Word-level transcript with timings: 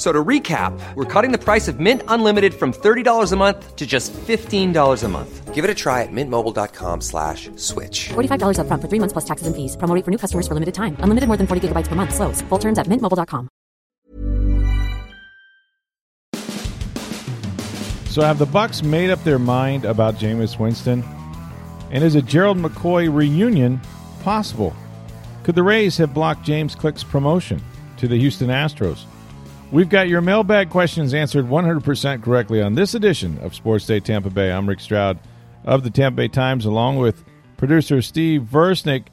So 0.00 0.12
to 0.12 0.24
recap, 0.24 0.72
we're 0.94 1.04
cutting 1.04 1.30
the 1.30 1.36
price 1.36 1.68
of 1.68 1.78
Mint 1.78 2.02
Unlimited 2.08 2.54
from 2.54 2.72
$30 2.72 3.32
a 3.32 3.36
month 3.36 3.76
to 3.76 3.86
just 3.86 4.14
$15 4.14 5.04
a 5.04 5.08
month. 5.08 5.54
Give 5.54 5.62
it 5.62 5.70
a 5.70 5.74
try 5.74 6.00
at 6.00 6.08
mintmobile.com 6.10 7.02
slash 7.02 7.50
switch. 7.56 8.08
$45 8.08 8.60
up 8.60 8.66
front 8.66 8.80
for 8.80 8.88
three 8.88 8.98
months 8.98 9.12
plus 9.12 9.26
taxes 9.26 9.46
and 9.46 9.54
fees. 9.54 9.76
Promo 9.76 9.94
rate 9.94 10.06
for 10.06 10.10
new 10.10 10.16
customers 10.16 10.48
for 10.48 10.54
limited 10.54 10.72
time. 10.74 10.96
Unlimited 11.00 11.28
more 11.28 11.36
than 11.36 11.46
40 11.46 11.68
gigabytes 11.68 11.86
per 11.86 11.96
month. 11.96 12.14
Slows. 12.14 12.40
Full 12.48 12.58
terms 12.58 12.78
at 12.78 12.86
mintmobile.com. 12.86 13.50
So 18.08 18.22
have 18.22 18.38
the 18.38 18.46
Bucks 18.46 18.82
made 18.82 19.10
up 19.10 19.22
their 19.22 19.38
mind 19.38 19.84
about 19.84 20.14
Jameis 20.14 20.58
Winston? 20.58 21.04
And 21.90 22.02
is 22.02 22.14
a 22.14 22.22
Gerald 22.22 22.56
McCoy 22.56 23.14
reunion 23.14 23.82
possible? 24.22 24.74
Could 25.42 25.56
the 25.56 25.62
Rays 25.62 25.98
have 25.98 26.14
blocked 26.14 26.42
James 26.42 26.74
Click's 26.74 27.04
promotion 27.04 27.60
to 27.98 28.08
the 28.08 28.16
Houston 28.16 28.48
Astros? 28.48 29.04
We've 29.72 29.88
got 29.88 30.08
your 30.08 30.20
mailbag 30.20 30.68
questions 30.68 31.14
answered 31.14 31.46
100% 31.46 32.24
correctly 32.24 32.60
on 32.60 32.74
this 32.74 32.94
edition 32.94 33.38
of 33.38 33.54
Sports 33.54 33.86
Day 33.86 34.00
Tampa 34.00 34.28
Bay. 34.28 34.50
I'm 34.50 34.68
Rick 34.68 34.80
Stroud 34.80 35.20
of 35.64 35.84
the 35.84 35.90
Tampa 35.90 36.16
Bay 36.16 36.26
Times, 36.26 36.64
along 36.64 36.96
with 36.96 37.22
producer 37.56 38.02
Steve 38.02 38.42
Versnick. 38.42 39.04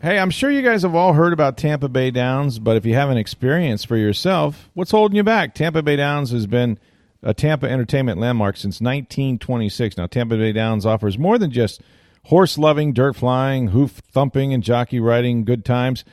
Hey, 0.00 0.18
I'm 0.18 0.30
sure 0.30 0.50
you 0.50 0.62
guys 0.62 0.84
have 0.84 0.94
all 0.94 1.12
heard 1.12 1.34
about 1.34 1.58
Tampa 1.58 1.90
Bay 1.90 2.10
Downs, 2.10 2.58
but 2.58 2.78
if 2.78 2.86
you 2.86 2.94
haven't 2.94 3.18
experienced 3.18 3.86
for 3.86 3.98
yourself, 3.98 4.70
what's 4.72 4.90
holding 4.90 5.16
you 5.16 5.22
back? 5.22 5.54
Tampa 5.54 5.82
Bay 5.82 5.96
Downs 5.96 6.30
has 6.30 6.46
been 6.46 6.78
a 7.22 7.34
Tampa 7.34 7.68
entertainment 7.68 8.18
landmark 8.18 8.56
since 8.56 8.80
1926. 8.80 9.98
Now, 9.98 10.06
Tampa 10.06 10.38
Bay 10.38 10.52
Downs 10.52 10.86
offers 10.86 11.18
more 11.18 11.36
than 11.36 11.50
just 11.50 11.82
horse 12.24 12.56
loving, 12.56 12.94
dirt 12.94 13.16
flying, 13.16 13.68
hoof 13.68 14.00
thumping, 14.10 14.54
and 14.54 14.62
jockey 14.62 14.98
riding 14.98 15.44
good 15.44 15.62
times. 15.62 16.06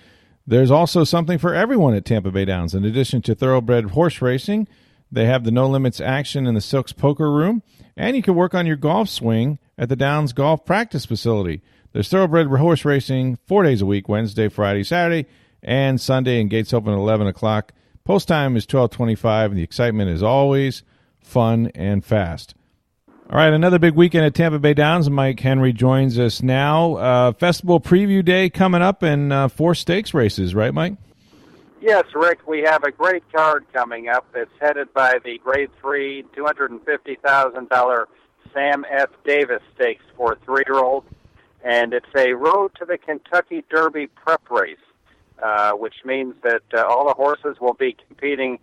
There's 0.49 0.71
also 0.71 1.03
something 1.03 1.37
for 1.37 1.53
everyone 1.53 1.93
at 1.93 2.05
Tampa 2.05 2.31
Bay 2.31 2.45
Downs. 2.45 2.73
In 2.73 2.85
addition 2.85 3.21
to 3.23 3.35
thoroughbred 3.35 3.91
horse 3.91 4.21
racing, 4.21 4.69
they 5.11 5.25
have 5.25 5.43
the 5.43 5.51
no 5.51 5.67
limits 5.67 5.99
action 5.99 6.47
in 6.47 6.55
the 6.55 6.61
Silks 6.61 6.93
Poker 6.93 7.29
Room, 7.29 7.61
and 7.97 8.15
you 8.15 8.23
can 8.23 8.33
work 8.33 8.55
on 8.55 8.65
your 8.65 8.77
golf 8.77 9.09
swing 9.09 9.59
at 9.77 9.89
the 9.89 9.97
Downs 9.97 10.31
Golf 10.31 10.65
Practice 10.65 11.05
Facility. 11.05 11.61
There's 11.91 12.07
thoroughbred 12.07 12.47
horse 12.47 12.85
racing 12.85 13.39
four 13.45 13.63
days 13.63 13.81
a 13.81 13.85
week 13.85 14.07
Wednesday, 14.07 14.47
Friday, 14.47 14.85
Saturday, 14.85 15.27
and 15.61 15.99
Sunday, 15.99 16.39
and 16.39 16.49
gates 16.49 16.73
open 16.73 16.93
at 16.93 16.97
11 16.97 17.27
o'clock. 17.27 17.73
Post 18.05 18.29
time 18.29 18.55
is 18.55 18.63
1225, 18.63 19.51
and 19.51 19.59
the 19.59 19.63
excitement 19.63 20.09
is 20.09 20.23
always 20.23 20.83
fun 21.19 21.71
and 21.75 22.05
fast. 22.05 22.55
All 23.29 23.37
right, 23.37 23.51
another 23.51 23.77
big 23.77 23.93
weekend 23.93 24.23
at 24.23 24.33
Tampa 24.35 24.57
Bay 24.57 24.73
Downs. 24.73 25.09
Mike 25.09 25.41
Henry 25.41 25.73
joins 25.73 26.17
us 26.17 26.41
now. 26.41 26.95
Uh, 26.95 27.33
festival 27.33 27.81
preview 27.81 28.23
day 28.23 28.49
coming 28.49 28.81
up 28.81 29.03
and 29.03 29.33
uh, 29.33 29.49
four 29.49 29.75
stakes 29.75 30.13
races, 30.13 30.55
right, 30.55 30.73
Mike? 30.73 30.93
Yes, 31.81 32.05
Rick, 32.15 32.47
we 32.47 32.61
have 32.61 32.85
a 32.85 32.91
great 32.91 33.29
card 33.33 33.65
coming 33.73 34.07
up. 34.07 34.25
It's 34.33 34.49
headed 34.61 34.93
by 34.93 35.19
the 35.25 35.39
Grade 35.39 35.71
3 35.81 36.23
$250,000 36.37 38.05
Sam 38.53 38.85
F. 38.89 39.09
Davis 39.25 39.61
Stakes 39.75 40.05
for 40.15 40.37
three 40.45 40.63
year 40.65 40.79
olds. 40.79 41.07
And 41.65 41.93
it's 41.93 42.05
a 42.15 42.31
road 42.31 42.71
to 42.79 42.85
the 42.85 42.97
Kentucky 42.97 43.61
Derby 43.69 44.07
prep 44.07 44.49
race, 44.49 44.77
uh, 45.43 45.73
which 45.73 45.95
means 46.05 46.33
that 46.43 46.63
uh, 46.73 46.85
all 46.87 47.05
the 47.05 47.13
horses 47.13 47.57
will 47.59 47.73
be 47.73 47.93
competing 48.07 48.57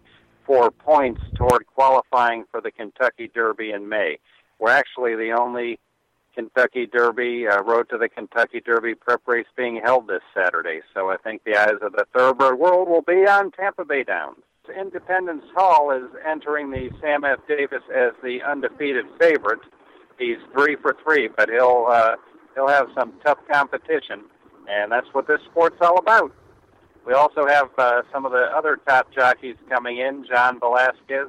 for 0.47 0.71
points 0.71 1.21
toward 1.35 1.67
qualifying 1.67 2.47
for 2.51 2.63
the 2.63 2.71
Kentucky 2.71 3.31
Derby 3.35 3.71
in 3.71 3.91
May. 3.91 4.19
We're 4.59 4.71
actually 4.71 5.15
the 5.17 5.33
only 5.33 5.79
Kentucky 6.35 6.87
Derby, 6.87 7.47
uh, 7.47 7.63
Road 7.63 7.89
to 7.91 7.99
the 7.99 8.09
Kentucky 8.09 8.61
Derby 8.61 8.95
prep 8.95 9.23
race 9.27 9.47
being 9.57 9.81
held 9.83 10.09
this 10.09 10.23
Saturday. 10.35 10.81
So 10.93 11.11
I 11.11 11.17
think 11.17 11.45
the 11.45 11.57
eyes 11.57 11.79
of 11.81 11.93
the 11.93 12.07
thoroughbred 12.13 12.59
world 12.59 12.89
will 12.89 13.03
be 13.03 13.27
on 13.27 13.53
Tampa 13.53 13.85
Bay 13.85 14.03
Downs. 14.05 14.39
Independence 14.79 15.45
Hall 15.55 15.91
is 15.91 16.11
entering 16.27 16.71
the 16.71 16.91
Sam 17.01 17.25
F. 17.25 17.39
Davis 17.47 17.83
as 17.95 18.13
the 18.23 18.43
undefeated 18.43 19.05
favorite. 19.21 19.61
He's 20.19 20.39
three 20.53 20.77
for 20.77 20.97
three, 21.05 21.29
but 21.29 21.51
he'll 21.51 21.87
uh, 21.89 22.17
he'll 22.55 22.69
have 22.69 22.89
some 22.95 23.13
tough 23.25 23.39
competition, 23.51 24.23
and 24.69 24.91
that's 24.91 25.09
what 25.13 25.27
this 25.27 25.41
sport's 25.51 25.77
all 25.81 25.99
about. 25.99 26.33
We 27.07 27.13
also 27.13 27.47
have 27.47 27.69
uh, 27.77 28.03
some 28.11 28.25
of 28.25 28.33
the 28.33 28.45
other 28.57 28.79
top 28.89 29.13
jockeys 29.13 29.57
coming 29.69 29.99
in: 29.99 30.25
John 30.27 30.59
Velazquez, 30.59 31.29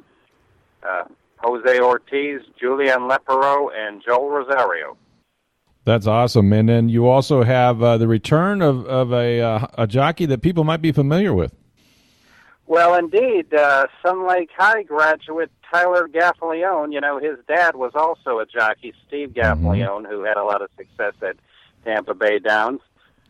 uh, 0.82 1.04
Jose 1.38 1.80
Ortiz, 1.80 2.42
Julian 2.58 3.00
Leparoux, 3.08 3.68
and 3.76 4.02
Joel 4.04 4.30
Rosario. 4.30 4.96
That's 5.84 6.06
awesome. 6.06 6.52
And 6.52 6.68
then 6.68 6.88
you 6.88 7.06
also 7.06 7.44
have 7.44 7.80
uh, 7.82 7.96
the 7.96 8.08
return 8.08 8.60
of, 8.60 8.84
of 8.86 9.12
a, 9.12 9.40
uh, 9.40 9.66
a 9.78 9.86
jockey 9.86 10.26
that 10.26 10.42
people 10.42 10.64
might 10.64 10.82
be 10.82 10.90
familiar 10.90 11.32
with. 11.32 11.54
Well, 12.66 12.96
indeed, 12.96 13.54
uh, 13.54 13.86
Sun 14.02 14.26
Lake 14.26 14.50
High 14.56 14.82
graduate 14.82 15.52
Tyler 15.70 16.08
Gaffalione. 16.08 16.92
You 16.92 17.00
know, 17.00 17.18
his 17.18 17.38
dad 17.46 17.76
was 17.76 17.92
also 17.94 18.40
a 18.40 18.46
jockey, 18.46 18.92
Steve 19.06 19.30
Gaffalione, 19.30 20.02
mm-hmm. 20.02 20.12
who 20.12 20.24
had 20.24 20.36
a 20.36 20.42
lot 20.42 20.62
of 20.62 20.70
success 20.76 21.14
at 21.22 21.36
Tampa 21.84 22.14
Bay 22.14 22.40
Downs. 22.40 22.80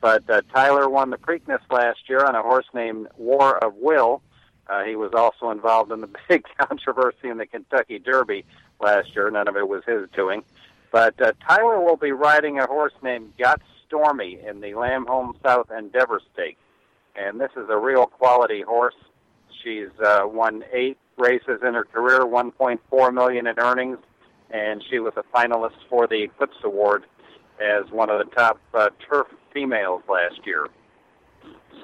But 0.01 0.29
uh, 0.31 0.41
Tyler 0.55 0.89
won 0.89 1.11
the 1.11 1.19
Preakness 1.19 1.61
last 1.71 2.09
year 2.09 2.25
on 2.25 2.35
a 2.35 2.43
horse 2.43 2.67
named 2.73 3.09
War 3.19 3.63
of 3.63 3.75
Will. 3.75 4.23
Uh, 4.69 4.83
he 4.85 4.97
was 4.97 5.13
also 5.15 5.51
involved 5.51 5.93
in 5.93 6.01
the 6.01 6.11
big 6.29 6.45
controversy 6.59 7.29
in 7.29 7.39
the 7.39 7.47
Kentucky 7.47 7.99
Derby 7.99 8.45
last 8.81 9.15
year. 9.15 9.31
None 9.31 9.49
of 9.49 9.57
it 9.57 9.69
was 9.69 9.83
his 9.85 10.09
doing. 10.15 10.43
But 10.93 11.21
uh, 11.21 11.33
Tyler 11.47 11.81
will 11.81 11.97
be 11.97 12.13
riding 12.13 12.59
a 12.59 12.67
horse 12.67 12.95
named 13.03 13.33
Got 13.39 13.61
Stormy 13.87 14.41
in 14.47 14.61
the 14.61 14.73
Lambholm 14.73 15.35
South 15.43 15.71
Endeavor 15.71 16.21
Stakes. 16.33 16.61
And 17.15 17.41
this 17.41 17.51
is 17.57 17.69
a 17.71 17.77
real 17.77 18.07
quality 18.07 18.63
horse. 18.63 18.95
She's 19.63 19.89
uh, 20.05 20.23
won 20.25 20.65
eight 20.73 20.99
races 21.17 21.61
in 21.67 21.75
her 21.75 21.85
career, 21.85 22.21
1.4 22.21 23.15
million 23.15 23.47
in 23.47 23.59
earnings, 23.59 23.99
and 24.51 24.83
she 24.89 24.99
was 24.99 25.15
a 25.17 25.23
finalist 25.35 25.77
for 25.89 26.07
the 26.07 26.23
Eclipse 26.23 26.59
Award 26.63 27.05
as 27.61 27.91
one 27.91 28.11
of 28.11 28.19
the 28.19 28.33
top 28.35 28.61
uh, 28.75 28.91
turf 29.09 29.27
females 29.53 30.03
last 30.09 30.41
year. 30.45 30.69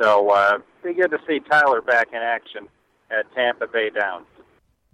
So, 0.01 0.31
uh, 0.31 0.59
be 0.83 0.95
good 0.95 1.11
to 1.11 1.19
see 1.27 1.41
Tyler 1.41 1.81
back 1.81 2.09
in 2.13 2.19
action 2.19 2.69
at 3.11 3.33
Tampa 3.35 3.67
Bay 3.67 3.91
Downs. 3.91 4.27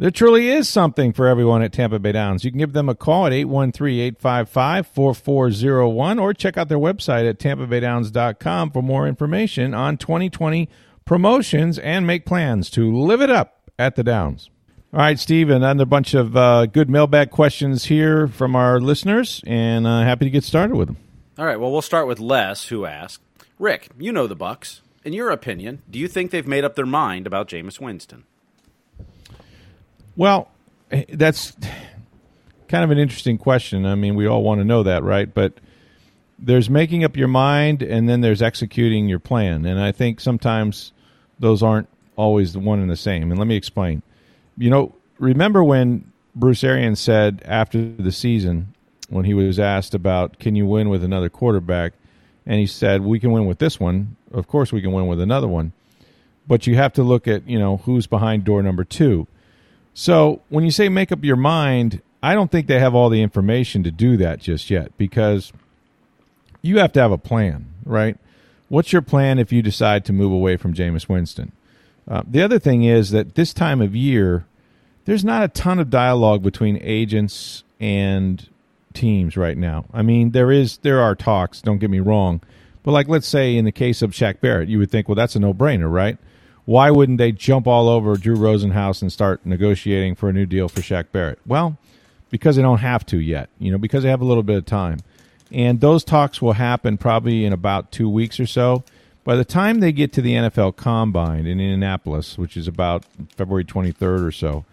There 0.00 0.12
truly 0.12 0.48
is 0.48 0.68
something 0.68 1.12
for 1.12 1.26
everyone 1.26 1.60
at 1.60 1.72
Tampa 1.72 1.98
Bay 1.98 2.12
Downs. 2.12 2.44
You 2.44 2.52
can 2.52 2.58
give 2.58 2.72
them 2.72 2.88
a 2.88 2.94
call 2.94 3.26
at 3.26 3.32
813-855-4401 3.32 6.20
or 6.20 6.32
check 6.32 6.56
out 6.56 6.68
their 6.68 6.78
website 6.78 7.28
at 7.28 7.40
tampabaydowns.com 7.40 8.70
for 8.70 8.80
more 8.80 9.08
information 9.08 9.74
on 9.74 9.96
2020 9.96 10.68
promotions 11.04 11.80
and 11.80 12.06
make 12.06 12.24
plans 12.24 12.70
to 12.70 12.96
live 12.96 13.20
it 13.20 13.30
up 13.30 13.72
at 13.76 13.96
the 13.96 14.04
Downs. 14.04 14.50
All 14.92 15.00
right, 15.00 15.18
Steve, 15.18 15.50
and 15.50 15.64
another 15.64 15.84
bunch 15.84 16.14
of 16.14 16.36
uh, 16.36 16.66
good 16.66 16.88
mailbag 16.88 17.30
questions 17.30 17.86
here 17.86 18.28
from 18.28 18.54
our 18.54 18.80
listeners, 18.80 19.42
and 19.46 19.84
uh, 19.86 20.02
happy 20.02 20.26
to 20.26 20.30
get 20.30 20.44
started 20.44 20.76
with 20.76 20.86
them. 20.86 20.98
All 21.36 21.44
right, 21.44 21.58
well, 21.58 21.72
we'll 21.72 21.82
start 21.82 22.06
with 22.06 22.20
Les, 22.20 22.68
who 22.68 22.86
asked, 22.86 23.20
Rick, 23.58 23.88
you 23.98 24.12
know 24.12 24.28
the 24.28 24.36
Bucks. 24.36 24.80
In 25.04 25.12
your 25.12 25.30
opinion, 25.30 25.82
do 25.90 25.98
you 25.98 26.08
think 26.08 26.30
they've 26.30 26.46
made 26.46 26.64
up 26.64 26.74
their 26.74 26.86
mind 26.86 27.26
about 27.26 27.48
Jameis 27.48 27.80
Winston? 27.80 28.24
Well, 30.16 30.50
that's 31.08 31.56
kind 32.68 32.84
of 32.84 32.90
an 32.90 32.98
interesting 32.98 33.38
question. 33.38 33.86
I 33.86 33.94
mean, 33.94 34.14
we 34.14 34.26
all 34.26 34.42
want 34.42 34.60
to 34.60 34.64
know 34.64 34.82
that, 34.82 35.02
right? 35.02 35.32
But 35.32 35.54
there's 36.38 36.68
making 36.70 37.04
up 37.04 37.16
your 37.16 37.28
mind 37.28 37.82
and 37.82 38.08
then 38.08 38.20
there's 38.20 38.42
executing 38.42 39.08
your 39.08 39.18
plan. 39.18 39.64
And 39.64 39.80
I 39.80 39.92
think 39.92 40.20
sometimes 40.20 40.92
those 41.38 41.62
aren't 41.62 41.88
always 42.16 42.52
the 42.52 42.60
one 42.60 42.80
and 42.80 42.90
the 42.90 42.96
same. 42.96 43.30
And 43.30 43.38
let 43.38 43.46
me 43.46 43.56
explain. 43.56 44.02
You 44.56 44.70
know, 44.70 44.94
remember 45.18 45.62
when 45.62 46.12
Bruce 46.34 46.62
Arians 46.64 47.00
said 47.00 47.42
after 47.44 47.92
the 47.92 48.12
season, 48.12 48.74
when 49.08 49.24
he 49.24 49.34
was 49.34 49.58
asked 49.58 49.94
about 49.94 50.38
can 50.38 50.54
you 50.54 50.66
win 50.66 50.88
with 50.88 51.02
another 51.02 51.28
quarterback, 51.28 51.94
and 52.48 52.58
he 52.58 52.66
said 52.66 53.02
we 53.02 53.20
can 53.20 53.30
win 53.30 53.46
with 53.46 53.58
this 53.58 53.78
one. 53.78 54.16
Of 54.32 54.48
course, 54.48 54.72
we 54.72 54.80
can 54.80 54.90
win 54.90 55.06
with 55.06 55.20
another 55.20 55.46
one, 55.46 55.72
but 56.48 56.66
you 56.66 56.74
have 56.76 56.94
to 56.94 57.04
look 57.04 57.28
at 57.28 57.46
you 57.46 57.58
know 57.58 57.76
who's 57.76 58.08
behind 58.08 58.44
door 58.44 58.62
number 58.62 58.82
two. 58.82 59.28
So 59.94 60.40
when 60.48 60.64
you 60.64 60.70
say 60.70 60.88
make 60.88 61.12
up 61.12 61.22
your 61.22 61.36
mind, 61.36 62.00
I 62.22 62.34
don't 62.34 62.50
think 62.50 62.66
they 62.66 62.80
have 62.80 62.94
all 62.94 63.10
the 63.10 63.22
information 63.22 63.82
to 63.84 63.90
do 63.90 64.16
that 64.16 64.40
just 64.40 64.70
yet 64.70 64.96
because 64.96 65.52
you 66.62 66.78
have 66.78 66.92
to 66.94 67.00
have 67.00 67.12
a 67.12 67.18
plan, 67.18 67.66
right? 67.84 68.16
What's 68.68 68.92
your 68.92 69.02
plan 69.02 69.38
if 69.38 69.52
you 69.52 69.62
decide 69.62 70.04
to 70.06 70.12
move 70.12 70.32
away 70.32 70.56
from 70.56 70.74
Jameis 70.74 71.08
Winston? 71.08 71.52
Uh, 72.06 72.22
the 72.26 72.42
other 72.42 72.58
thing 72.58 72.84
is 72.84 73.10
that 73.10 73.34
this 73.34 73.52
time 73.52 73.80
of 73.80 73.94
year, 73.94 74.46
there's 75.04 75.24
not 75.24 75.42
a 75.42 75.48
ton 75.48 75.78
of 75.78 75.90
dialogue 75.90 76.42
between 76.42 76.78
agents 76.82 77.64
and 77.80 78.48
teams 78.98 79.36
right 79.36 79.56
now. 79.56 79.86
I 79.92 80.02
mean, 80.02 80.32
there 80.32 80.50
is 80.50 80.78
there 80.78 81.00
are 81.00 81.14
talks. 81.14 81.60
Don't 81.62 81.78
get 81.78 81.90
me 81.90 82.00
wrong, 82.00 82.40
but 82.82 82.92
like 82.92 83.08
let's 83.08 83.28
say 83.28 83.56
in 83.56 83.64
the 83.64 83.72
case 83.72 84.02
of 84.02 84.10
Shaq 84.10 84.40
Barrett, 84.40 84.68
you 84.68 84.78
would 84.78 84.90
think, 84.90 85.08
well, 85.08 85.14
that's 85.14 85.36
a 85.36 85.40
no 85.40 85.54
brainer, 85.54 85.90
right? 85.90 86.18
why 86.68 86.90
wouldn't 86.90 87.16
they 87.16 87.32
jump 87.32 87.66
all 87.66 87.88
over 87.88 88.18
Drew 88.18 88.36
Rosenhaus 88.36 89.00
and 89.00 89.10
start 89.10 89.46
negotiating 89.46 90.16
for 90.16 90.28
a 90.28 90.34
new 90.34 90.44
deal 90.44 90.68
for 90.68 90.82
Shaq 90.82 91.06
Barrett? 91.12 91.38
Well, 91.46 91.78
because 92.28 92.56
they 92.56 92.62
don't 92.62 92.80
have 92.80 93.06
to 93.06 93.16
yet, 93.16 93.48
you 93.58 93.72
know, 93.72 93.78
because 93.78 94.02
they 94.02 94.10
have 94.10 94.20
a 94.20 94.26
little 94.26 94.42
bit 94.42 94.58
of 94.58 94.66
time. 94.66 94.98
And 95.50 95.80
those 95.80 96.04
talks 96.04 96.42
will 96.42 96.52
happen 96.52 96.98
probably 96.98 97.46
in 97.46 97.54
about 97.54 97.90
two 97.90 98.06
weeks 98.10 98.38
or 98.38 98.44
so. 98.44 98.84
By 99.24 99.34
the 99.34 99.46
time 99.46 99.80
they 99.80 99.92
get 99.92 100.12
to 100.12 100.20
the 100.20 100.34
NFL 100.34 100.76
Combine 100.76 101.46
in 101.46 101.58
Indianapolis, 101.58 102.36
which 102.36 102.54
is 102.54 102.68
about 102.68 103.06
February 103.34 103.64
23rd 103.64 104.26
or 104.26 104.30
so, 104.30 104.66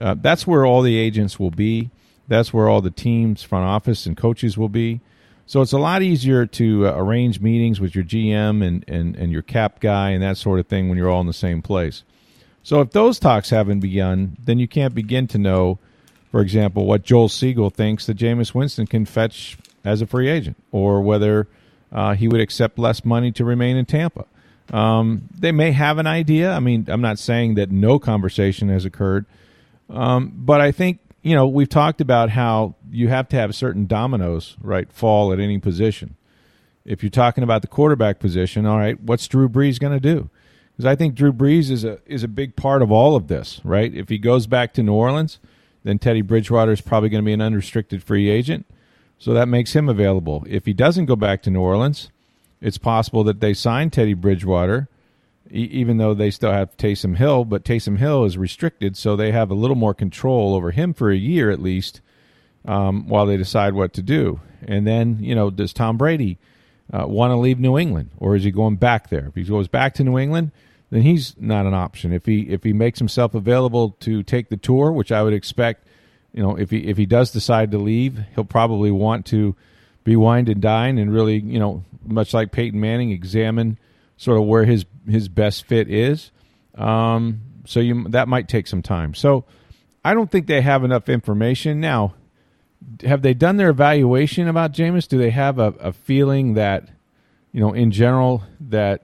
uh, 0.00 0.14
that's 0.14 0.46
where 0.46 0.64
all 0.64 0.80
the 0.80 0.96
agents 0.96 1.40
will 1.40 1.50
be. 1.50 1.90
That's 2.28 2.52
where 2.52 2.68
all 2.68 2.80
the 2.80 2.90
teams, 2.90 3.42
front 3.42 3.64
office, 3.64 4.06
and 4.06 4.16
coaches 4.16 4.56
will 4.56 4.68
be. 4.68 5.00
So 5.46 5.60
it's 5.60 5.72
a 5.72 5.78
lot 5.78 6.02
easier 6.02 6.46
to 6.46 6.88
uh, 6.88 6.94
arrange 6.96 7.40
meetings 7.40 7.80
with 7.80 7.94
your 7.94 8.04
GM 8.04 8.66
and, 8.66 8.84
and, 8.88 9.16
and 9.16 9.32
your 9.32 9.42
cap 9.42 9.80
guy 9.80 10.10
and 10.10 10.22
that 10.22 10.36
sort 10.36 10.60
of 10.60 10.66
thing 10.66 10.88
when 10.88 10.96
you're 10.96 11.10
all 11.10 11.20
in 11.20 11.26
the 11.26 11.32
same 11.32 11.62
place. 11.62 12.04
So 12.62 12.80
if 12.80 12.92
those 12.92 13.18
talks 13.18 13.50
haven't 13.50 13.80
begun, 13.80 14.36
then 14.42 14.58
you 14.58 14.68
can't 14.68 14.94
begin 14.94 15.26
to 15.28 15.38
know, 15.38 15.78
for 16.30 16.40
example, 16.40 16.86
what 16.86 17.02
Joel 17.02 17.28
Segal 17.28 17.72
thinks 17.72 18.06
that 18.06 18.16
Jameis 18.16 18.54
Winston 18.54 18.86
can 18.86 19.04
fetch 19.04 19.58
as 19.84 20.00
a 20.00 20.06
free 20.06 20.28
agent 20.28 20.56
or 20.70 21.02
whether 21.02 21.48
uh, 21.90 22.14
he 22.14 22.28
would 22.28 22.40
accept 22.40 22.78
less 22.78 23.04
money 23.04 23.32
to 23.32 23.44
remain 23.44 23.76
in 23.76 23.84
Tampa. 23.84 24.24
Um, 24.72 25.28
they 25.36 25.52
may 25.52 25.72
have 25.72 25.98
an 25.98 26.06
idea. 26.06 26.52
I 26.52 26.60
mean, 26.60 26.86
I'm 26.88 27.00
not 27.00 27.18
saying 27.18 27.56
that 27.56 27.70
no 27.70 27.98
conversation 27.98 28.68
has 28.68 28.84
occurred, 28.84 29.26
um, 29.90 30.32
but 30.34 30.60
I 30.60 30.72
think 30.72 31.00
you 31.22 31.34
know, 31.34 31.46
we've 31.46 31.68
talked 31.68 32.00
about 32.00 32.30
how 32.30 32.74
you 32.90 33.08
have 33.08 33.28
to 33.28 33.36
have 33.36 33.54
certain 33.54 33.86
dominoes, 33.86 34.56
right, 34.60 34.92
fall 34.92 35.32
at 35.32 35.38
any 35.38 35.58
position. 35.58 36.16
If 36.84 37.02
you're 37.02 37.10
talking 37.10 37.44
about 37.44 37.62
the 37.62 37.68
quarterback 37.68 38.18
position, 38.18 38.66
all 38.66 38.78
right, 38.78 39.00
what's 39.00 39.28
Drew 39.28 39.48
Brees 39.48 39.78
going 39.78 39.92
to 39.92 40.00
do? 40.00 40.30
Because 40.72 40.86
I 40.86 40.96
think 40.96 41.14
Drew 41.14 41.32
Brees 41.32 41.70
is 41.70 41.84
a 41.84 42.00
is 42.06 42.24
a 42.24 42.28
big 42.28 42.56
part 42.56 42.82
of 42.82 42.90
all 42.90 43.14
of 43.14 43.28
this, 43.28 43.60
right? 43.62 43.94
If 43.94 44.08
he 44.08 44.18
goes 44.18 44.46
back 44.46 44.72
to 44.74 44.82
New 44.82 44.94
Orleans, 44.94 45.38
then 45.84 45.98
Teddy 45.98 46.22
Bridgewater 46.22 46.72
is 46.72 46.80
probably 46.80 47.08
going 47.08 47.22
to 47.22 47.26
be 47.26 47.32
an 47.32 47.40
unrestricted 47.42 48.02
free 48.02 48.28
agent, 48.28 48.66
so 49.18 49.32
that 49.32 49.46
makes 49.46 49.74
him 49.74 49.88
available. 49.88 50.44
If 50.48 50.66
he 50.66 50.72
doesn't 50.72 51.06
go 51.06 51.14
back 51.14 51.42
to 51.42 51.50
New 51.50 51.60
Orleans, 51.60 52.10
it's 52.60 52.78
possible 52.78 53.22
that 53.24 53.40
they 53.40 53.54
sign 53.54 53.90
Teddy 53.90 54.14
Bridgewater 54.14 54.88
even 55.52 55.98
though 55.98 56.14
they 56.14 56.30
still 56.30 56.52
have 56.52 56.76
Taysom 56.76 57.16
Hill, 57.16 57.44
but 57.44 57.64
Taysom 57.64 57.98
Hill 57.98 58.24
is 58.24 58.38
restricted, 58.38 58.96
so 58.96 59.16
they 59.16 59.32
have 59.32 59.50
a 59.50 59.54
little 59.54 59.76
more 59.76 59.94
control 59.94 60.54
over 60.54 60.70
him 60.70 60.94
for 60.94 61.10
a 61.10 61.16
year 61.16 61.50
at 61.50 61.60
least 61.60 62.00
um, 62.64 63.06
while 63.06 63.26
they 63.26 63.36
decide 63.36 63.74
what 63.74 63.92
to 63.94 64.02
do. 64.02 64.40
And 64.66 64.86
then, 64.86 65.18
you 65.20 65.34
know, 65.34 65.50
does 65.50 65.72
Tom 65.72 65.98
Brady 65.98 66.38
uh, 66.92 67.06
want 67.06 67.32
to 67.32 67.36
leave 67.36 67.58
New 67.58 67.78
England, 67.78 68.10
or 68.18 68.34
is 68.34 68.44
he 68.44 68.50
going 68.50 68.76
back 68.76 69.10
there? 69.10 69.26
If 69.26 69.34
he 69.34 69.44
goes 69.44 69.68
back 69.68 69.94
to 69.94 70.04
New 70.04 70.18
England, 70.18 70.52
then 70.90 71.02
he's 71.02 71.34
not 71.38 71.66
an 71.66 71.74
option. 71.74 72.12
If 72.12 72.26
he 72.26 72.42
if 72.42 72.64
he 72.64 72.72
makes 72.72 72.98
himself 72.98 73.34
available 73.34 73.96
to 74.00 74.22
take 74.22 74.48
the 74.48 74.56
tour, 74.56 74.92
which 74.92 75.12
I 75.12 75.22
would 75.22 75.32
expect, 75.32 75.86
you 76.32 76.42
know, 76.42 76.56
if 76.56 76.70
he 76.70 76.78
if 76.86 76.96
he 76.96 77.06
does 77.06 77.30
decide 77.30 77.70
to 77.72 77.78
leave, 77.78 78.20
he'll 78.34 78.44
probably 78.44 78.90
want 78.90 79.26
to 79.26 79.56
be 80.04 80.16
wined 80.16 80.48
and 80.48 80.60
dine 80.60 80.98
and 80.98 81.12
really, 81.12 81.38
you 81.40 81.58
know, 81.58 81.84
much 82.04 82.34
like 82.34 82.52
Peyton 82.52 82.80
Manning, 82.80 83.10
examine 83.10 83.78
sort 84.22 84.38
of 84.38 84.44
where 84.44 84.64
his 84.64 84.84
his 85.08 85.28
best 85.28 85.66
fit 85.66 85.90
is. 85.90 86.30
Um, 86.76 87.40
so 87.66 87.80
you 87.80 88.06
that 88.10 88.28
might 88.28 88.48
take 88.48 88.68
some 88.68 88.80
time. 88.80 89.14
So 89.14 89.44
I 90.04 90.14
don't 90.14 90.30
think 90.30 90.46
they 90.46 90.60
have 90.60 90.84
enough 90.84 91.08
information 91.08 91.80
now. 91.80 92.14
Have 93.04 93.22
they 93.22 93.34
done 93.34 93.56
their 93.56 93.70
evaluation 93.70 94.46
about 94.46 94.72
Jameis? 94.72 95.08
Do 95.08 95.18
they 95.18 95.30
have 95.30 95.58
a, 95.58 95.74
a 95.80 95.92
feeling 95.92 96.54
that, 96.54 96.88
you 97.52 97.60
know, 97.60 97.72
in 97.72 97.90
general, 97.90 98.44
that 98.60 99.02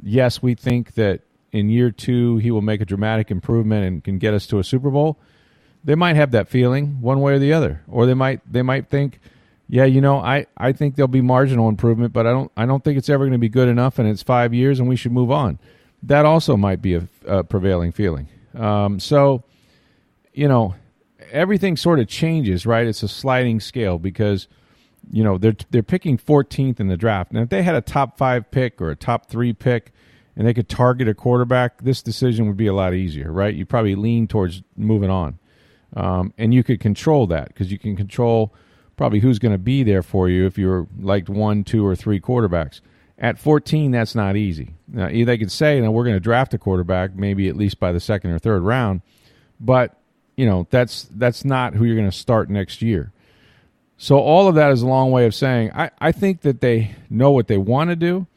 yes, 0.00 0.40
we 0.42 0.54
think 0.54 0.94
that 0.94 1.22
in 1.50 1.68
year 1.68 1.90
two 1.90 2.36
he 2.38 2.50
will 2.52 2.62
make 2.62 2.80
a 2.80 2.84
dramatic 2.84 3.30
improvement 3.30 3.84
and 3.84 4.04
can 4.04 4.18
get 4.18 4.32
us 4.32 4.46
to 4.48 4.60
a 4.60 4.64
Super 4.64 4.90
Bowl? 4.90 5.18
They 5.84 5.96
might 5.96 6.14
have 6.14 6.30
that 6.30 6.46
feeling 6.48 7.00
one 7.00 7.20
way 7.20 7.32
or 7.32 7.40
the 7.40 7.52
other, 7.52 7.82
or 7.88 8.06
they 8.06 8.14
might 8.14 8.40
they 8.50 8.62
might 8.62 8.88
think 8.88 9.18
yeah, 9.68 9.84
you 9.84 10.00
know, 10.00 10.18
I, 10.18 10.46
I 10.56 10.72
think 10.72 10.96
there'll 10.96 11.08
be 11.08 11.20
marginal 11.20 11.68
improvement, 11.68 12.12
but 12.12 12.26
I 12.26 12.30
don't 12.30 12.52
I 12.56 12.66
don't 12.66 12.84
think 12.84 12.98
it's 12.98 13.08
ever 13.08 13.24
going 13.24 13.32
to 13.32 13.38
be 13.38 13.48
good 13.48 13.68
enough, 13.68 13.98
and 13.98 14.08
it's 14.08 14.22
five 14.22 14.52
years, 14.52 14.78
and 14.78 14.88
we 14.88 14.96
should 14.96 15.12
move 15.12 15.30
on. 15.30 15.58
That 16.02 16.26
also 16.26 16.56
might 16.56 16.82
be 16.82 16.94
a, 16.94 17.08
a 17.26 17.44
prevailing 17.44 17.92
feeling. 17.92 18.28
Um, 18.54 18.98
so, 19.00 19.44
you 20.32 20.48
know, 20.48 20.74
everything 21.30 21.76
sort 21.76 22.00
of 22.00 22.08
changes, 22.08 22.66
right? 22.66 22.86
It's 22.86 23.02
a 23.02 23.08
sliding 23.08 23.60
scale 23.60 23.98
because, 23.98 24.48
you 25.10 25.24
know, 25.24 25.38
they're 25.38 25.56
they're 25.70 25.82
picking 25.82 26.18
14th 26.18 26.80
in 26.80 26.88
the 26.88 26.96
draft. 26.96 27.32
Now, 27.32 27.42
if 27.42 27.48
they 27.48 27.62
had 27.62 27.74
a 27.74 27.80
top 27.80 28.18
five 28.18 28.50
pick 28.50 28.80
or 28.80 28.90
a 28.90 28.96
top 28.96 29.26
three 29.26 29.52
pick, 29.52 29.92
and 30.36 30.46
they 30.46 30.54
could 30.54 30.68
target 30.68 31.08
a 31.08 31.14
quarterback, 31.14 31.82
this 31.82 32.02
decision 32.02 32.46
would 32.46 32.56
be 32.56 32.66
a 32.66 32.74
lot 32.74 32.94
easier, 32.94 33.30
right? 33.30 33.54
You 33.54 33.66
probably 33.66 33.94
lean 33.94 34.26
towards 34.26 34.62
moving 34.76 35.10
on, 35.10 35.38
um, 35.94 36.32
and 36.36 36.52
you 36.52 36.62
could 36.62 36.80
control 36.80 37.26
that 37.28 37.48
because 37.48 37.70
you 37.70 37.78
can 37.78 37.96
control 37.96 38.52
probably 39.02 39.18
who's 39.18 39.40
going 39.40 39.50
to 39.50 39.58
be 39.58 39.82
there 39.82 40.00
for 40.00 40.28
you 40.28 40.46
if 40.46 40.56
you're 40.56 40.86
like 41.00 41.28
one, 41.28 41.64
two, 41.64 41.84
or 41.84 41.96
three 41.96 42.20
quarterbacks. 42.20 42.80
At 43.18 43.36
14, 43.36 43.90
that's 43.90 44.14
not 44.14 44.36
easy. 44.36 44.76
Now, 44.86 45.08
they 45.08 45.36
could 45.36 45.50
say, 45.50 45.80
"Now 45.80 45.90
we're 45.90 46.04
going 46.04 46.14
to 46.14 46.20
draft 46.20 46.54
a 46.54 46.58
quarterback, 46.58 47.16
maybe 47.16 47.48
at 47.48 47.56
least 47.56 47.80
by 47.80 47.90
the 47.90 47.98
second 47.98 48.30
or 48.30 48.38
third 48.38 48.62
round," 48.62 49.00
but 49.58 49.98
you 50.36 50.46
know 50.46 50.68
that's 50.70 51.08
that's 51.16 51.44
not 51.44 51.74
who 51.74 51.84
you're 51.84 51.96
going 51.96 52.08
to 52.08 52.16
start 52.16 52.48
next 52.48 52.80
year. 52.80 53.10
So 53.96 54.18
all 54.18 54.46
of 54.46 54.54
that 54.54 54.70
is 54.70 54.82
a 54.82 54.86
long 54.86 55.10
way 55.10 55.26
of 55.26 55.34
saying 55.34 55.72
I, 55.74 55.90
I 55.98 56.12
think 56.12 56.42
that 56.42 56.60
they 56.60 56.94
know 57.10 57.32
what 57.32 57.48
they 57.48 57.58
want 57.58 57.90
to 57.90 57.96
do. 57.96 58.28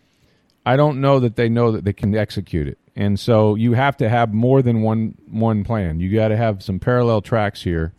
I 0.65 0.77
don't 0.77 0.99
know 0.99 1.19
that 1.19 1.35
they 1.35 1.47
know 1.47 1.73
that 1.73 1.85
they 1.85 1.93
can 1.93 2.15
execute 2.15 2.67
it. 2.67 2.79
And 2.95 3.19
so 3.19 3.53
you 3.53 3.73
have 3.73 3.97
to 3.97 4.09
have 4.09 4.33
more 4.33 4.63
than 4.63 4.81
one 4.81 5.13
one 5.29 5.63
plan. 5.63 5.99
You 5.99 6.11
got 6.11 6.29
to 6.29 6.37
have 6.37 6.63
some 6.63 6.79
parallel 6.79 7.21
tracks 7.21 7.61
here 7.61 7.93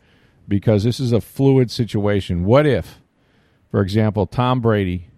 because 0.48 0.84
this 0.84 1.00
is 1.00 1.12
a 1.12 1.20
fluid 1.20 1.70
situation. 1.70 2.44
What 2.44 2.66
if, 2.66 3.00
for 3.70 3.80
example, 3.80 4.26
Tom 4.26 4.60
Brady 4.60 5.08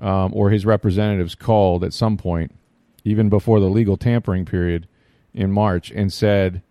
um, 0.00 0.32
or 0.34 0.50
his 0.50 0.64
representatives 0.64 1.34
called 1.34 1.84
at 1.84 1.92
some 1.92 2.16
point, 2.16 2.54
even 3.04 3.28
before 3.28 3.60
the 3.60 3.68
legal 3.68 3.96
tampering 3.96 4.44
period 4.44 4.86
in 5.34 5.52
March, 5.52 5.90
and 5.90 6.12
said, 6.12 6.62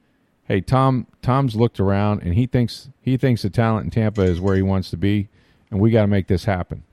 "Hey, 0.44 0.62
Tom, 0.62 1.08
Tom's 1.22 1.56
looked 1.56 1.80
around 1.80 2.24
and 2.24 2.34
he 2.34 2.46
thinks 2.46 2.90
he 3.02 3.18
thinks 3.18 3.42
the 3.42 3.50
talent 3.50 3.86
in 3.86 3.92
Tampa 3.92 4.22
is 4.22 4.42
where 4.42 4.56
he 4.56 4.62
wants 4.62 4.90
to 4.90 4.98
be, 4.98 5.30
and 5.70 5.80
we 5.80 5.92
got 5.92 6.02
to 6.02 6.08
make 6.08 6.28
this 6.28 6.46
happen. 6.46 6.84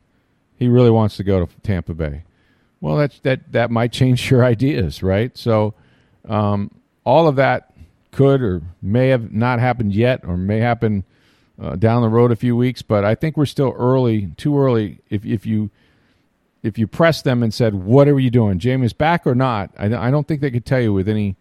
He 0.56 0.68
really 0.68 0.90
wants 0.90 1.16
to 1.16 1.24
go 1.24 1.44
to 1.44 1.60
Tampa 1.62 1.94
Bay." 1.94 2.24
Well, 2.80 2.96
that 2.96 3.18
that 3.22 3.52
that 3.52 3.70
might 3.70 3.92
change 4.00 4.30
your 4.30 4.44
ideas, 4.44 5.02
right? 5.02 5.36
So, 5.36 5.74
um, 6.28 6.70
all 7.04 7.28
of 7.28 7.36
that 7.36 7.75
could 8.16 8.40
or 8.40 8.62
may 8.80 9.08
have 9.08 9.30
not 9.30 9.60
happened 9.60 9.94
yet 9.94 10.24
or 10.24 10.38
may 10.38 10.58
happen 10.58 11.04
uh, 11.60 11.76
down 11.76 12.00
the 12.00 12.08
road 12.08 12.32
a 12.32 12.36
few 12.36 12.56
weeks. 12.56 12.80
But 12.80 13.04
I 13.04 13.14
think 13.14 13.36
we're 13.36 13.44
still 13.46 13.74
early, 13.76 14.28
too 14.36 14.58
early. 14.58 15.00
If 15.10 15.24
if 15.24 15.44
you 15.44 15.70
if 16.62 16.78
you 16.78 16.86
press 16.86 17.22
them 17.22 17.42
and 17.42 17.52
said, 17.52 17.74
"What 17.74 18.08
are 18.08 18.18
you 18.18 18.30
doing, 18.30 18.58
Jameis 18.58 18.96
back 18.96 19.26
or 19.26 19.34
not?" 19.34 19.70
I, 19.78 19.94
I 19.94 20.10
don't 20.10 20.26
think 20.26 20.40
they 20.40 20.50
could 20.50 20.64
tell 20.64 20.80
you 20.80 20.92
with 20.92 21.08
any 21.08 21.36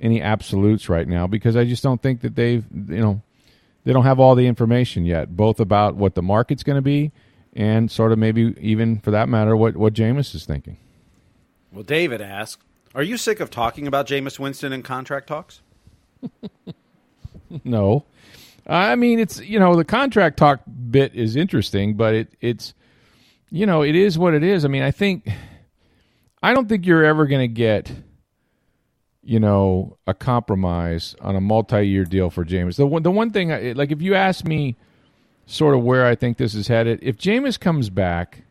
any 0.00 0.20
absolutes 0.20 0.88
right 0.88 1.06
now 1.06 1.26
because 1.26 1.56
I 1.56 1.64
just 1.64 1.82
don't 1.82 2.02
think 2.02 2.22
that 2.22 2.34
they've 2.34 2.64
you 2.72 3.00
know 3.00 3.22
they 3.84 3.92
don't 3.92 4.04
have 4.04 4.18
all 4.18 4.34
the 4.34 4.46
information 4.46 5.04
yet, 5.04 5.36
both 5.36 5.60
about 5.60 5.94
what 5.94 6.16
the 6.16 6.22
market's 6.22 6.64
going 6.64 6.76
to 6.76 6.82
be 6.82 7.12
and 7.54 7.90
sort 7.90 8.12
of 8.12 8.18
maybe 8.18 8.54
even 8.60 8.98
for 8.98 9.12
that 9.12 9.28
matter 9.28 9.56
what 9.56 9.76
what 9.76 9.92
Jameis 9.94 10.34
is 10.34 10.44
thinking. 10.44 10.76
Well, 11.72 11.84
David 11.84 12.20
asked, 12.20 12.64
"Are 12.96 13.02
you 13.04 13.16
sick 13.16 13.38
of 13.38 13.48
talking 13.48 13.86
about 13.86 14.08
Jameis 14.08 14.40
Winston 14.40 14.72
in 14.72 14.82
contract 14.82 15.28
talks?" 15.28 15.62
no. 17.64 18.04
I 18.66 18.94
mean, 18.94 19.18
it's 19.18 19.40
you 19.40 19.58
know 19.58 19.76
the 19.76 19.84
contract 19.84 20.36
talk 20.36 20.60
bit 20.90 21.14
is 21.14 21.36
interesting, 21.36 21.94
but 21.94 22.14
it 22.14 22.28
it's 22.40 22.74
you 23.50 23.66
know 23.66 23.82
it 23.82 23.96
is 23.96 24.18
what 24.18 24.34
it 24.34 24.44
is. 24.44 24.64
I 24.64 24.68
mean, 24.68 24.82
I 24.82 24.90
think 24.90 25.28
I 26.42 26.54
don't 26.54 26.68
think 26.68 26.86
you're 26.86 27.04
ever 27.04 27.26
going 27.26 27.40
to 27.40 27.52
get 27.52 27.90
you 29.22 29.40
know 29.40 29.96
a 30.06 30.14
compromise 30.14 31.14
on 31.20 31.36
a 31.36 31.40
multi-year 31.40 32.04
deal 32.04 32.30
for 32.30 32.44
Jameis. 32.44 32.76
The 32.76 32.86
one 32.86 33.02
the 33.02 33.10
one 33.10 33.30
thing 33.30 33.74
like 33.74 33.90
if 33.90 34.00
you 34.00 34.14
ask 34.14 34.44
me 34.44 34.76
sort 35.46 35.74
of 35.74 35.82
where 35.82 36.06
I 36.06 36.14
think 36.14 36.36
this 36.36 36.54
is 36.54 36.68
headed, 36.68 37.00
if 37.02 37.16
Jameis 37.16 37.58
comes 37.58 37.90
back, 37.90 38.44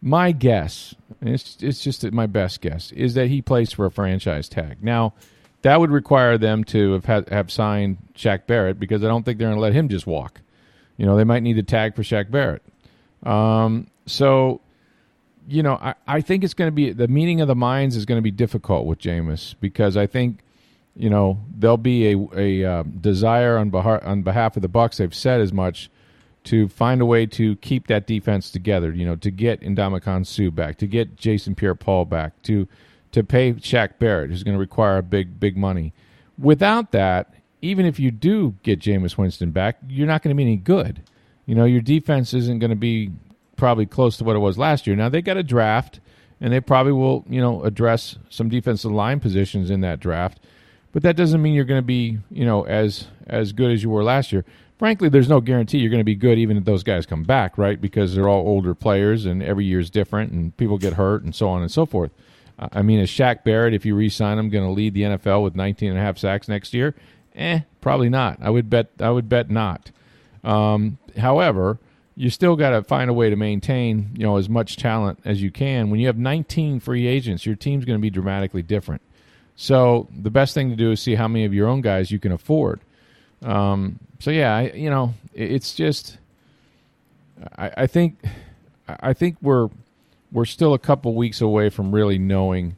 my 0.00 0.32
guess, 0.32 0.94
it's 1.20 1.58
it's 1.60 1.82
just 1.82 2.10
my 2.10 2.26
best 2.26 2.60
guess, 2.60 2.90
is 2.92 3.14
that 3.14 3.28
he 3.28 3.42
plays 3.42 3.72
for 3.72 3.84
a 3.84 3.90
franchise 3.90 4.48
tag. 4.48 4.82
Now 4.82 5.14
that 5.62 5.80
would 5.80 5.90
require 5.90 6.36
them 6.36 6.64
to 6.64 6.92
have 6.92 7.04
had, 7.04 7.28
have 7.28 7.50
signed 7.50 7.98
Shaq 8.14 8.46
Barrett 8.46 8.78
because 8.78 9.02
I 9.02 9.08
don't 9.08 9.24
think 9.24 9.38
they're 9.38 9.48
going 9.48 9.56
to 9.56 9.62
let 9.62 9.72
him 9.72 9.88
just 9.88 10.06
walk. 10.06 10.40
You 10.96 11.06
know, 11.06 11.16
they 11.16 11.24
might 11.24 11.42
need 11.42 11.58
a 11.58 11.62
tag 11.62 11.96
for 11.96 12.02
Shaq 12.02 12.30
Barrett. 12.30 12.62
Um, 13.22 13.86
so, 14.06 14.60
you 15.48 15.62
know, 15.62 15.74
I, 15.74 15.94
I 16.06 16.20
think 16.20 16.44
it's 16.44 16.54
going 16.54 16.68
to 16.68 16.74
be 16.74 16.92
the 16.92 17.08
meeting 17.08 17.40
of 17.40 17.48
the 17.48 17.54
minds 17.54 17.96
is 17.96 18.04
going 18.04 18.18
to 18.18 18.22
be 18.22 18.30
difficult 18.30 18.86
with 18.86 18.98
Jameis 18.98 19.54
because 19.60 19.96
I 19.96 20.06
think, 20.06 20.40
you 20.96 21.08
know, 21.08 21.40
there'll 21.56 21.76
be 21.76 22.12
a, 22.12 22.18
a 22.36 22.64
uh, 22.64 22.82
desire 22.82 23.56
on 23.56 23.70
behalf, 23.70 24.02
on 24.04 24.22
behalf 24.22 24.56
of 24.56 24.62
the 24.62 24.68
Bucks. 24.68 24.98
They've 24.98 25.14
said 25.14 25.40
as 25.40 25.52
much 25.52 25.90
to 26.44 26.68
find 26.68 27.00
a 27.00 27.06
way 27.06 27.24
to 27.26 27.54
keep 27.56 27.86
that 27.86 28.06
defense 28.06 28.50
together. 28.50 28.92
You 28.92 29.06
know, 29.06 29.16
to 29.16 29.30
get 29.30 29.60
Ndamukong 29.60 30.26
Suh 30.26 30.50
back, 30.50 30.76
to 30.78 30.86
get 30.86 31.16
Jason 31.16 31.54
Pierre-Paul 31.54 32.06
back, 32.06 32.42
to 32.42 32.66
to 33.12 33.22
pay 33.22 33.52
Shaq 33.54 33.98
Barrett, 33.98 34.30
who's 34.30 34.42
going 34.42 34.56
to 34.56 34.60
require 34.60 35.00
big, 35.02 35.38
big 35.38 35.56
money. 35.56 35.92
Without 36.38 36.92
that, 36.92 37.34
even 37.60 37.86
if 37.86 38.00
you 38.00 38.10
do 38.10 38.56
get 38.62 38.80
Jameis 38.80 39.16
Winston 39.16 39.52
back, 39.52 39.78
you're 39.88 40.06
not 40.06 40.22
going 40.22 40.34
to 40.34 40.36
be 40.36 40.42
any 40.42 40.56
good. 40.56 41.02
You 41.46 41.54
know, 41.54 41.64
your 41.64 41.80
defense 41.80 42.34
isn't 42.34 42.58
going 42.58 42.70
to 42.70 42.76
be 42.76 43.10
probably 43.56 43.86
close 43.86 44.16
to 44.16 44.24
what 44.24 44.36
it 44.36 44.40
was 44.40 44.58
last 44.58 44.86
year. 44.86 44.96
Now 44.96 45.08
they 45.08 45.22
got 45.22 45.36
a 45.36 45.42
draft, 45.42 46.00
and 46.40 46.52
they 46.52 46.60
probably 46.60 46.92
will, 46.92 47.24
you 47.28 47.40
know, 47.40 47.62
address 47.62 48.18
some 48.28 48.48
defensive 48.48 48.90
line 48.90 49.20
positions 49.20 49.70
in 49.70 49.80
that 49.82 50.00
draft. 50.00 50.40
But 50.92 51.02
that 51.04 51.16
doesn't 51.16 51.40
mean 51.40 51.54
you're 51.54 51.64
going 51.64 51.80
to 51.80 51.86
be, 51.86 52.18
you 52.30 52.44
know, 52.44 52.66
as 52.66 53.06
as 53.26 53.52
good 53.52 53.70
as 53.70 53.82
you 53.82 53.90
were 53.90 54.02
last 54.02 54.32
year. 54.32 54.44
Frankly, 54.78 55.08
there's 55.08 55.28
no 55.28 55.40
guarantee 55.40 55.78
you're 55.78 55.90
going 55.90 56.00
to 56.00 56.04
be 56.04 56.16
good 56.16 56.38
even 56.38 56.56
if 56.56 56.64
those 56.64 56.82
guys 56.82 57.06
come 57.06 57.22
back, 57.22 57.56
right? 57.56 57.80
Because 57.80 58.14
they're 58.14 58.28
all 58.28 58.46
older 58.46 58.74
players, 58.74 59.24
and 59.24 59.42
every 59.42 59.64
year 59.64 59.78
is 59.78 59.90
different, 59.90 60.32
and 60.32 60.56
people 60.56 60.76
get 60.76 60.94
hurt, 60.94 61.22
and 61.22 61.34
so 61.34 61.48
on 61.48 61.62
and 61.62 61.70
so 61.70 61.86
forth. 61.86 62.10
I 62.58 62.82
mean, 62.82 63.00
is 63.00 63.10
Shaq 63.10 63.44
Barrett, 63.44 63.74
if 63.74 63.84
you 63.84 63.94
re-sign 63.94 64.38
him, 64.38 64.50
going 64.50 64.64
to 64.64 64.70
lead 64.70 64.94
the 64.94 65.02
NFL 65.02 65.42
with 65.42 65.56
19 65.56 65.90
and 65.90 65.98
a 65.98 66.00
half 66.00 66.18
sacks 66.18 66.48
next 66.48 66.74
year? 66.74 66.94
Eh, 67.34 67.60
probably 67.80 68.08
not. 68.08 68.38
I 68.40 68.50
would 68.50 68.68
bet. 68.68 68.90
I 69.00 69.10
would 69.10 69.28
bet 69.28 69.50
not. 69.50 69.90
Um, 70.44 70.98
however, 71.16 71.78
you 72.14 72.30
still 72.30 72.56
got 72.56 72.70
to 72.70 72.82
find 72.82 73.08
a 73.08 73.12
way 73.12 73.30
to 73.30 73.36
maintain, 73.36 74.10
you 74.16 74.24
know, 74.24 74.36
as 74.36 74.48
much 74.48 74.76
talent 74.76 75.18
as 75.24 75.42
you 75.42 75.50
can. 75.50 75.90
When 75.90 75.98
you 75.98 76.06
have 76.08 76.18
19 76.18 76.80
free 76.80 77.06
agents, 77.06 77.46
your 77.46 77.56
team's 77.56 77.84
going 77.84 77.98
to 77.98 78.02
be 78.02 78.10
dramatically 78.10 78.62
different. 78.62 79.02
So 79.56 80.08
the 80.14 80.30
best 80.30 80.54
thing 80.54 80.70
to 80.70 80.76
do 80.76 80.92
is 80.92 81.00
see 81.00 81.14
how 81.14 81.28
many 81.28 81.44
of 81.44 81.54
your 81.54 81.68
own 81.68 81.80
guys 81.80 82.10
you 82.10 82.18
can 82.18 82.32
afford. 82.32 82.80
Um, 83.42 83.98
so 84.18 84.30
yeah, 84.30 84.54
I, 84.56 84.72
you 84.72 84.90
know, 84.90 85.14
it's 85.34 85.74
just, 85.74 86.18
I, 87.56 87.70
I 87.78 87.86
think, 87.86 88.22
I 88.88 89.12
think 89.14 89.36
we're 89.40 89.68
we're 90.32 90.44
still 90.44 90.74
a 90.74 90.78
couple 90.78 91.14
weeks 91.14 91.40
away 91.40 91.68
from 91.68 91.94
really 91.94 92.18
knowing 92.18 92.76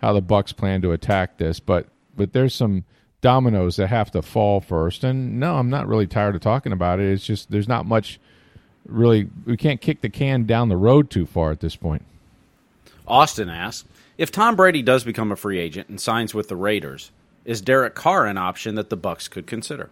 how 0.00 0.12
the 0.12 0.20
Bucks 0.20 0.52
plan 0.52 0.82
to 0.82 0.92
attack 0.92 1.38
this, 1.38 1.60
but 1.60 1.86
but 2.16 2.32
there's 2.32 2.54
some 2.54 2.84
dominoes 3.20 3.76
that 3.76 3.88
have 3.88 4.10
to 4.10 4.22
fall 4.22 4.60
first. 4.60 5.04
And 5.04 5.40
no, 5.40 5.56
I'm 5.56 5.70
not 5.70 5.86
really 5.86 6.06
tired 6.06 6.34
of 6.34 6.40
talking 6.40 6.72
about 6.72 7.00
it. 7.00 7.10
It's 7.10 7.24
just 7.24 7.50
there's 7.50 7.68
not 7.68 7.86
much 7.86 8.20
really 8.86 9.28
we 9.44 9.56
can't 9.56 9.80
kick 9.80 10.00
the 10.00 10.08
can 10.08 10.44
down 10.44 10.68
the 10.68 10.76
road 10.76 11.10
too 11.10 11.26
far 11.26 11.50
at 11.50 11.60
this 11.60 11.76
point. 11.76 12.04
Austin 13.06 13.48
asks, 13.48 13.88
if 14.18 14.30
Tom 14.30 14.54
Brady 14.54 14.82
does 14.82 15.02
become 15.02 15.32
a 15.32 15.36
free 15.36 15.58
agent 15.58 15.88
and 15.88 16.00
signs 16.00 16.34
with 16.34 16.48
the 16.48 16.56
Raiders, 16.56 17.10
is 17.44 17.60
Derek 17.60 17.94
Carr 17.94 18.26
an 18.26 18.36
option 18.38 18.74
that 18.76 18.90
the 18.90 18.96
Bucks 18.96 19.28
could 19.28 19.46
consider? 19.46 19.90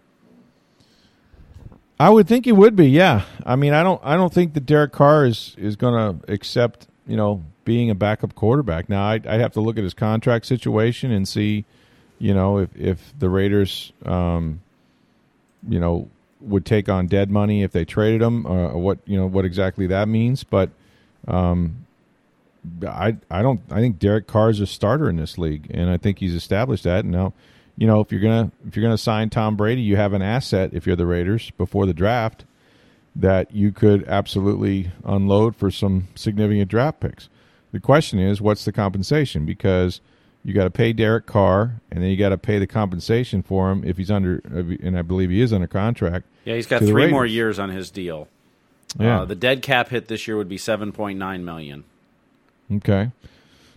I 1.99 2.09
would 2.09 2.27
think 2.27 2.45
he 2.45 2.51
would 2.51 2.75
be. 2.75 2.87
Yeah. 2.89 3.23
I 3.45 3.55
mean, 3.55 3.73
I 3.73 3.83
don't. 3.83 3.99
I 4.03 4.15
don't 4.15 4.33
think 4.33 4.53
that 4.53 4.65
Derek 4.65 4.91
Carr 4.91 5.25
is 5.25 5.55
is 5.57 5.75
going 5.75 5.93
to 6.21 6.31
accept 6.31 6.87
you 7.09 7.17
know, 7.17 7.43
being 7.65 7.89
a 7.89 7.95
backup 7.95 8.35
quarterback. 8.35 8.87
Now, 8.87 9.03
I'd, 9.09 9.25
I'd, 9.25 9.41
have 9.41 9.53
to 9.53 9.61
look 9.61 9.77
at 9.77 9.83
his 9.83 9.95
contract 9.95 10.45
situation 10.45 11.11
and 11.11 11.27
see, 11.27 11.65
you 12.19 12.33
know, 12.33 12.59
if 12.59 12.75
if 12.77 13.13
the 13.17 13.29
Raiders, 13.29 13.91
um, 14.05 14.61
you 15.67 15.79
know, 15.79 16.07
would 16.39 16.65
take 16.65 16.87
on 16.87 17.07
dead 17.07 17.31
money 17.31 17.63
if 17.63 17.71
they 17.71 17.83
traded 17.83 18.21
him, 18.21 18.45
uh, 18.45 18.69
or 18.69 18.77
what 18.77 18.99
you 19.05 19.17
know 19.17 19.25
what 19.25 19.43
exactly 19.43 19.87
that 19.87 20.07
means. 20.07 20.43
But 20.43 20.69
um, 21.27 21.85
I 22.87 23.17
I 23.31 23.41
don't 23.41 23.61
I 23.71 23.79
think 23.79 23.97
Derek 23.97 24.27
Carr 24.27 24.51
is 24.51 24.59
a 24.59 24.67
starter 24.67 25.09
in 25.09 25.15
this 25.15 25.37
league, 25.39 25.67
and 25.71 25.89
I 25.89 25.97
think 25.97 26.19
he's 26.19 26.35
established 26.35 26.83
that. 26.83 27.05
And 27.05 27.11
now, 27.11 27.33
you 27.75 27.87
know, 27.87 28.01
if 28.01 28.11
you're 28.11 28.21
gonna 28.21 28.51
if 28.67 28.75
you're 28.75 28.83
gonna 28.83 28.99
sign 28.99 29.31
Tom 29.31 29.55
Brady, 29.55 29.81
you 29.81 29.95
have 29.95 30.13
an 30.13 30.21
asset 30.21 30.69
if 30.73 30.85
you're 30.85 30.95
the 30.95 31.07
Raiders 31.07 31.51
before 31.57 31.87
the 31.87 31.93
draft 31.93 32.45
that 33.15 33.53
you 33.53 33.71
could 33.71 34.07
absolutely 34.07 34.91
unload 35.03 35.55
for 35.55 35.71
some 35.71 36.07
significant 36.15 36.69
draft 36.69 36.99
picks. 36.99 37.29
The 37.71 37.79
question 37.79 38.19
is, 38.19 38.41
what's 38.41 38.65
the 38.65 38.71
compensation? 38.71 39.45
Because 39.45 40.01
you 40.43 40.53
got 40.53 40.63
to 40.63 40.69
pay 40.69 40.93
Derek 40.93 41.25
Carr, 41.25 41.81
and 41.91 42.01
then 42.01 42.09
you 42.09 42.17
got 42.17 42.29
to 42.29 42.37
pay 42.37 42.59
the 42.59 42.67
compensation 42.67 43.43
for 43.43 43.71
him 43.71 43.83
if 43.83 43.97
he's 43.97 44.09
under, 44.09 44.41
and 44.45 44.97
I 44.97 45.01
believe 45.01 45.29
he 45.29 45.41
is 45.41 45.51
under 45.51 45.67
contract. 45.67 46.25
Yeah, 46.45 46.55
he's 46.55 46.67
got 46.67 46.81
three 46.81 47.11
more 47.11 47.25
years 47.25 47.59
on 47.59 47.69
his 47.69 47.91
deal. 47.91 48.27
Yeah, 48.99 49.21
uh, 49.21 49.25
the 49.25 49.35
dead 49.35 49.61
cap 49.61 49.89
hit 49.89 50.07
this 50.07 50.27
year 50.27 50.37
would 50.37 50.49
be 50.49 50.57
seven 50.57 50.91
point 50.91 51.19
nine 51.19 51.45
million. 51.45 51.83
Okay, 52.71 53.11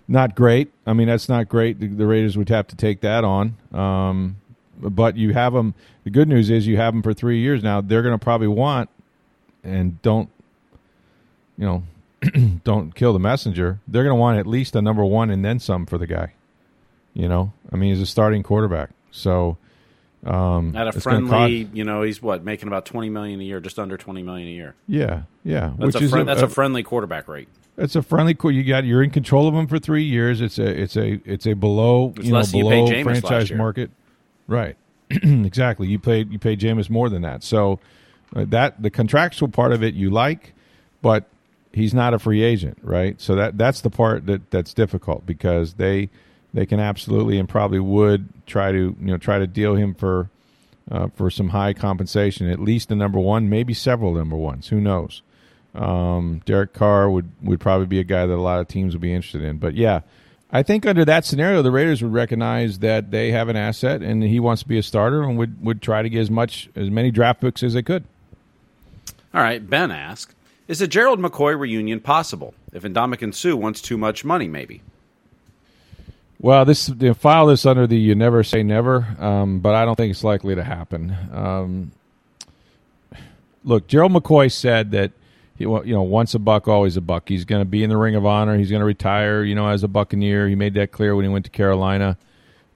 not 0.09 0.35
great. 0.35 0.71
I 0.87 0.93
mean, 0.93 1.09
that's 1.09 1.29
not 1.29 1.49
great. 1.49 1.81
The, 1.81 1.89
the 1.89 2.07
Raiders 2.07 2.39
would 2.39 2.49
have 2.49 2.69
to 2.69 2.77
take 2.77 3.01
that 3.01 3.25
on. 3.25 3.57
Um, 3.73 4.37
but 4.81 5.17
you 5.17 5.35
have 5.35 5.53
them. 5.53 5.75
The 6.05 6.11
good 6.11 6.29
news 6.29 6.49
is 6.49 6.67
you 6.67 6.77
have 6.77 6.95
them 6.95 7.03
for 7.03 7.13
three 7.13 7.41
years 7.41 7.63
now. 7.63 7.81
They're 7.81 8.03
going 8.03 8.19
to 8.19 8.25
probably 8.25 8.49
want 8.49 8.89
and 9.63 10.01
don't 10.03 10.29
you 11.57 11.65
know 11.65 11.83
don't 12.65 12.95
kill 12.95 13.13
the 13.13 13.19
messenger, 13.19 13.81
they're 13.89 14.05
going 14.05 14.15
to 14.15 14.21
want 14.21 14.39
at 14.39 14.47
least 14.47 14.77
a 14.77 14.83
number 14.83 15.05
one 15.05 15.31
and 15.31 15.45
then 15.45 15.59
some 15.59 15.87
for 15.87 15.99
the 15.99 16.07
guy. 16.07 16.33
You 17.15 17.29
know, 17.29 17.53
I 17.71 17.77
mean, 17.77 17.91
he's 17.91 18.01
a 18.01 18.07
starting 18.07 18.43
quarterback, 18.43 18.91
so 19.11 19.59
um, 20.25 20.75
at 20.77 20.89
a 20.89 20.93
friendly, 20.93 21.69
you 21.73 21.85
know, 21.85 22.03
he's 22.03 22.23
what 22.23 22.45
making 22.45 22.69
about 22.69 22.87
twenty 22.87 23.11
million 23.11 23.41
a 23.41 23.45
year, 23.45 23.61
just 23.61 23.79
under 23.79 23.97
twenty 23.97 24.23
million 24.23 24.49
a 24.49 24.53
year. 24.53 24.75
Yeah, 24.87 25.23
yeah, 25.45 25.73
that's 25.79 25.95
which 25.95 26.05
a, 26.05 26.09
fr- 26.09 26.17
is 26.19 26.23
a, 26.23 26.25
that's 26.25 26.43
a, 26.43 26.49
friendly 26.49 26.83
quarterback 26.83 27.29
rate. 27.29 27.49
It's 27.77 27.97
a 27.97 28.03
friendly. 28.03 28.37
You 28.43 28.65
got 28.65 28.85
you're 28.85 29.03
in 29.03 29.11
control 29.11 29.49
of 29.49 29.55
him 29.55 29.67
for 29.67 29.79
three 29.79 30.05
years. 30.05 30.41
It's 30.41 30.59
a 30.59 30.67
it's 30.67 30.97
a 30.97 31.21
it's 31.25 31.47
a 31.47 31.55
below 31.55 32.15
it's 32.17 32.27
you 32.27 32.33
know 32.33 32.45
below 32.51 32.91
you 32.91 33.03
franchise 33.03 33.53
market. 33.53 33.91
Right, 34.47 34.77
exactly. 35.11 35.89
You 35.89 35.99
paid 35.99 36.33
you 36.33 36.39
paid 36.39 36.61
Jameis 36.61 36.89
more 36.89 37.11
than 37.11 37.23
that. 37.23 37.43
So 37.43 37.81
that 38.35 38.83
the 38.83 38.91
contractual 38.91 39.49
part 39.49 39.73
of 39.73 39.83
it 39.83 39.95
you 39.95 40.11
like, 40.11 40.55
but 41.01 41.29
he's 41.73 41.95
not 41.95 42.15
a 42.15 42.19
free 42.19 42.43
agent, 42.43 42.79
right? 42.83 43.21
So 43.21 43.35
that 43.35 43.59
that's 43.59 43.81
the 43.81 43.91
part 43.91 44.27
that 44.27 44.51
that's 44.51 44.75
difficult 44.75 45.27
because 45.27 45.75
they 45.75 46.11
they 46.55 46.67
can 46.67 46.81
absolutely 46.81 47.39
and 47.39 47.49
probably 47.49 47.81
would 47.81 48.29
try 48.47 48.73
to 48.73 48.97
you 48.99 49.07
know 49.07 49.17
try 49.17 49.39
to 49.39 49.47
deal 49.47 49.75
him 49.75 49.95
for 49.95 50.31
uh, 50.91 51.09
for 51.15 51.31
some 51.31 51.51
high 51.51 51.73
compensation, 51.73 52.51
at 52.51 52.59
least 52.59 52.89
the 52.89 52.97
number 52.97 53.19
one, 53.19 53.49
maybe 53.49 53.75
several 53.75 54.15
number 54.15 54.37
ones. 54.37 54.69
Who 54.69 54.81
knows? 54.81 55.23
Um, 55.75 56.43
Derek 56.45 56.73
Carr 56.73 57.11
would 57.11 57.31
would 57.43 57.61
probably 57.61 57.87
be 57.87 58.01
a 58.01 58.05
guy 58.05 58.27
that 58.27 58.35
a 58.35 58.37
lot 58.37 58.61
of 58.61 58.69
teams 58.69 58.95
would 58.95 59.01
be 59.01 59.13
interested 59.13 59.43
in. 59.43 59.59
But 59.59 59.75
yeah, 59.75 60.01
I 60.51 60.63
think 60.63 60.85
under 60.85 61.05
that 61.07 61.25
scenario, 61.25 61.63
the 61.63 61.71
Raiders 61.71 62.03
would 62.03 62.13
recognize 62.13 62.81
that 62.81 63.11
they 63.11 63.31
have 63.31 63.49
an 63.49 63.57
asset 63.57 64.03
and 64.03 64.23
he 64.23 64.39
wants 64.39 64.63
to 64.63 64.69
be 64.69 64.79
a 64.79 64.83
starter 64.83 65.23
and 65.23 65.39
would 65.39 65.65
would 65.65 65.81
try 65.81 66.03
to 66.03 66.11
get 66.11 66.21
as 66.21 66.31
much 66.31 66.69
as 66.77 66.91
many 66.91 67.11
draft 67.11 67.41
picks 67.41 67.63
as 67.63 67.73
they 67.73 67.83
could. 67.83 68.05
All 69.35 69.43
right, 69.43 69.69
Ben 69.69 69.91
asked, 69.91 70.35
is 70.69 70.81
a 70.81 70.89
Gerald 70.89 71.19
McCoy 71.19 71.59
reunion 71.59 72.01
possible 72.01 72.55
if 72.73 72.83
Ndamukong 72.83 73.35
Suh 73.35 73.57
wants 73.57 73.81
too 73.81 73.97
much 73.97 74.25
money, 74.25 74.47
maybe? 74.47 74.83
Well, 76.39 76.65
this 76.65 76.89
you 76.89 77.15
file 77.15 77.47
this 77.47 77.65
under 77.65 77.87
the 77.87 77.97
"you 77.97 78.15
never 78.17 78.43
say 78.43 78.63
never," 78.65 79.07
um, 79.21 79.61
but 79.61 79.75
I 79.77 79.85
don't 79.85 79.95
think 79.95 80.11
it's 80.11 80.25
likely 80.25 80.57
to 80.57 80.65
happen. 80.65 81.17
Um, 81.33 81.93
look, 83.65 83.87
Gerald 83.87 84.13
McCoy 84.13 84.51
said 84.51 84.91
that 84.91 85.13
he, 85.57 85.65
you 85.65 85.95
know, 85.95 86.03
once 86.03 86.35
a 86.35 86.41
buck, 86.41 86.67
always 86.67 86.97
a 86.97 87.01
buck. 87.01 87.29
He's 87.29 87.45
going 87.45 87.61
to 87.61 87.65
be 87.65 87.85
in 87.85 87.91
the 87.91 87.97
Ring 87.97 88.17
of 88.17 88.27
Honor. 88.27 88.59
He's 88.59 88.71
going 88.71 88.81
to 88.81 88.87
retire, 88.87 89.45
you 89.45 89.55
know, 89.55 89.69
as 89.69 89.85
a 89.85 89.89
Buccaneer. 89.89 90.49
He 90.49 90.57
made 90.57 90.75
that 90.75 90.91
clear 90.91 91.15
when 91.15 91.25
he 91.25 91.29
went 91.29 91.45
to 91.45 91.51
Carolina. 91.51 92.19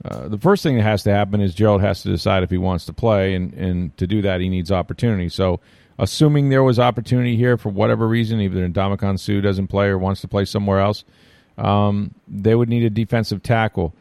Uh, 0.04 0.28
the 0.28 0.38
first 0.38 0.62
thing 0.62 0.76
that 0.76 0.82
has 0.82 1.02
to 1.02 1.10
happen 1.10 1.40
is 1.40 1.52
Gerald 1.52 1.80
has 1.80 2.02
to 2.02 2.08
decide 2.08 2.44
if 2.44 2.50
he 2.50 2.58
wants 2.58 2.84
to 2.86 2.92
play, 2.92 3.34
and, 3.34 3.52
and 3.54 3.96
to 3.96 4.06
do 4.06 4.22
that, 4.22 4.40
he 4.40 4.48
needs 4.48 4.70
opportunity. 4.70 5.28
So 5.28 5.58
assuming 5.98 6.48
there 6.48 6.62
was 6.62 6.78
opportunity 6.78 7.36
here 7.36 7.56
for 7.56 7.70
whatever 7.70 8.06
reason, 8.06 8.40
either 8.40 8.68
Ndamukong 8.68 9.18
Suh 9.18 9.40
doesn't 9.40 9.68
play 9.68 9.88
or 9.88 9.98
wants 9.98 10.20
to 10.22 10.28
play 10.28 10.44
somewhere 10.44 10.80
else, 10.80 11.04
um, 11.58 12.14
they 12.28 12.54
would 12.54 12.68
need 12.68 12.84
a 12.84 12.90
defensive 12.90 13.42
tackle. 13.42 13.94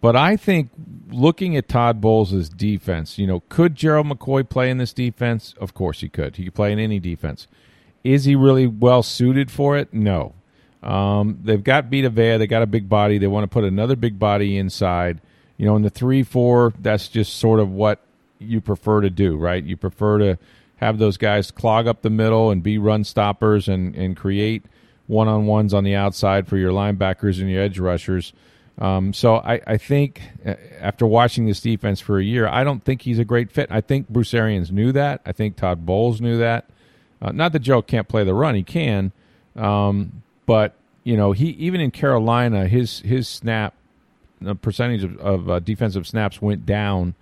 But 0.00 0.16
I 0.16 0.36
think 0.36 0.70
looking 1.10 1.56
at 1.56 1.68
Todd 1.68 2.00
Bowles' 2.00 2.48
defense, 2.48 3.18
you 3.18 3.26
know, 3.26 3.40
could 3.48 3.76
Gerald 3.76 4.08
McCoy 4.08 4.48
play 4.48 4.68
in 4.68 4.78
this 4.78 4.92
defense? 4.92 5.54
Of 5.60 5.74
course 5.74 6.00
he 6.00 6.08
could. 6.08 6.36
He 6.36 6.44
could 6.44 6.54
play 6.54 6.72
in 6.72 6.78
any 6.78 6.98
defense. 6.98 7.46
Is 8.02 8.24
he 8.24 8.34
really 8.34 8.66
well 8.66 9.04
suited 9.04 9.50
for 9.50 9.76
it? 9.76 9.94
No. 9.94 10.34
Um, 10.82 11.38
they've 11.44 11.62
got 11.62 11.84
Vita 11.84 12.10
Vea. 12.10 12.36
They 12.36 12.48
got 12.48 12.62
a 12.62 12.66
big 12.66 12.88
body. 12.88 13.18
They 13.18 13.28
want 13.28 13.44
to 13.44 13.48
put 13.48 13.62
another 13.62 13.94
big 13.94 14.18
body 14.18 14.56
inside. 14.56 15.20
You 15.56 15.66
know, 15.66 15.76
in 15.76 15.82
the 15.82 15.90
three 15.90 16.24
four, 16.24 16.72
that's 16.80 17.06
just 17.06 17.36
sort 17.36 17.60
of 17.60 17.70
what 17.70 18.00
you 18.40 18.60
prefer 18.60 19.02
to 19.02 19.10
do, 19.10 19.36
right? 19.36 19.62
You 19.62 19.76
prefer 19.76 20.18
to 20.18 20.38
have 20.82 20.98
those 20.98 21.16
guys 21.16 21.50
clog 21.50 21.86
up 21.86 22.02
the 22.02 22.10
middle 22.10 22.50
and 22.50 22.62
be 22.62 22.76
run 22.76 23.04
stoppers 23.04 23.68
and, 23.68 23.94
and 23.94 24.16
create 24.16 24.64
one 25.06 25.28
on 25.28 25.46
ones 25.46 25.72
on 25.72 25.84
the 25.84 25.94
outside 25.94 26.48
for 26.48 26.56
your 26.56 26.72
linebackers 26.72 27.40
and 27.40 27.50
your 27.50 27.62
edge 27.62 27.78
rushers. 27.78 28.32
Um, 28.78 29.12
so 29.12 29.36
I, 29.36 29.60
I 29.66 29.76
think 29.76 30.22
uh, 30.44 30.54
after 30.80 31.06
watching 31.06 31.46
this 31.46 31.60
defense 31.60 32.00
for 32.00 32.18
a 32.18 32.24
year, 32.24 32.48
I 32.48 32.64
don't 32.64 32.82
think 32.82 33.02
he's 33.02 33.18
a 33.18 33.24
great 33.24 33.50
fit. 33.50 33.68
I 33.70 33.80
think 33.80 34.08
Bruce 34.08 34.34
Arians 34.34 34.72
knew 34.72 34.92
that. 34.92 35.20
I 35.24 35.32
think 35.32 35.56
Todd 35.56 35.86
Bowles 35.86 36.20
knew 36.20 36.38
that. 36.38 36.68
Uh, 37.20 37.30
not 37.30 37.52
that 37.52 37.60
Joe 37.60 37.82
can't 37.82 38.08
play 38.08 38.24
the 38.24 38.34
run; 38.34 38.54
he 38.54 38.64
can. 38.64 39.12
Um, 39.54 40.22
but 40.46 40.74
you 41.04 41.16
know, 41.16 41.32
he 41.32 41.50
even 41.50 41.80
in 41.80 41.90
Carolina, 41.92 42.66
his 42.66 43.00
his 43.00 43.28
snap 43.28 43.74
the 44.40 44.56
percentage 44.56 45.04
of, 45.04 45.16
of 45.18 45.50
uh, 45.50 45.58
defensive 45.60 46.06
snaps 46.06 46.42
went 46.42 46.66
down, 46.66 47.14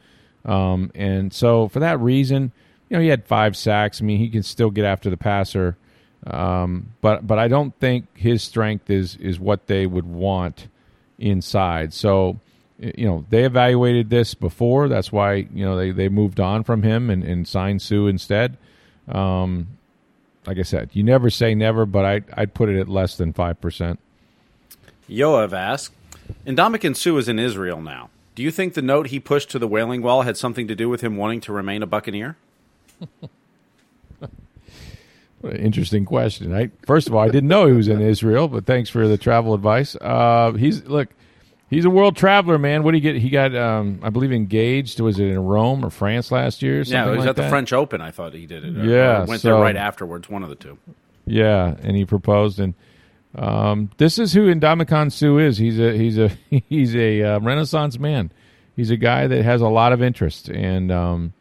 um, 0.47 0.91
and 0.95 1.35
so 1.35 1.69
for 1.69 1.81
that 1.81 2.01
reason, 2.01 2.53
you 2.91 2.97
know, 2.97 3.03
he 3.03 3.09
had 3.09 3.25
five 3.25 3.57
sacks. 3.57 4.03
I 4.03 4.05
mean, 4.05 4.19
he 4.19 4.29
can 4.29 4.43
still 4.43 4.71
get 4.71 4.85
after 4.85 5.09
the 5.09 5.17
passer, 5.17 5.77
um, 6.27 6.93
but 7.01 7.27
but 7.27 7.39
I 7.39 7.49
don't 7.49 7.75
think 7.79 8.07
his 8.15 8.43
strength 8.43 8.91
is 8.91 9.17
is 9.17 9.39
what 9.39 9.69
they 9.69 9.87
would 9.87 10.07
want 10.07 10.67
inside. 11.19 11.95
So, 11.95 12.39
you 12.79 13.07
know, 13.07 13.25
they 13.31 13.45
evaluated 13.45 14.11
this 14.11 14.35
before. 14.35 14.89
That's 14.89 15.13
why 15.13 15.35
you 15.35 15.65
know 15.65 15.77
they, 15.77 15.93
they 15.93 16.09
moved 16.09 16.41
on 16.41 16.65
from 16.65 16.83
him 16.83 17.09
and, 17.09 17.23
and 17.23 17.47
signed 17.47 17.81
Suh 17.81 18.07
instead. 18.07 18.59
Um, 19.09 19.69
like 20.47 20.59
I 20.59 20.63
said, 20.63 20.91
you 20.93 21.05
never 21.05 21.31
say 21.31 21.55
never, 21.55 21.87
but 21.87 22.05
I 22.05 22.23
I'd 22.37 22.55
put 22.55 22.69
it 22.69 22.79
at 22.81 22.89
less 22.89 23.17
than 23.17 23.33
five 23.33 23.61
percent. 23.61 24.01
Yoav 25.09 25.53
asks, 25.53 25.95
Ndamukong 26.45 26.97
Suh 26.97 27.17
is 27.19 27.29
in 27.29 27.39
Israel 27.39 27.81
now. 27.81 28.11
Do 28.35 28.43
you 28.43 28.51
think 28.51 28.75
the 28.75 28.83
note 28.83 29.09
he 29.09 29.21
pushed 29.21 29.51
to 29.51 29.59
the 29.59 29.69
Wailing 29.69 30.03
Wall 30.03 30.23
had 30.23 30.37
something 30.37 30.67
to 30.69 30.75
do 30.75 30.89
with 30.89 31.03
him 31.03 31.17
wanting 31.17 31.41
to 31.43 31.53
remain 31.53 31.83
a 31.83 31.87
Buccaneer? 31.87 32.37
What 35.41 35.55
an 35.55 35.61
interesting 35.61 36.05
question. 36.05 36.55
I 36.55 36.71
first 36.87 37.09
of 37.09 37.15
all, 37.15 37.21
I 37.21 37.29
didn't 37.29 37.49
know 37.49 37.67
he 37.67 37.73
was 37.73 37.89
in 37.89 38.03
Israel, 38.03 38.47
but 38.47 38.67
thanks 38.67 38.91
for 38.91 39.09
the 39.09 39.17
travel 39.17 39.55
advice. 39.55 39.97
Uh, 39.97 40.53
he's 40.53 40.85
look, 40.85 41.09
he's 41.71 41.87
a 41.87 41.91
world 41.91 42.15
traveler, 42.15 42.59
man. 42.59 42.83
What 42.83 42.91
did 42.91 42.99
he 42.99 43.01
get? 43.01 43.17
He 43.17 43.31
got, 43.31 43.57
um, 43.57 44.01
I 44.03 44.11
believe, 44.11 44.33
engaged. 44.33 45.01
Was 45.01 45.19
it 45.19 45.29
in 45.29 45.39
Rome 45.39 45.83
or 45.83 45.89
France 45.89 46.31
last 46.31 46.61
year? 46.61 46.83
Yeah, 46.83 47.07
it 47.07 47.11
was 47.11 47.21
like 47.21 47.29
at 47.31 47.37
the 47.37 47.43
that? 47.43 47.51
French 47.51 47.73
Open. 47.73 48.03
I 48.03 48.11
thought 48.11 48.35
he 48.35 48.45
did 48.45 48.65
it. 48.65 48.85
Yeah, 48.85 49.25
went 49.25 49.41
so- 49.41 49.49
there 49.49 49.63
right 49.63 49.77
afterwards. 49.77 50.29
One 50.29 50.43
of 50.43 50.51
the 50.51 50.57
two. 50.57 50.77
Yeah, 51.25 51.75
and 51.83 51.97
he 51.97 52.05
proposed, 52.05 52.61
and 52.61 52.75
um, 53.35 53.91
this 53.97 54.19
is 54.19 54.35
who 54.35 54.53
Ndamukong 54.55 55.11
Suh 55.11 55.39
is. 55.39 55.57
He's 55.57 55.81
a 55.81 55.97
he's 55.97 56.19
a 56.19 56.29
he's 56.69 56.95
a 56.95 57.23
uh, 57.23 57.41
Renaissance 57.41 57.99
man. 57.99 58.31
He's 58.77 58.91
a 58.91 58.97
guy 58.97 59.27
that 59.27 59.43
has 59.43 59.63
a 59.63 59.69
lot 59.69 59.95
of 59.95 60.03
interest, 60.03 60.51
and 60.51 60.93
um, 60.93 61.33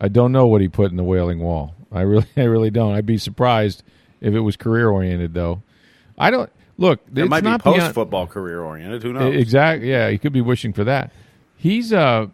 I 0.00 0.08
don't 0.08 0.32
know 0.32 0.46
what 0.46 0.60
he 0.60 0.68
put 0.68 0.90
in 0.90 0.96
the 0.96 1.04
Wailing 1.04 1.40
Wall. 1.40 1.74
I 1.92 2.02
really 2.02 2.26
I 2.36 2.44
really 2.44 2.70
don't. 2.70 2.94
I'd 2.94 3.06
be 3.06 3.18
surprised 3.18 3.82
if 4.20 4.34
it 4.34 4.40
was 4.40 4.56
career 4.56 4.88
oriented, 4.90 5.34
though. 5.34 5.62
I 6.18 6.30
don't 6.30 6.50
look. 6.78 7.00
It 7.14 7.22
it's 7.22 7.30
might 7.30 7.42
be 7.42 7.50
not 7.50 7.62
post 7.62 7.94
football 7.94 8.26
career 8.26 8.60
oriented. 8.60 9.02
Who 9.02 9.12
knows? 9.12 9.34
Exactly. 9.34 9.90
Yeah, 9.90 10.10
he 10.10 10.18
could 10.18 10.32
be 10.32 10.40
wishing 10.40 10.72
for 10.72 10.84
that. 10.84 11.12
He's 11.56 11.92
uh 11.92 12.28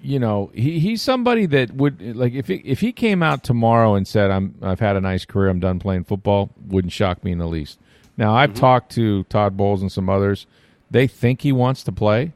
you 0.00 0.18
know, 0.18 0.50
he 0.52 0.80
he's 0.80 1.00
somebody 1.00 1.46
that 1.46 1.72
would 1.74 2.16
like 2.16 2.32
if 2.32 2.48
he, 2.48 2.56
if 2.56 2.80
he 2.80 2.92
came 2.92 3.22
out 3.22 3.44
tomorrow 3.44 3.94
and 3.94 4.06
said 4.06 4.30
I'm 4.30 4.56
I've 4.60 4.80
had 4.80 4.96
a 4.96 5.00
nice 5.00 5.24
career, 5.24 5.48
I'm 5.48 5.60
done 5.60 5.78
playing 5.78 6.04
football, 6.04 6.50
wouldn't 6.66 6.92
shock 6.92 7.22
me 7.22 7.30
in 7.32 7.38
the 7.38 7.46
least. 7.46 7.78
Now, 8.16 8.34
I've 8.34 8.54
talked 8.54 8.92
to 8.92 9.24
Todd 9.24 9.56
Bowles 9.56 9.80
and 9.80 9.90
some 9.90 10.08
others. 10.08 10.46
They 10.90 11.06
think 11.06 11.40
he 11.40 11.52
wants 11.52 11.82
to 11.84 11.92
play. 11.92 12.32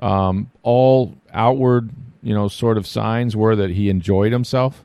Um, 0.00 0.50
all 0.62 1.14
outward, 1.32 1.90
you 2.22 2.34
know, 2.34 2.48
sort 2.48 2.78
of 2.78 2.86
signs 2.86 3.36
were 3.36 3.56
that 3.56 3.70
he 3.70 3.88
enjoyed 3.88 4.32
himself 4.32 4.84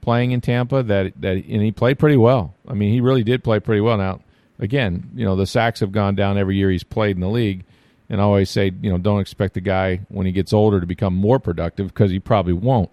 playing 0.00 0.30
in 0.30 0.40
Tampa. 0.40 0.82
That 0.82 1.20
that 1.20 1.32
and 1.32 1.62
he 1.62 1.72
played 1.72 1.98
pretty 1.98 2.16
well. 2.16 2.54
I 2.66 2.74
mean, 2.74 2.92
he 2.92 3.00
really 3.00 3.24
did 3.24 3.44
play 3.44 3.60
pretty 3.60 3.80
well. 3.80 3.98
Now, 3.98 4.20
again, 4.58 5.10
you 5.14 5.24
know, 5.24 5.36
the 5.36 5.46
sacks 5.46 5.80
have 5.80 5.92
gone 5.92 6.14
down 6.14 6.38
every 6.38 6.56
year 6.56 6.70
he's 6.70 6.84
played 6.84 7.16
in 7.16 7.20
the 7.20 7.28
league, 7.28 7.64
and 8.08 8.20
I 8.20 8.24
always 8.24 8.48
say, 8.48 8.72
you 8.80 8.90
know, 8.90 8.98
don't 8.98 9.20
expect 9.20 9.54
the 9.54 9.60
guy 9.60 10.00
when 10.08 10.24
he 10.24 10.32
gets 10.32 10.52
older 10.52 10.80
to 10.80 10.86
become 10.86 11.14
more 11.14 11.38
productive 11.38 11.88
because 11.88 12.10
he 12.10 12.20
probably 12.20 12.52
won't. 12.52 12.90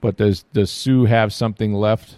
But 0.00 0.16
does 0.16 0.44
does 0.52 0.70
Suh 0.70 1.04
have 1.04 1.32
something 1.32 1.74
left? 1.74 2.16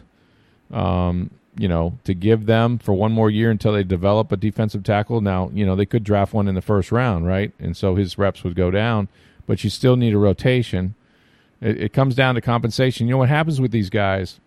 Um, 0.72 1.30
you 1.58 1.68
know, 1.68 1.98
to 2.04 2.14
give 2.14 2.46
them 2.46 2.78
for 2.78 2.92
one 2.92 3.12
more 3.12 3.30
year 3.30 3.50
until 3.50 3.72
they 3.72 3.82
develop 3.82 4.30
a 4.30 4.36
defensive 4.36 4.84
tackle. 4.84 5.20
Now, 5.20 5.50
you 5.54 5.64
know, 5.64 5.74
they 5.74 5.86
could 5.86 6.04
draft 6.04 6.34
one 6.34 6.48
in 6.48 6.54
the 6.54 6.62
first 6.62 6.92
round, 6.92 7.26
right? 7.26 7.52
And 7.58 7.76
so 7.76 7.94
his 7.94 8.18
reps 8.18 8.44
would 8.44 8.54
go 8.54 8.70
down, 8.70 9.08
but 9.46 9.64
you 9.64 9.70
still 9.70 9.96
need 9.96 10.12
a 10.12 10.18
rotation. 10.18 10.94
It, 11.60 11.80
it 11.80 11.92
comes 11.92 12.14
down 12.14 12.34
to 12.34 12.40
compensation. 12.40 13.06
You 13.06 13.12
know 13.12 13.18
what 13.18 13.28
happens 13.28 13.60
with 13.60 13.70
these 13.70 13.90
guys, 13.90 14.40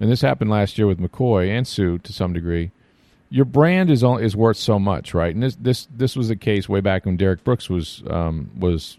and 0.00 0.10
this 0.10 0.20
happened 0.20 0.50
last 0.50 0.78
year 0.78 0.86
with 0.86 1.00
McCoy 1.00 1.48
and 1.48 1.66
Suh 1.66 1.98
to 2.02 2.12
some 2.12 2.32
degree. 2.32 2.70
Your 3.30 3.44
brand 3.44 3.90
is 3.90 4.02
is 4.02 4.34
worth 4.34 4.56
so 4.56 4.78
much, 4.78 5.14
right? 5.14 5.34
And 5.34 5.42
this 5.42 5.56
this 5.56 5.88
this 5.94 6.16
was 6.16 6.28
the 6.28 6.36
case 6.36 6.68
way 6.68 6.80
back 6.80 7.04
when 7.04 7.16
Derrick 7.16 7.44
Brooks 7.44 7.68
was 7.68 8.02
um, 8.08 8.50
was 8.58 8.96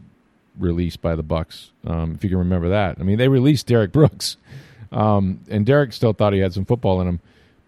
released 0.58 1.02
by 1.02 1.16
the 1.16 1.24
Bucks. 1.24 1.72
Um, 1.86 2.14
if 2.16 2.24
you 2.24 2.30
can 2.30 2.40
remember 2.40 2.70
that, 2.70 2.98
I 3.00 3.04
mean, 3.04 3.18
they 3.18 3.28
released 3.28 3.68
Derrick 3.68 3.92
Brooks, 3.92 4.38
um, 4.92 5.42
and 5.50 5.66
Derrick 5.66 5.94
still 5.94 6.14
thought 6.14 6.34
he 6.34 6.40
had 6.40 6.54
some 6.54 6.66
football 6.66 7.02
in 7.02 7.08
him. 7.08 7.20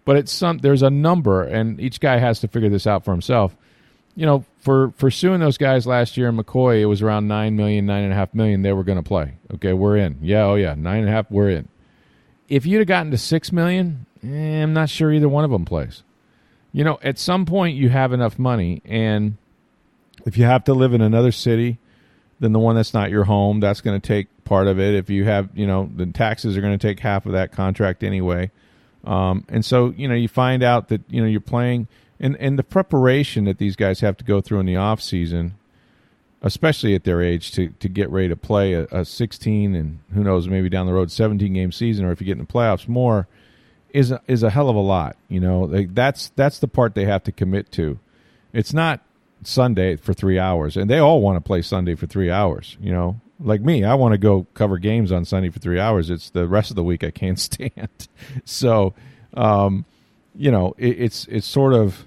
But 0.04 0.16
it's 0.16 0.32
some 0.32 0.58
there's 0.58 0.82
a 0.82 0.90
number, 0.90 1.42
and 1.42 1.80
each 1.80 2.00
guy 2.00 2.18
has 2.18 2.40
to 2.40 2.48
figure 2.48 2.68
this 2.68 2.86
out 2.86 3.04
for 3.04 3.10
himself. 3.12 3.56
You 4.14 4.26
know, 4.26 4.44
for 4.58 4.92
for 4.96 5.10
suing 5.10 5.40
those 5.40 5.56
guys 5.58 5.86
last 5.86 6.16
year 6.16 6.28
in 6.28 6.36
McCoy, 6.36 6.80
it 6.80 6.86
was 6.86 7.02
around 7.02 7.28
nine 7.28 7.56
million, 7.56 7.86
nine 7.86 8.04
and 8.04 8.12
a 8.12 8.16
half 8.16 8.34
million. 8.34 8.62
They 8.62 8.72
were 8.72 8.84
going 8.84 8.98
to 8.98 9.02
play. 9.02 9.34
Okay, 9.54 9.72
we're 9.72 9.96
in. 9.96 10.18
Yeah, 10.20 10.44
oh 10.44 10.54
yeah, 10.54 10.74
nine 10.74 11.00
and 11.00 11.08
a 11.08 11.12
half, 11.12 11.30
we're 11.30 11.50
in. 11.50 11.68
If 12.48 12.66
you'd 12.66 12.78
have 12.78 12.88
gotten 12.88 13.10
to 13.12 13.18
six 13.18 13.52
million, 13.52 14.06
eh, 14.22 14.62
I'm 14.62 14.74
not 14.74 14.90
sure 14.90 15.12
either 15.12 15.28
one 15.28 15.44
of 15.44 15.50
them 15.50 15.64
plays. 15.64 16.02
You 16.72 16.84
know, 16.84 16.98
at 17.02 17.18
some 17.18 17.46
point 17.46 17.76
you 17.76 17.88
have 17.88 18.12
enough 18.12 18.38
money, 18.38 18.82
and 18.84 19.36
if 20.26 20.36
you 20.36 20.44
have 20.44 20.64
to 20.64 20.74
live 20.74 20.92
in 20.92 21.00
another 21.00 21.32
city 21.32 21.78
than 22.40 22.52
the 22.52 22.58
one 22.58 22.76
that's 22.76 22.92
not 22.92 23.10
your 23.10 23.24
home, 23.24 23.60
that's 23.60 23.80
going 23.80 23.98
to 24.00 24.06
take 24.06 24.26
part 24.44 24.66
of 24.66 24.78
it. 24.78 24.94
If 24.94 25.10
you 25.10 25.24
have, 25.24 25.48
you 25.54 25.66
know, 25.66 25.90
the 25.94 26.06
taxes 26.06 26.56
are 26.56 26.60
going 26.60 26.76
to 26.78 26.88
take 26.88 27.00
half 27.00 27.24
of 27.24 27.32
that 27.32 27.52
contract 27.52 28.02
anyway. 28.02 28.50
Um, 29.04 29.44
and 29.48 29.64
so, 29.64 29.90
you 29.96 30.08
know, 30.08 30.14
you 30.14 30.28
find 30.28 30.62
out 30.62 30.88
that, 30.88 31.02
you 31.08 31.20
know, 31.20 31.26
you're 31.26 31.40
playing 31.40 31.88
and, 32.22 32.36
and 32.36 32.58
the 32.58 32.62
preparation 32.62 33.44
that 33.44 33.58
these 33.58 33.76
guys 33.76 34.00
have 34.00 34.16
to 34.18 34.24
go 34.24 34.40
through 34.40 34.60
in 34.60 34.66
the 34.66 34.76
off 34.76 35.02
season, 35.02 35.54
especially 36.40 36.94
at 36.94 37.04
their 37.04 37.20
age 37.20 37.52
to, 37.52 37.68
to 37.80 37.88
get 37.88 38.08
ready 38.10 38.28
to 38.28 38.36
play 38.36 38.74
a, 38.74 38.84
a 38.92 39.04
16 39.04 39.74
and 39.74 39.98
who 40.14 40.22
knows, 40.22 40.48
maybe 40.48 40.68
down 40.68 40.86
the 40.86 40.92
road 40.92 41.10
17 41.10 41.52
game 41.52 41.72
season, 41.72 42.04
or 42.04 42.12
if 42.12 42.20
you 42.20 42.26
get 42.26 42.38
in 42.38 42.38
the 42.38 42.44
playoffs 42.44 42.88
more 42.88 43.26
is 43.90 44.10
a, 44.10 44.20
is 44.26 44.42
a 44.42 44.50
hell 44.50 44.70
of 44.70 44.76
a 44.76 44.80
lot. 44.80 45.16
You 45.28 45.40
know, 45.40 45.62
like 45.62 45.94
that's, 45.94 46.30
that's 46.36 46.60
the 46.60 46.68
part 46.68 46.94
they 46.94 47.04
have 47.04 47.24
to 47.24 47.32
commit 47.32 47.70
to. 47.72 47.98
It's 48.52 48.72
not 48.72 49.00
Sunday 49.42 49.96
for 49.96 50.14
three 50.14 50.38
hours 50.38 50.76
and 50.76 50.88
they 50.88 50.98
all 50.98 51.20
want 51.20 51.36
to 51.36 51.40
play 51.40 51.60
Sunday 51.60 51.96
for 51.96 52.06
three 52.06 52.30
hours, 52.30 52.76
you 52.80 52.92
know, 52.92 53.20
like 53.44 53.60
me, 53.60 53.84
I 53.84 53.94
want 53.94 54.12
to 54.12 54.18
go 54.18 54.46
cover 54.54 54.78
games 54.78 55.10
on 55.10 55.24
Sunday 55.24 55.50
for 55.50 55.58
three 55.58 55.80
hours. 55.80 56.10
It's 56.10 56.30
the 56.30 56.46
rest 56.46 56.70
of 56.70 56.76
the 56.76 56.84
week 56.84 57.02
I 57.02 57.10
can't 57.10 57.38
stand. 57.40 58.08
so, 58.44 58.94
um, 59.34 59.84
you 60.34 60.50
know, 60.50 60.74
it, 60.78 61.00
it's 61.00 61.26
it's 61.26 61.46
sort 61.46 61.74
of, 61.74 62.04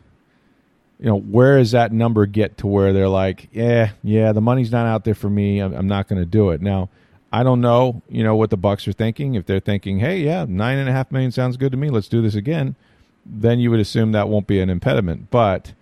you 1.00 1.06
know, 1.08 1.20
where 1.20 1.58
does 1.58 1.72
that 1.72 1.92
number 1.92 2.26
get 2.26 2.58
to 2.60 2.68
where 2.68 2.94
they're 2.94 3.10
like, 3.10 3.50
yeah, 3.52 3.92
yeah, 4.04 4.32
the 4.32 4.42
money's 4.42 4.72
not 4.72 4.86
out 4.86 5.04
there 5.04 5.16
for 5.16 5.30
me. 5.30 5.60
I'm, 5.60 5.74
I'm 5.74 5.88
not 5.88 6.08
going 6.08 6.22
to 6.22 6.26
do 6.26 6.52
it. 6.52 6.62
Now, 6.62 6.90
I 7.32 7.44
don't 7.44 7.60
know, 7.60 8.02
you 8.08 8.24
know, 8.24 8.36
what 8.36 8.50
the 8.50 8.58
Bucks 8.58 8.88
are 8.88 8.94
thinking. 8.94 9.36
If 9.36 9.46
they're 9.46 9.60
thinking, 9.60 10.00
hey, 10.00 10.20
yeah, 10.20 10.46
nine 10.48 10.78
and 10.78 10.88
a 10.88 10.94
half 10.94 11.12
million 11.12 11.32
sounds 11.32 11.58
good 11.58 11.72
to 11.72 11.78
me. 11.78 11.90
Let's 11.90 12.08
do 12.08 12.22
this 12.22 12.36
again. 12.36 12.76
Then 13.26 13.60
you 13.60 13.72
would 13.72 13.80
assume 13.80 14.14
that 14.14 14.30
won't 14.30 14.48
be 14.48 14.62
an 14.62 14.70
impediment, 14.70 15.30
but 15.32 15.74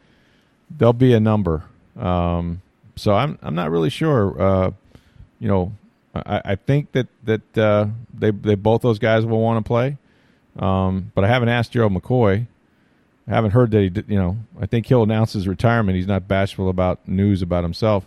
there'll 0.69 0.93
be 0.93 1.13
a 1.13 1.19
number. 1.19 1.63
Um, 1.95 2.62
so 2.95 3.13
I'm 3.13 3.38
I'm 3.41 3.54
not 3.54 3.69
really 3.69 3.89
sure. 3.89 4.41
Uh, 4.41 4.71
you 5.39 5.47
know, 5.47 5.73
I, 6.15 6.41
I 6.45 6.56
think 6.56 6.93
that 6.93 7.08
that 7.23 7.58
uh, 7.58 7.88
they 8.13 8.32
they 8.32 8.56
both 8.56 8.82
those 8.82 8.97
guys 8.97 9.26
will 9.26 9.41
want 9.41 9.63
to 9.63 9.67
play. 9.67 9.97
Um, 10.58 11.12
but 11.15 11.23
I 11.23 11.28
haven't 11.28 11.49
asked 11.49 11.71
Gerald 11.71 11.93
McCoy. 11.93 12.47
I 13.27 13.31
haven't 13.31 13.51
heard 13.51 13.71
that 13.71 13.81
he 13.81 13.89
did, 13.89 14.05
you 14.07 14.17
know. 14.17 14.38
I 14.59 14.65
think 14.65 14.88
he'll 14.88 15.03
announce 15.03 15.33
his 15.33 15.47
retirement. 15.47 15.95
He's 15.95 16.07
not 16.07 16.27
bashful 16.27 16.69
about 16.69 17.07
news 17.07 17.41
about 17.41 17.63
himself. 17.63 18.05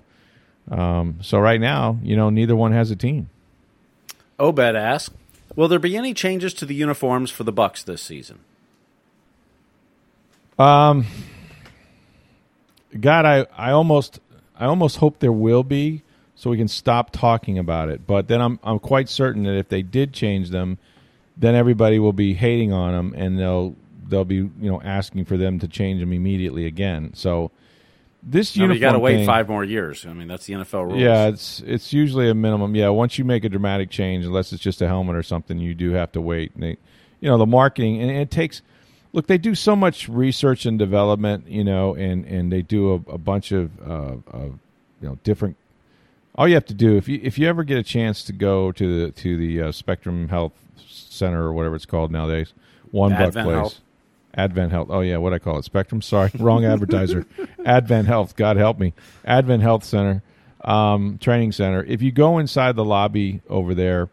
Um, 0.70 1.18
so 1.22 1.38
right 1.38 1.60
now, 1.60 1.98
you 2.02 2.16
know, 2.16 2.28
neither 2.28 2.54
one 2.56 2.72
has 2.72 2.90
a 2.90 2.96
team. 2.96 3.30
Obed 4.38 4.58
asks, 4.76 5.14
"Will 5.54 5.68
there 5.68 5.78
be 5.78 5.96
any 5.96 6.12
changes 6.12 6.52
to 6.54 6.66
the 6.66 6.74
uniforms 6.74 7.30
for 7.30 7.44
the 7.44 7.52
Bucks 7.52 7.82
this 7.82 8.02
season?" 8.02 8.40
Um, 10.58 11.06
God, 12.98 13.24
I, 13.24 13.46
I 13.56 13.70
almost 13.70 14.20
I 14.58 14.66
almost 14.66 14.98
hope 14.98 15.20
there 15.20 15.32
will 15.32 15.62
be, 15.62 16.02
so 16.34 16.50
we 16.50 16.56
can 16.58 16.68
stop 16.68 17.10
talking 17.10 17.58
about 17.58 17.88
it. 17.88 18.06
But 18.06 18.28
then 18.28 18.42
I'm 18.42 18.58
I'm 18.62 18.78
quite 18.78 19.08
certain 19.08 19.44
that 19.44 19.56
if 19.56 19.68
they 19.68 19.82
did 19.82 20.12
change 20.12 20.50
them, 20.50 20.76
then 21.36 21.54
everybody 21.54 21.98
will 21.98 22.12
be 22.12 22.34
hating 22.34 22.72
on 22.72 22.92
them, 22.92 23.14
and 23.16 23.38
they'll 23.38 23.74
they'll 24.08 24.24
be 24.24 24.36
you 24.36 24.52
know 24.60 24.80
asking 24.82 25.24
for 25.24 25.36
them 25.36 25.58
to 25.58 25.68
change 25.68 26.00
them 26.00 26.12
immediately 26.12 26.66
again. 26.66 27.12
So 27.14 27.50
this 28.22 28.56
uniform 28.56 28.74
you 28.74 28.80
got 28.80 28.92
to 28.92 28.98
wait 28.98 29.16
thing- 29.18 29.26
five 29.26 29.48
more 29.48 29.64
years. 29.64 30.04
I 30.04 30.12
mean, 30.12 30.26
that's 30.28 30.46
the 30.46 30.54
NFL 30.54 30.86
rules. 30.86 31.00
yeah, 31.00 31.28
it's 31.28 31.60
it's 31.60 31.92
usually 31.92 32.28
a 32.28 32.34
minimum. 32.34 32.74
Yeah, 32.74 32.88
once 32.88 33.18
you 33.18 33.24
make 33.24 33.44
a 33.44 33.48
dramatic 33.48 33.90
change, 33.90 34.24
unless 34.24 34.52
it's 34.52 34.62
just 34.62 34.82
a 34.82 34.88
helmet 34.88 35.14
or 35.16 35.22
something, 35.22 35.58
you 35.58 35.74
do 35.74 35.92
have 35.92 36.10
to 36.12 36.20
wait. 36.20 36.52
And 36.54 36.62
they, 36.62 36.76
you 37.20 37.28
know, 37.28 37.38
the 37.38 37.46
marketing 37.46 38.00
and 38.02 38.10
it 38.10 38.30
takes. 38.30 38.62
Look, 39.12 39.28
they 39.28 39.38
do 39.38 39.54
so 39.54 39.74
much 39.74 40.08
research 40.10 40.66
and 40.66 40.78
development, 40.78 41.48
you 41.48 41.64
know, 41.64 41.94
and 41.94 42.24
and 42.26 42.52
they 42.52 42.62
do 42.62 42.92
a, 42.92 43.12
a 43.12 43.18
bunch 43.18 43.52
of, 43.52 43.70
uh, 43.80 44.16
of 44.26 44.58
you 45.00 45.08
know 45.08 45.18
different. 45.22 45.56
All 46.34 46.46
you 46.46 46.54
have 46.54 46.66
to 46.66 46.74
do 46.74 46.96
if 46.96 47.08
you 47.08 47.20
if 47.22 47.38
you 47.38 47.48
ever 47.48 47.64
get 47.64 47.78
a 47.78 47.82
chance 47.82 48.24
to 48.24 48.32
go 48.32 48.72
to 48.72 49.00
the 49.00 49.12
to 49.12 49.38
the 49.38 49.62
uh, 49.62 49.72
Spectrum 49.72 50.28
Health 50.28 50.52
Center 50.86 51.44
or 51.44 51.52
whatever 51.52 51.76
it's 51.76 51.86
called 51.86 52.10
nowadays, 52.10 52.52
one 52.90 53.12
buck 53.12 53.32
place. 53.32 53.46
Health. 53.46 53.80
Advent 54.36 54.72
Health. 54.72 54.88
Oh 54.90 55.00
yeah, 55.00 55.16
what 55.16 55.32
I 55.32 55.38
call 55.38 55.58
it? 55.58 55.64
Spectrum. 55.64 56.02
Sorry, 56.02 56.30
wrong 56.38 56.64
advertiser. 56.64 57.26
Advent 57.64 58.06
Health. 58.06 58.36
God 58.36 58.56
help 58.56 58.78
me. 58.78 58.92
Advent 59.24 59.62
Health 59.62 59.84
Center, 59.84 60.22
um, 60.62 61.18
training 61.18 61.52
center. 61.52 61.82
If 61.84 62.02
you 62.02 62.12
go 62.12 62.38
inside 62.38 62.76
the 62.76 62.84
lobby 62.84 63.40
over 63.48 63.74
there, 63.74 64.08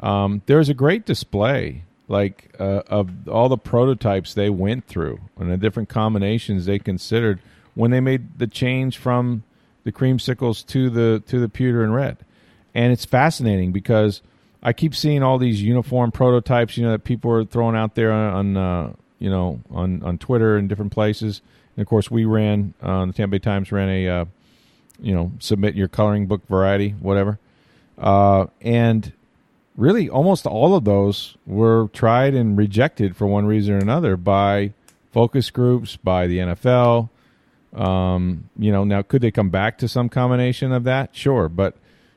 um, 0.00 0.42
there's 0.46 0.68
a 0.68 0.74
great 0.74 1.06
display 1.06 1.84
like 2.08 2.54
uh, 2.58 2.82
of 2.88 3.28
all 3.28 3.48
the 3.48 3.56
prototypes 3.56 4.34
they 4.34 4.50
went 4.50 4.86
through 4.86 5.18
and 5.38 5.50
the 5.50 5.56
different 5.56 5.88
combinations 5.88 6.66
they 6.66 6.78
considered 6.78 7.40
when 7.74 7.90
they 7.90 8.00
made 8.00 8.38
the 8.38 8.46
change 8.46 8.98
from 8.98 9.44
the 9.84 9.92
creamsicles 9.92 10.66
to 10.66 10.90
the 10.90 11.22
to 11.26 11.40
the 11.40 11.48
pewter 11.48 11.82
and 11.82 11.94
red, 11.94 12.18
and 12.74 12.92
it's 12.92 13.04
fascinating 13.04 13.72
because 13.72 14.20
I 14.62 14.72
keep 14.72 14.94
seeing 14.94 15.22
all 15.22 15.38
these 15.38 15.60
uniform 15.60 16.12
prototypes, 16.12 16.76
you 16.76 16.84
know, 16.84 16.92
that 16.92 17.02
people 17.04 17.32
are 17.32 17.44
throwing 17.44 17.74
out 17.74 17.96
there 17.96 18.12
on, 18.12 18.56
uh, 18.56 18.92
you 19.22 19.30
know, 19.30 19.60
on 19.70 20.02
on 20.02 20.18
Twitter 20.18 20.56
and 20.56 20.68
different 20.68 20.90
places. 20.90 21.42
And 21.76 21.82
of 21.82 21.88
course, 21.88 22.10
we 22.10 22.24
ran 22.24 22.74
uh, 22.82 23.06
the 23.06 23.12
Tampa 23.12 23.32
Bay 23.32 23.38
Times 23.38 23.70
ran 23.70 23.88
a, 23.88 24.08
uh, 24.08 24.24
you 25.00 25.14
know, 25.14 25.30
submit 25.38 25.76
your 25.76 25.86
coloring 25.86 26.26
book 26.26 26.46
variety, 26.48 26.90
whatever, 26.90 27.38
uh, 27.98 28.46
and 28.60 29.12
really 29.76 30.08
almost 30.08 30.44
all 30.44 30.74
of 30.74 30.84
those 30.84 31.36
were 31.46 31.88
tried 31.92 32.34
and 32.34 32.58
rejected 32.58 33.16
for 33.16 33.28
one 33.28 33.46
reason 33.46 33.74
or 33.74 33.78
another 33.78 34.16
by 34.16 34.72
focus 35.12 35.50
groups, 35.50 35.96
by 35.96 36.26
the 36.26 36.38
NFL. 36.38 37.08
Um, 37.72 38.50
you 38.58 38.72
know, 38.72 38.82
now 38.82 39.02
could 39.02 39.22
they 39.22 39.30
come 39.30 39.50
back 39.50 39.78
to 39.78 39.88
some 39.88 40.08
combination 40.08 40.72
of 40.72 40.82
that? 40.82 41.14
Sure, 41.14 41.48
but 41.48 41.76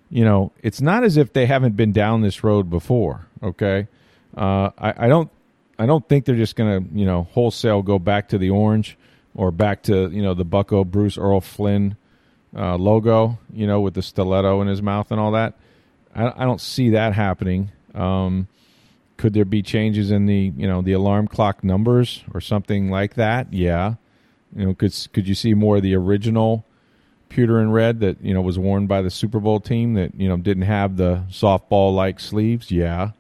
you 0.09 0.25
know, 0.25 0.51
it's 0.63 0.81
not 0.81 1.03
as 1.03 1.17
if 1.17 1.33
they 1.33 1.45
haven't 1.45 1.75
been 1.75 1.91
down 1.91 2.21
this 2.21 2.43
road 2.43 2.67
before. 2.71 3.27
Okay, 3.43 3.87
uh, 4.35 4.71
I, 4.77 5.05
I 5.05 5.07
don't, 5.07 5.29
I 5.77 5.85
don't 5.85 6.07
think 6.07 6.25
they're 6.25 6.35
just 6.35 6.55
going 6.55 6.83
to, 6.83 6.97
you 6.97 7.05
know, 7.05 7.23
wholesale 7.31 7.81
go 7.81 7.99
back 7.99 8.29
to 8.29 8.37
the 8.37 8.49
orange 8.49 8.97
or 9.35 9.51
back 9.51 9.83
to 9.83 10.09
you 10.09 10.21
know 10.21 10.33
the 10.33 10.45
Bucco 10.45 10.83
Bruce 10.83 11.17
Errol 11.17 11.41
Flynn 11.41 11.97
uh, 12.55 12.77
logo, 12.77 13.37
you 13.53 13.67
know, 13.67 13.81
with 13.81 13.93
the 13.93 14.01
stiletto 14.01 14.61
in 14.61 14.67
his 14.67 14.81
mouth 14.81 15.11
and 15.11 15.19
all 15.19 15.31
that. 15.31 15.55
I, 16.15 16.31
I 16.35 16.45
don't 16.45 16.61
see 16.61 16.91
that 16.91 17.13
happening. 17.13 17.71
Um, 17.93 18.47
could 19.17 19.33
there 19.33 19.45
be 19.45 19.61
changes 19.61 20.11
in 20.11 20.25
the 20.25 20.53
you 20.57 20.67
know 20.67 20.81
the 20.81 20.93
alarm 20.93 21.27
clock 21.27 21.63
numbers 21.63 22.23
or 22.33 22.41
something 22.41 22.89
like 22.89 23.15
that? 23.15 23.53
Yeah, 23.53 23.95
you 24.55 24.65
know, 24.65 24.73
could 24.73 24.93
could 25.13 25.27
you 25.27 25.35
see 25.35 25.53
more 25.53 25.77
of 25.77 25.83
the 25.83 25.95
original 25.95 26.65
pewter 27.27 27.59
and 27.59 27.73
red 27.73 27.99
that 27.99 28.21
you 28.21 28.33
know 28.33 28.41
was 28.41 28.57
worn 28.57 28.87
by 28.87 29.01
the 29.01 29.09
Super 29.09 29.39
Bowl 29.39 29.59
team 29.59 29.93
that 29.95 30.15
you 30.15 30.27
know 30.27 30.37
didn't 30.37 30.63
have 30.63 30.97
the 30.97 31.23
softball 31.29 31.93
like 31.93 32.19
sleeves? 32.19 32.71
Yeah, 32.71 33.11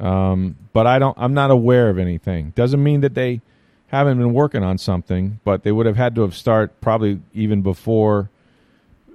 um, 0.00 0.56
but 0.72 0.86
I 0.86 0.98
don't. 0.98 1.16
I'm 1.18 1.34
not 1.34 1.50
aware 1.50 1.88
of 1.88 1.98
anything. 1.98 2.52
Doesn't 2.54 2.82
mean 2.82 3.00
that 3.02 3.14
they 3.14 3.40
haven't 3.88 4.18
been 4.18 4.32
working 4.32 4.62
on 4.62 4.78
something, 4.78 5.38
but 5.44 5.62
they 5.62 5.72
would 5.72 5.86
have 5.86 5.96
had 5.96 6.14
to 6.14 6.22
have 6.22 6.34
start 6.34 6.80
probably 6.80 7.20
even 7.34 7.62
before 7.62 8.30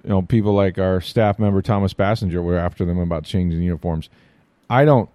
you 0.03 0.09
know 0.09 0.21
people 0.21 0.53
like 0.53 0.77
our 0.77 1.01
staff 1.01 1.39
member 1.39 1.61
Thomas 1.61 1.93
Bassinger 1.93 2.43
were 2.43 2.57
after 2.57 2.85
them 2.85 2.99
about 2.99 3.23
changing 3.23 3.61
uniforms. 3.61 4.09
I 4.69 4.85
don't. 4.85 5.09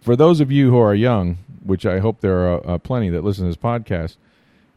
For 0.00 0.16
those 0.16 0.40
of 0.40 0.50
you 0.50 0.70
who 0.70 0.78
are 0.78 0.94
young, 0.94 1.38
which 1.64 1.86
I 1.86 1.98
hope 1.98 2.20
there 2.20 2.48
are 2.48 2.70
uh, 2.70 2.78
plenty 2.78 3.10
that 3.10 3.22
listen 3.22 3.44
to 3.44 3.48
this 3.48 3.56
podcast, 3.56 4.16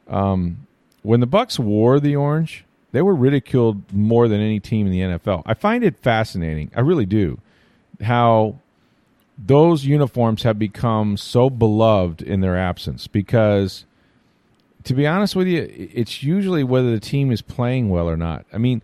um, 0.08 0.68
when 1.02 1.20
the 1.20 1.28
Bucks 1.28 1.58
wore 1.60 2.00
the 2.00 2.16
orange, 2.16 2.66
they 2.92 3.02
were 3.02 3.16
ridiculed 3.16 3.94
more 3.94 4.28
than 4.28 4.40
any 4.40 4.60
team 4.60 4.88
in 4.88 4.92
the 4.92 5.18
NFL. 5.18 5.44
I 5.46 5.54
find 5.54 5.84
it 5.84 5.98
fascinating. 5.98 6.72
I 6.76 6.82
really 6.82 7.06
do. 7.06 7.40
How 8.02 8.60
those 9.38 9.86
uniforms 9.86 10.43
have 10.43 10.58
become 10.58 11.17
so 11.17 11.50
beloved 11.50 12.21
in 12.21 12.41
their 12.41 12.58
absence 12.58 13.08
because 13.08 13.86
to 14.86 14.93
be 14.93 15.06
honest 15.06 15.36
with 15.36 15.48
you, 15.48 15.67
it's 15.71 16.24
usually 16.24 16.63
whether 16.63 16.91
the 16.91 17.00
team 17.00 17.32
is 17.32 17.41
playing 17.41 17.89
well 17.89 18.08
or 18.08 18.15
not. 18.15 18.45
I 18.54 18.60
mean, 18.60 18.82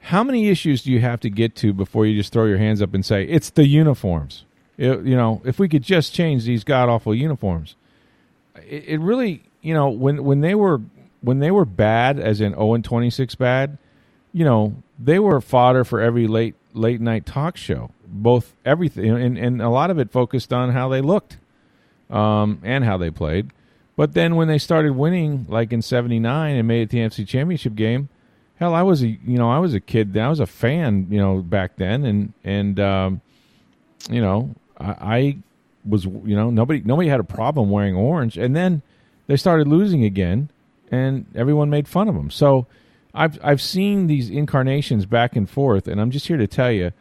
how 0.00 0.22
many 0.22 0.48
issues 0.48 0.82
do 0.82 0.92
you 0.92 1.00
have 1.00 1.20
to 1.20 1.30
get 1.30 1.54
to 1.56 1.72
before 1.72 2.04
you 2.04 2.16
just 2.16 2.32
throw 2.32 2.44
your 2.44 2.58
hands 2.58 2.82
up 2.82 2.94
and 2.94 3.04
say 3.04 3.24
it's 3.24 3.50
the 3.50 3.66
uniforms? 3.66 4.44
It, 4.76 5.04
you 5.04 5.16
know, 5.16 5.40
if 5.44 5.58
we 5.58 5.68
could 5.68 5.82
just 5.82 6.12
change 6.12 6.44
these 6.44 6.64
god 6.64 6.88
awful 6.88 7.14
uniforms, 7.14 7.76
it, 8.56 8.84
it, 8.86 9.00
really, 9.00 9.42
you 9.62 9.72
know, 9.72 9.88
when 9.88 10.24
when 10.24 10.40
they 10.40 10.54
were 10.54 10.80
when 11.22 11.38
they 11.38 11.50
were 11.50 11.64
bad, 11.64 12.18
as 12.18 12.40
in 12.40 12.52
zero 12.52 12.70
oh 12.70 12.74
and 12.74 12.84
twenty 12.84 13.08
six 13.08 13.34
bad, 13.34 13.78
you 14.32 14.44
know, 14.44 14.82
they 14.98 15.18
were 15.18 15.40
fodder 15.40 15.84
for 15.84 16.00
every 16.00 16.26
late 16.26 16.54
late 16.74 17.00
night 17.00 17.24
talk 17.24 17.56
show. 17.56 17.90
Both 18.06 18.54
everything 18.64 19.10
and 19.10 19.36
and 19.38 19.60
a 19.60 19.68
lot 19.68 19.90
of 19.90 19.98
it 19.98 20.10
focused 20.10 20.52
on 20.52 20.70
how 20.70 20.88
they 20.88 21.00
looked, 21.00 21.38
um, 22.10 22.60
and 22.62 22.84
how 22.84 22.96
they 22.96 23.10
played. 23.10 23.50
But 23.96 24.12
then 24.12 24.36
when 24.36 24.48
they 24.48 24.58
started 24.58 24.92
winning, 24.92 25.46
like 25.48 25.72
in 25.72 25.82
'79, 25.82 26.56
and 26.56 26.68
made 26.68 26.82
it 26.82 26.90
the 26.90 26.98
NFC 26.98 27.26
Championship 27.26 27.74
game, 27.74 28.08
hell, 28.56 28.74
I 28.74 28.82
was 28.82 29.02
a 29.02 29.08
you 29.08 29.38
know 29.38 29.50
I 29.50 29.58
was 29.58 29.74
a 29.74 29.80
kid. 29.80 30.16
I 30.16 30.28
was 30.28 30.40
a 30.40 30.46
fan, 30.46 31.06
you 31.10 31.18
know, 31.18 31.38
back 31.38 31.76
then, 31.76 32.04
and 32.04 32.32
and 32.44 32.78
um, 32.80 33.20
you 34.10 34.20
know 34.20 34.54
I, 34.78 34.90
I 35.00 35.36
was 35.84 36.04
you 36.04 36.36
know 36.36 36.50
nobody 36.50 36.82
nobody 36.84 37.08
had 37.08 37.20
a 37.20 37.24
problem 37.24 37.70
wearing 37.70 37.94
orange, 37.94 38.36
and 38.36 38.54
then 38.54 38.82
they 39.26 39.36
started 39.36 39.66
losing 39.66 40.04
again, 40.04 40.50
and 40.90 41.26
everyone 41.34 41.70
made 41.70 41.88
fun 41.88 42.08
of 42.08 42.14
them. 42.14 42.30
So 42.30 42.66
I've 43.14 43.38
I've 43.42 43.62
seen 43.62 44.06
these 44.06 44.28
incarnations 44.28 45.06
back 45.06 45.36
and 45.36 45.48
forth, 45.48 45.88
and 45.88 46.00
I'm 46.00 46.10
just 46.10 46.26
here 46.26 46.36
to 46.36 46.46
tell 46.46 46.72
you. 46.72 46.92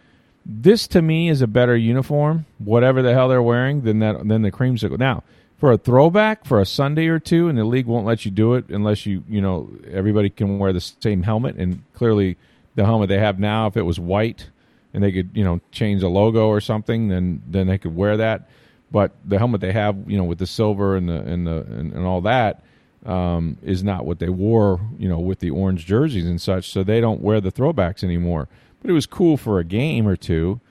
This 0.46 0.88
to 0.90 1.02
me 1.02 1.30
is 1.30 1.42
a 1.42 1.48
better 1.48 1.76
uniform, 1.76 2.46
whatever 2.60 3.02
the 3.02 3.14
hell 3.14 3.30
they're 3.30 3.42
wearing, 3.42 3.82
than 3.82 4.00
that 4.00 4.28
than 4.28 4.44
the 4.44 4.52
creamsicle. 4.52 5.00
Now, 5.00 5.24
for 5.58 5.72
a 5.72 5.78
throwback 5.78 6.46
for 6.46 6.60
a 6.60 6.66
Sunday 6.66 7.08
or 7.08 7.20
two, 7.20 7.48
and 7.48 7.58
the 7.58 7.64
league 7.64 7.88
won't 7.88 8.06
let 8.06 8.26
you 8.26 8.32
do 8.32 8.54
it 8.54 8.70
unless 8.70 9.06
you 9.06 9.24
you 9.28 9.42
know 9.42 9.70
everybody 9.92 10.30
can 10.30 10.60
wear 10.60 10.72
the 10.72 10.82
same 10.82 11.24
helmet. 11.24 11.56
And 11.56 11.82
clearly, 11.94 12.38
the 12.76 12.86
helmet 12.86 13.10
they 13.10 13.18
have 13.18 13.40
now, 13.40 13.66
if 13.68 13.76
it 13.76 13.82
was 13.84 14.00
white 14.00 14.50
and 14.94 15.04
they 15.04 15.12
could 15.12 15.32
you 15.34 15.44
know 15.44 15.62
change 15.72 16.02
the 16.02 16.10
logo 16.10 16.48
or 16.48 16.62
something, 16.62 17.08
then 17.08 17.42
then 17.48 17.66
they 17.66 17.80
could 17.80 17.96
wear 17.96 18.18
that. 18.18 18.48
But 18.92 19.14
the 19.26 19.40
helmet 19.40 19.62
they 19.62 19.74
have, 19.74 19.98
you 20.08 20.18
know, 20.18 20.26
with 20.26 20.38
the 20.38 20.46
silver 20.46 20.96
and 20.96 21.10
the 21.10 21.20
and 21.22 21.48
the 21.48 21.62
and, 21.62 21.92
and 21.92 22.06
all 22.06 22.22
that, 22.22 22.64
um, 23.06 23.58
is 23.64 23.84
not 23.84 24.06
what 24.06 24.20
they 24.20 24.30
wore, 24.30 24.80
you 24.98 25.10
know, 25.10 25.20
with 25.20 25.40
the 25.40 25.50
orange 25.50 25.86
jerseys 25.86 26.26
and 26.26 26.40
such. 26.40 26.70
So 26.70 26.84
they 26.84 27.02
don't 27.02 27.22
wear 27.22 27.42
the 27.42 27.52
throwbacks 27.52 28.04
anymore. 28.04 28.48
But 28.86 28.92
it 28.92 28.94
was 28.94 29.08
cool 29.08 29.36
for 29.36 29.58
a 29.58 29.64
game 29.64 30.08
or 30.08 30.16
two. 30.16 30.62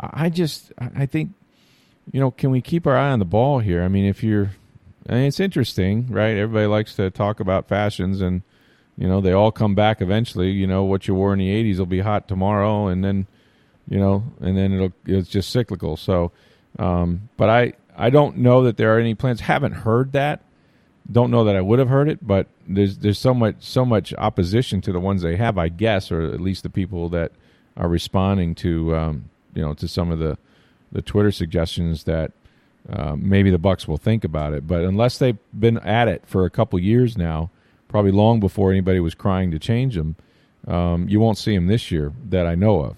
I 0.00 0.30
just 0.30 0.72
I 0.78 1.04
think 1.04 1.32
you 2.10 2.18
know, 2.18 2.30
can 2.30 2.50
we 2.50 2.62
keep 2.62 2.86
our 2.86 2.96
eye 2.96 3.10
on 3.10 3.18
the 3.18 3.26
ball 3.26 3.58
here? 3.58 3.82
I 3.82 3.88
mean, 3.88 4.06
if 4.06 4.22
you're, 4.22 4.52
I 5.06 5.12
mean, 5.16 5.24
it's 5.24 5.38
interesting, 5.38 6.06
right? 6.08 6.34
Everybody 6.34 6.64
likes 6.64 6.94
to 6.94 7.10
talk 7.10 7.40
about 7.40 7.68
fashions, 7.68 8.22
and 8.22 8.40
you 8.96 9.06
know, 9.06 9.20
they 9.20 9.32
all 9.32 9.52
come 9.52 9.74
back 9.74 10.00
eventually. 10.00 10.50
You 10.50 10.66
know, 10.66 10.84
what 10.84 11.06
you 11.08 11.14
wore 11.14 11.34
in 11.34 11.40
the 11.40 11.50
'80s 11.50 11.78
will 11.78 11.84
be 11.84 12.00
hot 12.00 12.26
tomorrow, 12.26 12.86
and 12.86 13.04
then, 13.04 13.26
you 13.86 13.98
know, 13.98 14.24
and 14.40 14.56
then 14.56 14.72
it'll 14.72 14.92
it's 15.04 15.28
just 15.28 15.50
cyclical. 15.50 15.98
So, 15.98 16.32
um, 16.78 17.28
but 17.36 17.50
I 17.50 17.74
I 17.96 18.08
don't 18.08 18.38
know 18.38 18.62
that 18.62 18.78
there 18.78 18.96
are 18.96 18.98
any 18.98 19.14
plans. 19.14 19.40
Haven't 19.40 19.72
heard 19.72 20.12
that. 20.12 20.40
Don't 21.12 21.30
know 21.30 21.44
that 21.44 21.56
I 21.56 21.60
would 21.60 21.78
have 21.78 21.90
heard 21.90 22.08
it, 22.08 22.26
but 22.26 22.46
there's 22.66 22.96
there's 22.96 23.18
so 23.18 23.34
much 23.34 23.56
so 23.60 23.84
much 23.84 24.14
opposition 24.16 24.80
to 24.80 24.92
the 24.92 25.00
ones 25.00 25.20
they 25.20 25.36
have, 25.36 25.58
I 25.58 25.68
guess, 25.68 26.10
or 26.10 26.22
at 26.22 26.40
least 26.40 26.62
the 26.62 26.70
people 26.70 27.10
that 27.10 27.32
are 27.78 27.88
responding 27.88 28.54
to 28.56 28.94
um, 28.94 29.30
you 29.54 29.62
know 29.62 29.72
to 29.74 29.88
some 29.88 30.10
of 30.10 30.18
the 30.18 30.36
the 30.92 31.00
Twitter 31.00 31.30
suggestions 31.30 32.04
that 32.04 32.32
uh, 32.90 33.14
maybe 33.16 33.50
the 33.50 33.58
Bucks 33.58 33.86
will 33.86 33.96
think 33.96 34.24
about 34.24 34.52
it. 34.52 34.66
But 34.66 34.82
unless 34.82 35.18
they've 35.18 35.38
been 35.58 35.78
at 35.78 36.08
it 36.08 36.22
for 36.26 36.44
a 36.44 36.50
couple 36.50 36.78
years 36.78 37.16
now, 37.16 37.50
probably 37.88 38.10
long 38.10 38.40
before 38.40 38.70
anybody 38.70 39.00
was 39.00 39.14
crying 39.14 39.50
to 39.50 39.58
change 39.58 39.94
them, 39.94 40.16
um, 40.66 41.08
you 41.08 41.20
won't 41.20 41.38
see 41.38 41.54
them 41.54 41.66
this 41.66 41.90
year 41.90 42.12
that 42.28 42.46
I 42.46 42.54
know 42.54 42.80
of. 42.80 42.96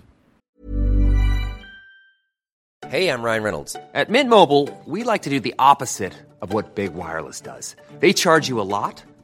Hey, 2.89 3.09
I'm 3.09 3.23
Ryan 3.23 3.43
Reynolds. 3.43 3.77
At 3.95 4.09
Mint 4.09 4.29
Mobile, 4.29 4.69
we 4.87 5.05
like 5.05 5.23
to 5.23 5.31
do 5.31 5.39
the 5.39 5.55
opposite 5.59 6.15
of 6.41 6.53
what 6.53 6.75
Big 6.75 6.95
Wireless 6.95 7.41
does. 7.41 7.77
They 8.01 8.13
charge 8.13 8.49
you 8.49 8.61
a 8.61 8.63
lot. 8.63 9.05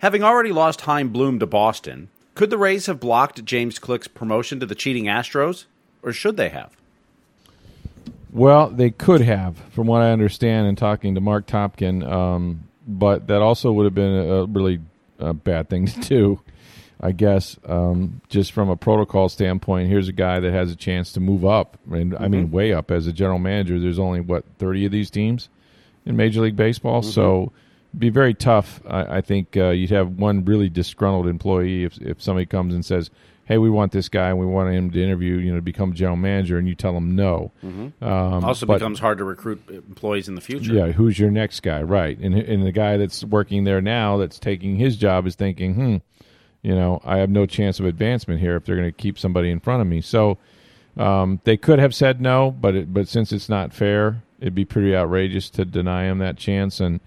having 0.00 0.22
already 0.22 0.52
lost 0.52 0.82
Chaim 0.82 1.10
Bloom 1.10 1.38
to 1.38 1.46
Boston, 1.46 2.08
could 2.34 2.50
the 2.50 2.58
Rays 2.58 2.86
have 2.86 3.00
blocked 3.00 3.44
James 3.44 3.78
Click's 3.78 4.08
promotion 4.08 4.60
to 4.60 4.66
the 4.66 4.74
cheating 4.74 5.04
Astros, 5.04 5.64
or 6.02 6.12
should 6.12 6.36
they 6.36 6.48
have? 6.50 6.76
Well, 8.32 8.70
they 8.70 8.90
could 8.90 9.22
have, 9.22 9.56
from 9.70 9.86
what 9.86 10.02
I 10.02 10.12
understand, 10.12 10.68
in 10.68 10.76
talking 10.76 11.14
to 11.14 11.20
Mark 11.20 11.46
Topkin. 11.46 12.08
Um, 12.08 12.68
but 12.86 13.26
that 13.28 13.42
also 13.42 13.72
would 13.72 13.84
have 13.84 13.94
been 13.94 14.12
a 14.12 14.44
really 14.46 14.80
uh, 15.18 15.32
bad 15.32 15.68
thing 15.68 15.86
to 15.86 16.00
do, 16.00 16.40
I 17.00 17.12
guess. 17.12 17.56
Um, 17.66 18.20
just 18.28 18.52
from 18.52 18.68
a 18.68 18.76
protocol 18.76 19.28
standpoint, 19.28 19.88
here's 19.88 20.08
a 20.08 20.12
guy 20.12 20.40
that 20.40 20.52
has 20.52 20.70
a 20.72 20.76
chance 20.76 21.12
to 21.12 21.20
move 21.20 21.44
up, 21.44 21.78
and 21.90 22.12
mm-hmm. 22.12 22.22
I 22.22 22.28
mean 22.28 22.50
way 22.50 22.72
up 22.72 22.90
as 22.90 23.06
a 23.06 23.12
general 23.12 23.38
manager. 23.38 23.78
There's 23.78 23.98
only 23.98 24.20
what 24.20 24.44
30 24.58 24.86
of 24.86 24.92
these 24.92 25.10
teams 25.10 25.48
in 26.06 26.16
Major 26.16 26.40
League 26.40 26.56
Baseball, 26.56 27.02
mm-hmm. 27.02 27.10
so 27.10 27.52
be 27.98 28.08
very 28.08 28.34
tough. 28.34 28.80
I, 28.86 29.18
I 29.18 29.20
think 29.20 29.56
uh, 29.56 29.70
you'd 29.70 29.90
have 29.90 30.10
one 30.10 30.44
really 30.44 30.68
disgruntled 30.68 31.26
employee 31.26 31.84
if 31.84 31.98
if 32.00 32.22
somebody 32.22 32.46
comes 32.46 32.74
and 32.74 32.84
says, 32.84 33.10
hey, 33.50 33.58
we 33.58 33.68
want 33.68 33.90
this 33.90 34.08
guy 34.08 34.28
and 34.28 34.38
we 34.38 34.46
want 34.46 34.72
him 34.72 34.92
to 34.92 35.02
interview, 35.02 35.38
you 35.38 35.50
know, 35.50 35.56
to 35.56 35.62
become 35.62 35.92
general 35.92 36.16
manager, 36.16 36.56
and 36.56 36.68
you 36.68 36.74
tell 36.76 36.94
them 36.94 37.16
no. 37.16 37.50
Mm-hmm. 37.64 38.04
Um, 38.04 38.44
also 38.44 38.64
but- 38.64 38.74
becomes 38.74 39.00
hard 39.00 39.18
to 39.18 39.24
recruit 39.24 39.60
employees 39.68 40.28
in 40.28 40.36
the 40.36 40.40
future. 40.40 40.72
yeah, 40.72 40.92
who's 40.92 41.18
your 41.18 41.32
next 41.32 41.60
guy? 41.60 41.82
Right. 41.82 42.16
And 42.18 42.34
and 42.34 42.64
the 42.64 42.72
guy 42.72 42.96
that's 42.96 43.24
working 43.24 43.64
there 43.64 43.80
now 43.80 44.18
that's 44.18 44.38
taking 44.38 44.76
his 44.76 44.96
job 44.96 45.26
is 45.26 45.34
thinking, 45.34 45.74
hmm, 45.74 45.96
you 46.62 46.74
know, 46.74 47.00
I 47.04 47.18
have 47.18 47.28
no 47.30 47.44
chance 47.44 47.80
of 47.80 47.86
advancement 47.86 48.40
here 48.40 48.54
if 48.54 48.64
they're 48.64 48.76
going 48.76 48.88
to 48.88 48.96
keep 48.96 49.18
somebody 49.18 49.50
in 49.50 49.58
front 49.58 49.82
of 49.82 49.88
me. 49.88 50.00
So 50.00 50.38
um, 50.96 51.40
they 51.42 51.56
could 51.56 51.80
have 51.80 51.94
said 51.94 52.20
no, 52.20 52.52
but 52.52 52.74
it, 52.74 52.94
but 52.94 53.08
since 53.08 53.32
it's 53.32 53.48
not 53.48 53.72
fair, 53.72 54.22
it'd 54.38 54.54
be 54.54 54.64
pretty 54.64 54.94
outrageous 54.94 55.50
to 55.50 55.64
deny 55.64 56.04
him 56.04 56.18
that 56.18 56.36
chance. 56.36 56.78
And 56.78 57.00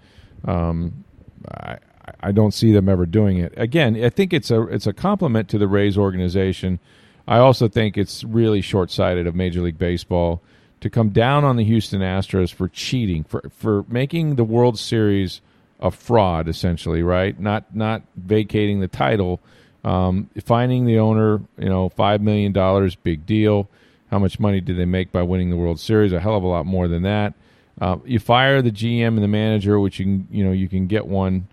um, 0.44 1.04
I 1.50 1.78
I 2.20 2.32
don't 2.32 2.52
see 2.52 2.72
them 2.72 2.88
ever 2.88 3.06
doing 3.06 3.38
it 3.38 3.52
again. 3.56 4.02
I 4.02 4.10
think 4.10 4.32
it's 4.32 4.50
a 4.50 4.62
it's 4.62 4.86
a 4.86 4.92
compliment 4.92 5.48
to 5.50 5.58
the 5.58 5.68
Rays 5.68 5.96
organization. 5.96 6.78
I 7.26 7.38
also 7.38 7.68
think 7.68 7.96
it's 7.96 8.22
really 8.24 8.60
short 8.60 8.90
sighted 8.90 9.26
of 9.26 9.34
Major 9.34 9.62
League 9.62 9.78
Baseball 9.78 10.42
to 10.80 10.90
come 10.90 11.10
down 11.10 11.44
on 11.44 11.56
the 11.56 11.64
Houston 11.64 12.02
Astros 12.02 12.52
for 12.52 12.68
cheating 12.68 13.24
for 13.24 13.42
for 13.56 13.84
making 13.88 14.36
the 14.36 14.44
World 14.44 14.78
Series 14.78 15.40
a 15.80 15.90
fraud, 15.90 16.48
essentially, 16.48 17.02
right? 17.02 17.38
Not 17.38 17.74
not 17.74 18.02
vacating 18.16 18.80
the 18.80 18.88
title, 18.88 19.40
um, 19.82 20.28
finding 20.44 20.84
the 20.84 20.98
owner, 20.98 21.40
you 21.58 21.68
know, 21.68 21.88
five 21.88 22.20
million 22.20 22.52
dollars, 22.52 22.94
big 22.96 23.24
deal. 23.26 23.68
How 24.10 24.18
much 24.18 24.38
money 24.38 24.60
did 24.60 24.76
they 24.76 24.84
make 24.84 25.10
by 25.10 25.22
winning 25.22 25.50
the 25.50 25.56
World 25.56 25.80
Series? 25.80 26.12
A 26.12 26.20
hell 26.20 26.36
of 26.36 26.42
a 26.42 26.46
lot 26.46 26.66
more 26.66 26.86
than 26.86 27.02
that. 27.02 27.34
Uh, 27.80 27.96
you 28.04 28.18
fire 28.18 28.62
the 28.62 28.70
GM 28.70 29.08
and 29.08 29.22
the 29.22 29.28
manager, 29.28 29.80
which 29.80 29.98
you 29.98 30.04
can, 30.04 30.28
you 30.30 30.44
know 30.44 30.52
you 30.52 30.68
can 30.68 30.86
get 30.86 31.06
one 31.06 31.48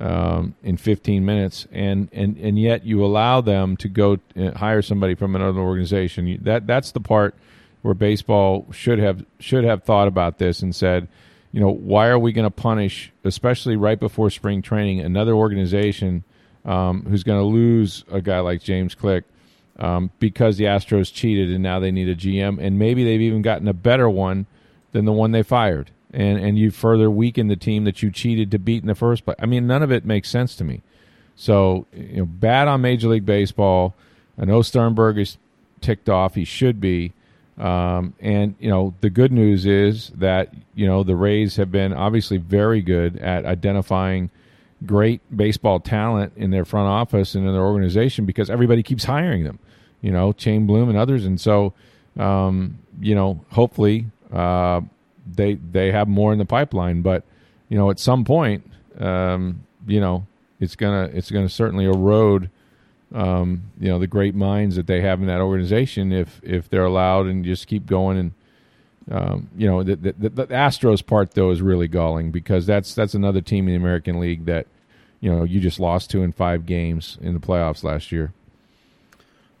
um, 0.00 0.54
in 0.62 0.76
15 0.76 1.24
minutes, 1.24 1.66
and, 1.72 2.08
and 2.12 2.36
and 2.38 2.58
yet 2.58 2.84
you 2.84 3.04
allow 3.04 3.40
them 3.40 3.76
to 3.78 3.88
go 3.88 4.18
uh, 4.36 4.52
hire 4.52 4.82
somebody 4.82 5.14
from 5.14 5.34
another 5.36 5.60
organization. 5.60 6.26
You, 6.26 6.38
that 6.42 6.66
that's 6.66 6.92
the 6.92 7.00
part 7.00 7.34
where 7.82 7.94
baseball 7.94 8.66
should 8.72 8.98
have 8.98 9.24
should 9.38 9.64
have 9.64 9.84
thought 9.84 10.08
about 10.08 10.38
this 10.38 10.60
and 10.60 10.74
said, 10.74 11.08
you 11.52 11.60
know, 11.60 11.70
why 11.70 12.08
are 12.08 12.18
we 12.18 12.32
going 12.32 12.44
to 12.46 12.50
punish, 12.50 13.12
especially 13.24 13.76
right 13.76 13.98
before 13.98 14.30
spring 14.30 14.60
training, 14.62 15.00
another 15.00 15.34
organization 15.34 16.24
um, 16.64 17.06
who's 17.08 17.22
going 17.22 17.38
to 17.38 17.46
lose 17.46 18.04
a 18.10 18.20
guy 18.20 18.40
like 18.40 18.62
James 18.62 18.94
Click 18.94 19.24
um, 19.78 20.10
because 20.18 20.56
the 20.56 20.64
Astros 20.64 21.12
cheated 21.12 21.50
and 21.50 21.62
now 21.62 21.78
they 21.80 21.90
need 21.90 22.08
a 22.08 22.16
GM, 22.16 22.58
and 22.60 22.78
maybe 22.78 23.04
they've 23.04 23.20
even 23.20 23.42
gotten 23.42 23.68
a 23.68 23.74
better 23.74 24.10
one 24.10 24.46
than 24.96 25.04
the 25.04 25.12
one 25.12 25.32
they 25.32 25.42
fired 25.42 25.90
and 26.16 26.38
and 26.38 26.58
you 26.58 26.70
further 26.70 27.10
weaken 27.10 27.48
the 27.48 27.56
team 27.56 27.84
that 27.84 28.02
you 28.02 28.10
cheated 28.10 28.50
to 28.50 28.58
beat 28.58 28.82
in 28.82 28.88
the 28.88 28.94
first 28.94 29.24
place. 29.24 29.36
I 29.38 29.46
mean, 29.46 29.66
none 29.66 29.82
of 29.82 29.92
it 29.92 30.04
makes 30.04 30.30
sense 30.30 30.56
to 30.56 30.64
me. 30.64 30.82
So 31.36 31.86
you 31.92 32.18
know, 32.18 32.24
bad 32.24 32.68
on 32.68 32.80
Major 32.80 33.08
League 33.08 33.26
Baseball. 33.26 33.94
I 34.38 34.46
know 34.46 34.62
Sternberg 34.62 35.18
is 35.18 35.36
ticked 35.80 36.08
off. 36.08 36.34
He 36.34 36.44
should 36.44 36.80
be. 36.80 37.12
Um, 37.58 38.14
and 38.20 38.54
you 38.58 38.70
know, 38.70 38.94
the 39.00 39.10
good 39.10 39.30
news 39.30 39.66
is 39.66 40.10
that 40.10 40.54
you 40.74 40.86
know 40.86 41.02
the 41.02 41.16
Rays 41.16 41.56
have 41.56 41.70
been 41.70 41.92
obviously 41.92 42.38
very 42.38 42.80
good 42.80 43.18
at 43.18 43.44
identifying 43.44 44.30
great 44.84 45.20
baseball 45.34 45.80
talent 45.80 46.32
in 46.36 46.50
their 46.50 46.64
front 46.64 46.88
office 46.88 47.34
and 47.34 47.46
in 47.46 47.52
their 47.52 47.64
organization 47.64 48.26
because 48.26 48.50
everybody 48.50 48.82
keeps 48.82 49.04
hiring 49.04 49.44
them. 49.44 49.58
You 50.00 50.12
know, 50.12 50.34
Chaim 50.42 50.66
Bloom 50.66 50.88
and 50.88 50.98
others, 50.98 51.26
and 51.26 51.40
so 51.40 51.74
um, 52.18 52.78
you 53.00 53.14
know, 53.14 53.44
hopefully. 53.50 54.06
Uh, 54.32 54.82
they 55.26 55.54
they 55.54 55.92
have 55.92 56.08
more 56.08 56.32
in 56.32 56.38
the 56.38 56.44
pipeline. 56.44 57.02
But 57.02 57.24
you 57.68 57.76
know, 57.76 57.90
at 57.90 57.98
some 57.98 58.24
point, 58.24 58.70
um, 58.98 59.64
you 59.86 60.00
know, 60.00 60.26
it's 60.60 60.76
gonna 60.76 61.10
it's 61.12 61.30
gonna 61.30 61.48
certainly 61.48 61.84
erode. 61.84 62.50
Um, 63.14 63.70
you 63.78 63.88
know 63.88 64.00
the 64.00 64.08
great 64.08 64.34
minds 64.34 64.74
that 64.74 64.88
they 64.88 65.00
have 65.00 65.20
in 65.20 65.28
that 65.28 65.40
organization 65.40 66.10
if 66.10 66.40
if 66.42 66.68
they're 66.68 66.84
allowed 66.84 67.26
and 67.26 67.44
just 67.44 67.68
keep 67.68 67.86
going 67.86 68.18
and 68.18 68.32
um, 69.08 69.48
you 69.56 69.68
know 69.68 69.84
the, 69.84 69.94
the, 69.94 70.28
the 70.28 70.46
Astros 70.46 71.06
part 71.06 71.32
though 71.32 71.50
is 71.50 71.62
really 71.62 71.86
galling 71.86 72.32
because 72.32 72.66
that's 72.66 72.94
that's 72.94 73.14
another 73.14 73.40
team 73.40 73.68
in 73.68 73.74
the 73.74 73.80
American 73.80 74.18
League 74.18 74.46
that 74.46 74.66
you 75.20 75.30
know 75.30 75.44
you 75.44 75.60
just 75.60 75.78
lost 75.78 76.10
to 76.10 76.22
in 76.22 76.32
five 76.32 76.66
games 76.66 77.16
in 77.20 77.32
the 77.32 77.40
playoffs 77.40 77.84
last 77.84 78.10
year. 78.10 78.32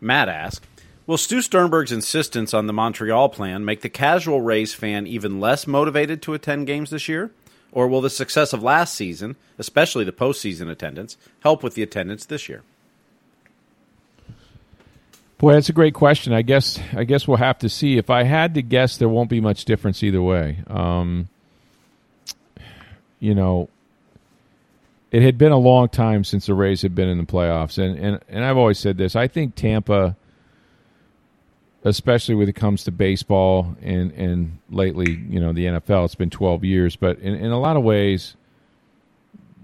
Matt 0.00 0.28
asked, 0.28 0.66
Will 1.06 1.16
Stu 1.16 1.40
Sternberg's 1.40 1.92
insistence 1.92 2.52
on 2.52 2.66
the 2.66 2.72
Montreal 2.72 3.28
plan 3.28 3.64
make 3.64 3.82
the 3.82 3.88
casual 3.88 4.40
Rays 4.40 4.74
fan 4.74 5.06
even 5.06 5.38
less 5.38 5.66
motivated 5.66 6.20
to 6.22 6.34
attend 6.34 6.66
games 6.66 6.90
this 6.90 7.08
year? 7.08 7.30
Or 7.70 7.86
will 7.86 8.00
the 8.00 8.10
success 8.10 8.52
of 8.52 8.62
last 8.62 8.94
season, 8.94 9.36
especially 9.58 10.04
the 10.04 10.12
postseason 10.12 10.70
attendance, 10.70 11.16
help 11.40 11.62
with 11.62 11.74
the 11.74 11.82
attendance 11.82 12.24
this 12.24 12.48
year? 12.48 12.62
Boy, 15.38 15.52
that's 15.52 15.68
a 15.68 15.74
great 15.74 15.92
question. 15.92 16.32
I 16.32 16.42
guess 16.42 16.80
I 16.94 17.04
guess 17.04 17.28
we'll 17.28 17.36
have 17.36 17.58
to 17.58 17.68
see. 17.68 17.98
If 17.98 18.08
I 18.08 18.22
had 18.22 18.54
to 18.54 18.62
guess, 18.62 18.96
there 18.96 19.08
won't 19.08 19.28
be 19.28 19.40
much 19.40 19.66
difference 19.66 20.02
either 20.02 20.22
way. 20.22 20.58
Um, 20.66 21.28
you 23.20 23.34
know, 23.34 23.68
it 25.10 25.22
had 25.22 25.36
been 25.36 25.52
a 25.52 25.58
long 25.58 25.90
time 25.90 26.24
since 26.24 26.46
the 26.46 26.54
Rays 26.54 26.80
had 26.80 26.94
been 26.94 27.08
in 27.08 27.18
the 27.18 27.24
playoffs, 27.24 27.76
and 27.76 27.98
and, 27.98 28.20
and 28.30 28.44
I've 28.44 28.56
always 28.56 28.78
said 28.78 28.96
this. 28.96 29.14
I 29.14 29.28
think 29.28 29.54
Tampa, 29.54 30.16
especially 31.84 32.34
when 32.34 32.48
it 32.48 32.54
comes 32.54 32.84
to 32.84 32.90
baseball 32.90 33.76
and 33.80 34.12
and 34.12 34.58
lately, 34.70 35.12
you 35.28 35.40
know, 35.40 35.52
the 35.52 35.66
NFL, 35.66 36.04
it's 36.04 36.14
been 36.14 36.30
twelve 36.30 36.64
years, 36.64 36.96
but 36.96 37.18
in, 37.18 37.34
in 37.34 37.50
a 37.50 37.60
lot 37.60 37.76
of 37.76 37.82
ways, 37.82 38.36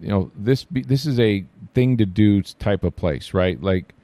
you 0.01 0.09
know, 0.09 0.31
this 0.37 0.65
be, 0.65 0.83
this 0.83 1.07
is 1.07 1.19
a 1.19 1.45
thing 1.75 1.97
to 1.99 2.07
do 2.07 2.43
type 2.43 2.85
of 2.85 2.95
place, 2.97 3.35
right? 3.35 3.61
Like 3.63 3.95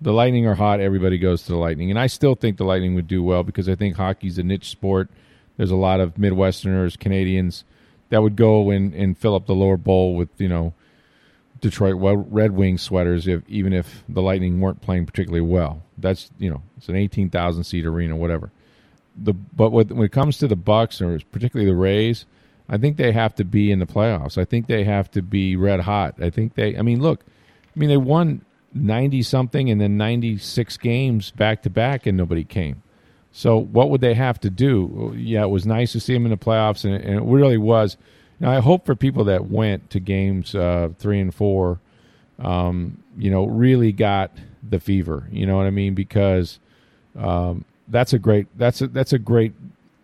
the 0.00 0.12
Lightning 0.12 0.46
are 0.46 0.54
hot, 0.54 0.80
everybody 0.80 1.18
goes 1.18 1.42
to 1.42 1.52
the 1.52 1.58
Lightning, 1.58 1.90
and 1.90 1.98
I 1.98 2.06
still 2.06 2.34
think 2.34 2.56
the 2.56 2.64
Lightning 2.64 2.94
would 2.94 3.08
do 3.08 3.22
well 3.22 3.42
because 3.42 3.68
I 3.68 3.74
think 3.74 3.96
hockey's 3.96 4.38
a 4.38 4.42
niche 4.42 4.70
sport. 4.70 5.08
There's 5.56 5.72
a 5.72 5.76
lot 5.76 6.00
of 6.00 6.14
Midwesterners, 6.14 6.98
Canadians 6.98 7.64
that 8.10 8.22
would 8.22 8.36
go 8.36 8.70
and, 8.70 8.94
and 8.94 9.18
fill 9.18 9.34
up 9.34 9.46
the 9.46 9.54
lower 9.54 9.76
bowl 9.76 10.14
with 10.14 10.28
you 10.38 10.48
know 10.48 10.72
Detroit 11.60 11.96
Red 11.98 12.52
Wings 12.52 12.82
sweaters 12.82 13.26
if 13.26 13.42
even 13.48 13.72
if 13.72 14.04
the 14.08 14.22
Lightning 14.22 14.60
weren't 14.60 14.80
playing 14.80 15.06
particularly 15.06 15.40
well. 15.40 15.82
That's 15.96 16.30
you 16.38 16.50
know 16.50 16.62
it's 16.76 16.88
an 16.88 16.96
eighteen 16.96 17.30
thousand 17.30 17.64
seat 17.64 17.84
arena, 17.84 18.16
whatever. 18.16 18.50
The 19.16 19.32
but 19.32 19.70
when 19.70 20.02
it 20.02 20.12
comes 20.12 20.38
to 20.38 20.48
the 20.48 20.56
Bucks 20.56 21.00
or 21.00 21.18
particularly 21.32 21.70
the 21.70 21.76
Rays, 21.76 22.26
I 22.68 22.76
think 22.76 22.96
they 22.96 23.12
have 23.12 23.34
to 23.36 23.44
be 23.44 23.70
in 23.70 23.78
the 23.78 23.86
playoffs. 23.86 24.38
I 24.38 24.44
think 24.44 24.66
they 24.66 24.84
have 24.84 25.10
to 25.12 25.22
be 25.22 25.56
red 25.56 25.80
hot. 25.80 26.14
I 26.20 26.30
think 26.30 26.54
they. 26.54 26.76
I 26.76 26.82
mean, 26.82 27.00
look, 27.00 27.24
I 27.74 27.78
mean 27.78 27.88
they 27.88 27.96
won 27.96 28.44
ninety 28.74 29.22
something 29.22 29.70
and 29.70 29.80
then 29.80 29.96
ninety 29.96 30.38
six 30.38 30.76
games 30.76 31.30
back 31.30 31.62
to 31.62 31.70
back, 31.70 32.06
and 32.06 32.16
nobody 32.16 32.44
came. 32.44 32.82
So 33.32 33.56
what 33.58 33.90
would 33.90 34.00
they 34.00 34.14
have 34.14 34.40
to 34.40 34.50
do? 34.50 35.14
Yeah, 35.16 35.44
it 35.44 35.50
was 35.50 35.66
nice 35.66 35.92
to 35.92 36.00
see 36.00 36.12
them 36.14 36.24
in 36.24 36.30
the 36.30 36.36
playoffs, 36.36 36.84
and, 36.84 36.94
and 36.94 37.16
it 37.16 37.22
really 37.22 37.58
was. 37.58 37.96
Now, 38.40 38.52
I 38.52 38.60
hope 38.60 38.86
for 38.86 38.94
people 38.94 39.24
that 39.24 39.50
went 39.50 39.90
to 39.90 40.00
games 40.00 40.54
uh, 40.54 40.90
three 40.98 41.20
and 41.20 41.34
four, 41.34 41.80
um, 42.38 43.02
you 43.16 43.30
know, 43.30 43.46
really 43.46 43.92
got 43.92 44.30
the 44.62 44.78
fever. 44.78 45.28
You 45.30 45.46
know 45.46 45.56
what 45.56 45.66
I 45.66 45.70
mean? 45.70 45.94
Because 45.94 46.60
um, 47.16 47.64
that's 47.88 48.12
a 48.12 48.18
great 48.18 48.46
that's 48.56 48.80
a 48.80 48.88
that's 48.88 49.12
a 49.12 49.18
great 49.18 49.52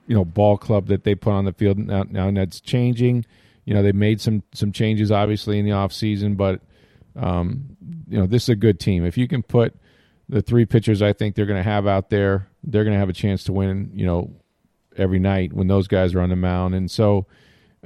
you 0.06 0.14
know 0.14 0.24
ball 0.24 0.56
club 0.56 0.86
that 0.88 1.04
they 1.04 1.14
put 1.14 1.32
on 1.32 1.44
the 1.44 1.52
field 1.52 1.78
now. 1.78 2.04
Now 2.10 2.28
and 2.28 2.36
that's 2.36 2.60
changing. 2.60 3.24
You 3.64 3.74
know, 3.74 3.82
they 3.82 3.92
made 3.92 4.20
some 4.20 4.42
some 4.52 4.72
changes 4.72 5.12
obviously 5.12 5.58
in 5.58 5.64
the 5.64 5.72
off 5.72 5.92
season, 5.92 6.34
but 6.34 6.60
um, 7.16 7.76
you 8.08 8.18
know 8.18 8.26
this 8.26 8.44
is 8.44 8.48
a 8.50 8.56
good 8.56 8.80
team. 8.80 9.04
If 9.04 9.16
you 9.16 9.28
can 9.28 9.42
put 9.42 9.74
the 10.28 10.42
three 10.42 10.64
pitchers 10.64 11.02
I 11.02 11.12
think 11.12 11.34
they're 11.34 11.46
going 11.46 11.62
to 11.62 11.70
have 11.70 11.86
out 11.86 12.10
there, 12.10 12.48
they're 12.64 12.84
going 12.84 12.94
to 12.94 12.98
have 12.98 13.08
a 13.08 13.14
chance 13.14 13.44
to 13.44 13.52
win. 13.52 13.90
You 13.94 14.06
know, 14.06 14.30
every 14.96 15.18
night 15.18 15.52
when 15.52 15.68
those 15.68 15.86
guys 15.86 16.14
are 16.14 16.20
on 16.20 16.30
the 16.30 16.36
mound, 16.36 16.74
and 16.74 16.90
so. 16.90 17.26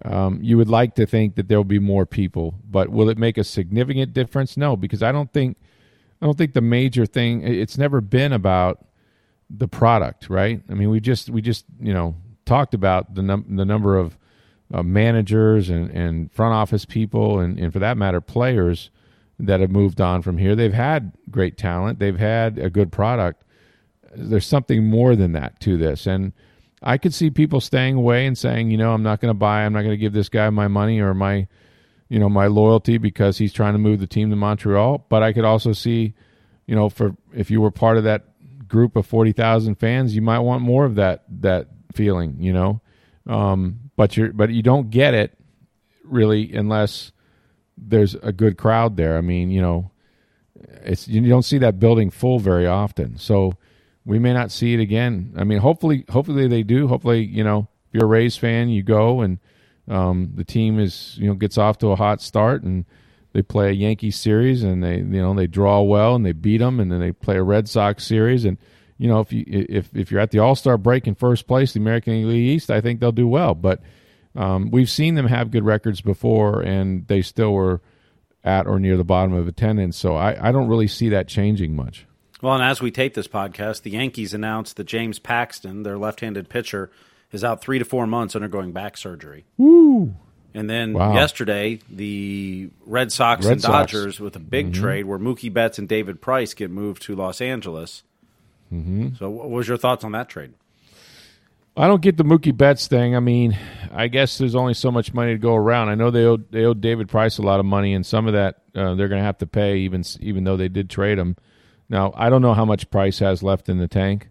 Um, 0.04 0.38
you 0.42 0.56
would 0.56 0.68
like 0.68 0.94
to 0.94 1.06
think 1.06 1.34
that 1.34 1.48
there 1.48 1.58
will 1.58 1.64
be 1.64 1.78
more 1.78 2.06
people, 2.06 2.54
but 2.68 2.88
will 2.90 3.08
it 3.08 3.18
make 3.18 3.36
a 3.36 3.44
significant 3.44 4.12
difference? 4.12 4.56
No, 4.56 4.76
because 4.76 5.02
I 5.02 5.12
don't 5.12 5.32
think 5.32 5.56
I 6.20 6.26
don't 6.26 6.36
think 6.36 6.54
the 6.54 6.60
major 6.60 7.06
thing. 7.06 7.42
It's 7.42 7.78
never 7.78 8.00
been 8.00 8.32
about 8.32 8.86
the 9.50 9.68
product, 9.68 10.28
right? 10.28 10.62
I 10.68 10.74
mean, 10.74 10.90
we 10.90 11.00
just 11.00 11.30
we 11.30 11.40
just 11.40 11.64
you 11.80 11.92
know 11.92 12.16
talked 12.44 12.74
about 12.74 13.14
the 13.14 13.22
num- 13.22 13.56
the 13.56 13.64
number 13.64 13.96
of 13.96 14.18
uh, 14.72 14.82
managers 14.82 15.70
and, 15.70 15.90
and 15.90 16.32
front 16.32 16.54
office 16.54 16.84
people, 16.84 17.38
and, 17.38 17.58
and 17.58 17.72
for 17.72 17.78
that 17.78 17.96
matter, 17.96 18.20
players 18.20 18.90
that 19.38 19.60
have 19.60 19.70
moved 19.70 20.00
on 20.00 20.22
from 20.22 20.38
here. 20.38 20.56
They've 20.56 20.72
had 20.72 21.12
great 21.30 21.56
talent. 21.56 21.98
They've 21.98 22.18
had 22.18 22.58
a 22.58 22.68
good 22.70 22.90
product. 22.90 23.44
There's 24.14 24.46
something 24.46 24.84
more 24.84 25.14
than 25.14 25.32
that 25.32 25.60
to 25.60 25.76
this, 25.76 26.06
and 26.06 26.32
I 26.82 26.98
could 26.98 27.12
see 27.12 27.30
people 27.30 27.60
staying 27.60 27.96
away 27.96 28.26
and 28.26 28.36
saying, 28.36 28.70
you 28.70 28.76
know, 28.76 28.92
I'm 28.92 29.02
not 29.02 29.20
going 29.20 29.30
to 29.30 29.38
buy, 29.38 29.64
I'm 29.64 29.72
not 29.72 29.80
going 29.80 29.92
to 29.92 29.96
give 29.96 30.12
this 30.12 30.28
guy 30.28 30.48
my 30.50 30.68
money 30.68 31.00
or 31.00 31.14
my, 31.14 31.48
you 32.08 32.18
know, 32.18 32.28
my 32.28 32.46
loyalty 32.46 32.98
because 32.98 33.38
he's 33.38 33.52
trying 33.52 33.74
to 33.74 33.78
move 33.78 34.00
the 34.00 34.06
team 34.06 34.30
to 34.30 34.36
Montreal. 34.36 35.06
But 35.08 35.22
I 35.22 35.32
could 35.32 35.44
also 35.44 35.72
see, 35.72 36.14
you 36.66 36.74
know, 36.74 36.88
for 36.88 37.16
if 37.34 37.50
you 37.50 37.60
were 37.60 37.70
part 37.70 37.96
of 37.96 38.04
that 38.04 38.24
group 38.68 38.96
of 38.96 39.06
forty 39.06 39.32
thousand 39.32 39.76
fans, 39.76 40.14
you 40.14 40.22
might 40.22 40.40
want 40.40 40.62
more 40.62 40.84
of 40.84 40.94
that 40.96 41.24
that 41.40 41.68
feeling, 41.92 42.36
you 42.38 42.52
know. 42.52 42.80
Um, 43.26 43.90
but 43.96 44.16
you're 44.16 44.32
but 44.32 44.50
you 44.50 44.62
don't 44.62 44.90
get 44.90 45.14
it 45.14 45.36
really 46.04 46.54
unless 46.54 47.12
there's 47.76 48.14
a 48.14 48.32
good 48.32 48.56
crowd 48.56 48.96
there. 48.96 49.16
I 49.18 49.20
mean, 49.20 49.50
you 49.50 49.60
know, 49.60 49.90
it's 50.84 51.08
you 51.08 51.26
don't 51.28 51.44
see 51.44 51.58
that 51.58 51.78
building 51.78 52.10
full 52.10 52.38
very 52.38 52.66
often. 52.66 53.18
So 53.18 53.54
we 54.08 54.18
may 54.18 54.32
not 54.32 54.50
see 54.50 54.72
it 54.72 54.80
again. 54.80 55.34
I 55.36 55.44
mean, 55.44 55.58
hopefully, 55.58 56.06
hopefully 56.08 56.48
they 56.48 56.62
do. 56.62 56.88
Hopefully, 56.88 57.26
you 57.26 57.44
know, 57.44 57.68
if 57.86 57.94
you're 57.94 58.04
a 58.04 58.06
Rays 58.06 58.38
fan, 58.38 58.70
you 58.70 58.82
go 58.82 59.20
and 59.20 59.38
um, 59.86 60.32
the 60.34 60.44
team 60.44 60.80
is 60.80 61.16
you 61.18 61.28
know 61.28 61.34
gets 61.34 61.58
off 61.58 61.76
to 61.78 61.88
a 61.88 61.96
hot 61.96 62.22
start 62.22 62.62
and 62.62 62.86
they 63.34 63.42
play 63.42 63.68
a 63.68 63.72
Yankee 63.72 64.10
series 64.10 64.62
and 64.62 64.82
they 64.82 64.96
you 64.96 65.04
know 65.04 65.34
they 65.34 65.46
draw 65.46 65.82
well 65.82 66.14
and 66.14 66.24
they 66.24 66.32
beat 66.32 66.56
them 66.58 66.80
and 66.80 66.90
then 66.90 67.00
they 67.00 67.12
play 67.12 67.36
a 67.36 67.42
Red 67.42 67.68
Sox 67.68 68.02
series 68.02 68.46
and 68.46 68.56
you 68.96 69.08
know 69.08 69.20
if 69.20 69.30
you 69.30 69.44
if 69.46 69.94
if 69.94 70.10
you're 70.10 70.22
at 70.22 70.30
the 70.30 70.38
All 70.38 70.54
Star 70.54 70.78
break 70.78 71.06
in 71.06 71.14
first 71.14 71.46
place, 71.46 71.74
the 71.74 71.80
American 71.80 72.26
League 72.26 72.48
East, 72.48 72.70
I 72.70 72.80
think 72.80 73.00
they'll 73.00 73.12
do 73.12 73.28
well. 73.28 73.54
But 73.54 73.82
um, 74.34 74.70
we've 74.70 74.90
seen 74.90 75.16
them 75.16 75.26
have 75.26 75.50
good 75.50 75.64
records 75.66 76.00
before 76.00 76.62
and 76.62 77.06
they 77.08 77.20
still 77.20 77.52
were 77.52 77.82
at 78.42 78.66
or 78.66 78.78
near 78.78 78.96
the 78.96 79.04
bottom 79.04 79.34
of 79.34 79.46
attendance. 79.46 79.98
So 79.98 80.16
I, 80.16 80.48
I 80.48 80.50
don't 80.50 80.68
really 80.68 80.88
see 80.88 81.10
that 81.10 81.28
changing 81.28 81.76
much. 81.76 82.06
Well, 82.40 82.54
and 82.54 82.62
as 82.62 82.80
we 82.80 82.90
tape 82.90 83.14
this 83.14 83.28
podcast, 83.28 83.82
the 83.82 83.90
Yankees 83.90 84.32
announced 84.32 84.76
that 84.76 84.84
James 84.84 85.18
Paxton, 85.18 85.82
their 85.82 85.98
left-handed 85.98 86.48
pitcher, 86.48 86.90
is 87.32 87.42
out 87.42 87.60
three 87.60 87.78
to 87.78 87.84
four 87.84 88.06
months 88.06 88.36
undergoing 88.36 88.72
back 88.72 88.96
surgery. 88.96 89.44
Woo! 89.56 90.14
And 90.54 90.68
then 90.70 90.92
Wow. 90.94 91.14
yesterday, 91.14 91.80
the 91.90 92.70
Red 92.86 93.12
Sox 93.12 93.44
Red 93.44 93.52
and 93.52 93.62
Sox. 93.62 93.92
Dodgers 93.92 94.18
with 94.20 94.34
a 94.36 94.40
big 94.40 94.72
trade 94.72 95.04
where 95.04 95.18
Mookie 95.18 95.52
Betts 95.52 95.78
and 95.78 95.88
David 95.88 96.20
Price 96.20 96.54
get 96.54 96.70
moved 96.70 97.02
to 97.02 97.14
Los 97.14 97.40
Angeles. 97.40 98.02
Mm-hmm. 98.72 99.14
So, 99.18 99.28
what 99.30 99.50
was 99.50 99.68
your 99.68 99.76
thoughts 99.76 100.04
on 100.04 100.12
that 100.12 100.28
trade? 100.28 100.54
I 101.76 101.86
don't 101.86 102.02
get 102.02 102.16
the 102.16 102.24
Mookie 102.24 102.56
Betts 102.56 102.88
thing. 102.88 103.14
I 103.14 103.20
mean, 103.20 103.56
I 103.92 104.08
guess 104.08 104.38
there's 104.38 104.56
only 104.56 104.74
so 104.74 104.90
much 104.90 105.14
money 105.14 105.32
to 105.32 105.38
go 105.38 105.54
around. 105.54 105.90
I 105.90 105.94
know 105.94 106.10
they 106.10 106.24
owe 106.24 106.36
they 106.38 106.64
owe 106.64 106.74
David 106.74 107.08
Price 107.08 107.38
a 107.38 107.42
lot 107.42 107.60
of 107.60 107.66
money, 107.66 107.94
and 107.94 108.04
some 108.04 108.26
of 108.26 108.32
that 108.32 108.56
uh, 108.74 108.94
they're 108.94 109.08
going 109.08 109.20
to 109.20 109.24
have 109.24 109.38
to 109.38 109.46
pay, 109.46 109.78
even 109.78 110.02
even 110.20 110.44
though 110.44 110.56
they 110.56 110.68
did 110.68 110.90
trade 110.90 111.18
him. 111.18 111.36
Now, 111.88 112.12
I 112.16 112.28
don't 112.30 112.42
know 112.42 112.54
how 112.54 112.64
much 112.64 112.90
Price 112.90 113.18
has 113.20 113.42
left 113.42 113.68
in 113.68 113.78
the 113.78 113.88
tank. 113.88 114.28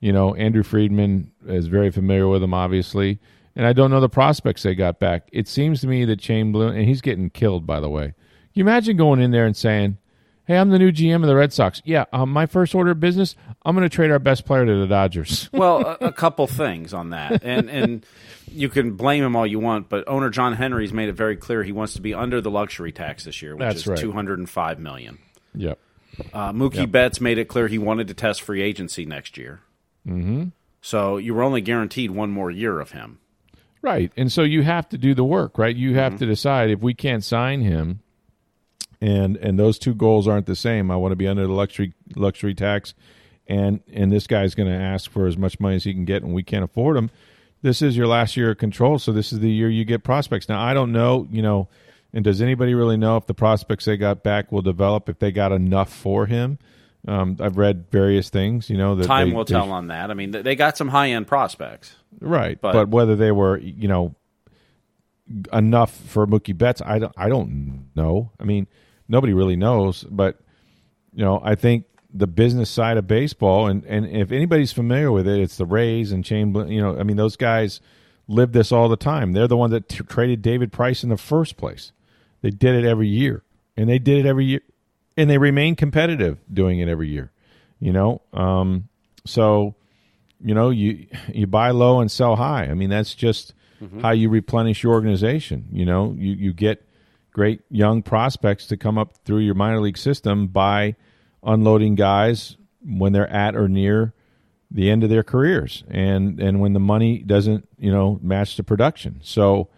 You 0.00 0.12
know, 0.12 0.34
Andrew 0.34 0.62
Friedman 0.62 1.32
is 1.46 1.66
very 1.66 1.90
familiar 1.90 2.28
with 2.28 2.42
him, 2.42 2.54
obviously, 2.54 3.18
and 3.56 3.66
I 3.66 3.72
don't 3.72 3.90
know 3.90 4.00
the 4.00 4.08
prospects 4.08 4.62
they 4.62 4.74
got 4.74 5.00
back. 5.00 5.28
It 5.32 5.48
seems 5.48 5.80
to 5.80 5.88
me 5.88 6.04
that 6.04 6.24
Chaim 6.24 6.52
Bloom, 6.52 6.74
and 6.76 6.84
he's 6.86 7.00
getting 7.00 7.30
killed, 7.30 7.66
by 7.66 7.80
the 7.80 7.88
way. 7.88 8.06
Can 8.06 8.14
you 8.54 8.62
imagine 8.62 8.96
going 8.96 9.20
in 9.20 9.32
there 9.32 9.46
and 9.46 9.56
saying, 9.56 9.98
"Hey, 10.44 10.56
I'm 10.56 10.70
the 10.70 10.78
new 10.78 10.92
GM 10.92 11.22
of 11.22 11.28
the 11.28 11.34
Red 11.34 11.52
Sox. 11.52 11.82
Yeah, 11.84 12.04
um, 12.12 12.30
my 12.32 12.46
first 12.46 12.74
order 12.74 12.92
of 12.92 13.00
business, 13.00 13.34
I'm 13.64 13.74
going 13.74 13.88
to 13.88 13.94
trade 13.94 14.10
our 14.12 14.20
best 14.20 14.44
player 14.44 14.64
to 14.64 14.80
the 14.80 14.86
Dodgers." 14.86 15.48
Well, 15.52 15.80
a, 16.00 16.06
a 16.06 16.12
couple 16.12 16.46
things 16.46 16.94
on 16.94 17.10
that, 17.10 17.42
and 17.42 17.68
and 17.68 18.06
you 18.52 18.68
can 18.68 18.92
blame 18.92 19.24
him 19.24 19.34
all 19.34 19.46
you 19.46 19.58
want, 19.58 19.88
but 19.88 20.04
owner 20.06 20.30
John 20.30 20.52
Henry's 20.52 20.92
made 20.92 21.08
it 21.08 21.14
very 21.14 21.36
clear 21.36 21.64
he 21.64 21.72
wants 21.72 21.94
to 21.94 22.00
be 22.00 22.14
under 22.14 22.40
the 22.40 22.50
luxury 22.50 22.92
tax 22.92 23.24
this 23.24 23.42
year, 23.42 23.56
which 23.56 23.60
That's 23.60 23.80
is 23.80 23.86
right. 23.88 23.98
two 23.98 24.12
hundred 24.12 24.38
and 24.38 24.48
five 24.48 24.78
million. 24.78 25.18
yep. 25.54 25.80
Uh, 26.32 26.52
Mookie 26.52 26.90
Betts 26.90 27.20
made 27.20 27.38
it 27.38 27.46
clear 27.46 27.68
he 27.68 27.78
wanted 27.78 28.08
to 28.08 28.14
test 28.14 28.42
free 28.42 28.62
agency 28.62 29.04
next 29.04 29.36
year. 29.36 29.60
Mm-hmm. 30.06 30.48
So 30.80 31.16
you 31.16 31.34
were 31.34 31.42
only 31.42 31.60
guaranteed 31.60 32.10
one 32.10 32.30
more 32.30 32.50
year 32.50 32.80
of 32.80 32.92
him. 32.92 33.18
Right. 33.82 34.10
And 34.16 34.32
so 34.32 34.42
you 34.42 34.62
have 34.62 34.88
to 34.88 34.98
do 34.98 35.14
the 35.14 35.24
work, 35.24 35.58
right? 35.58 35.74
You 35.74 35.94
have 35.94 36.18
to 36.18 36.26
decide 36.26 36.70
if 36.70 36.80
we 36.80 36.94
can't 36.94 37.22
sign 37.22 37.60
him 37.60 38.00
and 39.00 39.36
and 39.36 39.58
those 39.58 39.78
two 39.78 39.94
goals 39.94 40.26
aren't 40.26 40.46
the 40.46 40.56
same. 40.56 40.90
I 40.90 40.96
want 40.96 41.12
to 41.12 41.16
be 41.16 41.28
under 41.28 41.46
the 41.46 41.52
luxury 41.52 41.94
luxury 42.16 42.54
tax 42.54 42.94
and 43.46 43.80
and 43.92 44.10
this 44.10 44.26
guy's 44.26 44.54
going 44.54 44.68
to 44.68 44.74
ask 44.74 45.10
for 45.10 45.26
as 45.26 45.36
much 45.36 45.60
money 45.60 45.76
as 45.76 45.84
he 45.84 45.94
can 45.94 46.04
get 46.04 46.22
and 46.22 46.34
we 46.34 46.42
can't 46.42 46.64
afford 46.64 46.96
him. 46.96 47.10
This 47.62 47.82
is 47.82 47.96
your 47.96 48.06
last 48.06 48.36
year 48.36 48.50
of 48.50 48.58
control, 48.58 48.98
so 48.98 49.12
this 49.12 49.32
is 49.32 49.40
the 49.40 49.50
year 49.50 49.68
you 49.68 49.84
get 49.84 50.04
prospects. 50.04 50.48
Now, 50.48 50.60
I 50.60 50.74
don't 50.74 50.92
know, 50.92 51.26
you 51.30 51.42
know, 51.42 51.68
and 52.12 52.24
does 52.24 52.40
anybody 52.40 52.74
really 52.74 52.96
know 52.96 53.16
if 53.16 53.26
the 53.26 53.34
prospects 53.34 53.84
they 53.84 53.96
got 53.96 54.22
back 54.22 54.50
will 54.50 54.62
develop 54.62 55.08
if 55.08 55.18
they 55.18 55.30
got 55.32 55.52
enough 55.52 55.92
for 55.92 56.26
him? 56.26 56.58
Um, 57.06 57.36
I've 57.40 57.56
read 57.56 57.86
various 57.90 58.28
things, 58.28 58.68
you 58.68 58.76
know, 58.76 58.94
that 58.96 59.06
Time 59.06 59.30
they- 59.30 59.34
will 59.36 59.44
tell 59.44 59.70
on 59.70 59.86
that. 59.88 60.10
I 60.10 60.14
mean, 60.14 60.30
they 60.32 60.56
got 60.56 60.76
some 60.76 60.88
high 60.88 61.10
end 61.10 61.26
prospects. 61.26 61.96
Right, 62.20 62.60
But- 62.60 62.72
but, 62.72 62.88
whether 62.88 63.14
they 63.16 63.30
were, 63.30 63.58
you 63.58 63.86
know, 63.88 64.14
enough 65.52 65.92
for 65.94 66.26
Mookie 66.26 66.56
Betts, 66.56 66.80
I 66.84 66.98
don't, 66.98 67.12
I 67.16 67.28
don't 67.28 67.88
know. 67.94 68.30
I 68.40 68.44
mean, 68.44 68.66
nobody 69.08 69.32
really 69.32 69.56
knows. 69.56 70.04
But 70.04 70.38
you 71.14 71.24
know, 71.24 71.40
I 71.44 71.54
think 71.54 71.84
the 72.12 72.26
business 72.26 72.70
side 72.70 72.96
of 72.96 73.06
baseball, 73.06 73.66
and 73.66 73.84
and 73.84 74.06
if 74.06 74.32
anybody's 74.32 74.72
familiar 74.72 75.12
with 75.12 75.26
it, 75.28 75.38
it's 75.40 75.56
the 75.56 75.66
Rays 75.66 76.12
and. 76.12 76.24
Bl- 76.52 76.66
You 76.66 76.80
know, 76.80 76.98
I 76.98 77.02
mean, 77.02 77.16
those 77.16 77.36
guys 77.36 77.80
live 78.26 78.52
this 78.52 78.72
all 78.72 78.88
the 78.88 78.96
time. 78.96 79.32
They're 79.32 79.48
the 79.48 79.56
one 79.56 79.70
that 79.70 79.88
t- 79.88 80.04
traded 80.04 80.42
David 80.42 80.72
Price 80.72 81.02
in 81.02 81.08
the 81.10 81.16
first 81.16 81.56
place. 81.56 81.92
They 82.42 82.50
did 82.50 82.74
it 82.74 82.84
every 82.86 83.08
year, 83.08 83.42
and 83.76 83.88
they 83.88 83.98
did 83.98 84.18
it 84.18 84.26
every 84.28 84.44
year, 84.46 84.60
and 85.16 85.28
they 85.28 85.38
remain 85.38 85.76
competitive 85.76 86.38
doing 86.52 86.78
it 86.80 86.88
every 86.88 87.08
year. 87.08 87.32
You 87.80 87.92
know, 87.92 88.22
um, 88.32 88.88
so 89.24 89.74
you 90.40 90.54
know 90.54 90.70
you 90.70 91.06
you 91.32 91.46
buy 91.46 91.70
low 91.70 92.00
and 92.00 92.10
sell 92.10 92.36
high. 92.36 92.64
I 92.64 92.74
mean 92.74 92.90
that's 92.90 93.14
just 93.14 93.54
how 94.02 94.10
you 94.10 94.28
replenish 94.28 94.82
your 94.82 94.92
organization 94.92 95.68
you 95.72 95.84
know? 95.84 96.14
You 96.18 96.32
you 96.32 96.52
get 96.52 96.84
great 97.32 97.60
young 97.70 98.02
prospects 98.02 98.66
to 98.66 98.76
come 98.76 98.98
up 98.98 99.14
through 99.24 99.38
your 99.38 99.54
minor 99.54 99.80
league 99.80 99.98
system 99.98 100.48
by 100.48 100.96
unloading 101.44 101.94
guys 101.94 102.56
when 102.84 103.12
they're 103.12 103.30
at 103.30 103.54
or 103.54 103.68
near 103.68 104.12
the 104.70 104.90
end 104.90 105.04
of 105.04 105.10
their 105.10 105.22
careers 105.22 105.84
and 105.88 106.40
and 106.40 106.60
when 106.60 106.72
the 106.72 106.80
money 106.80 107.18
doesn't 107.18 107.68
you 107.78 107.90
know 107.90 108.18
match 108.22 108.56
the 108.56 108.62
production. 108.64 109.20
So 109.22 109.68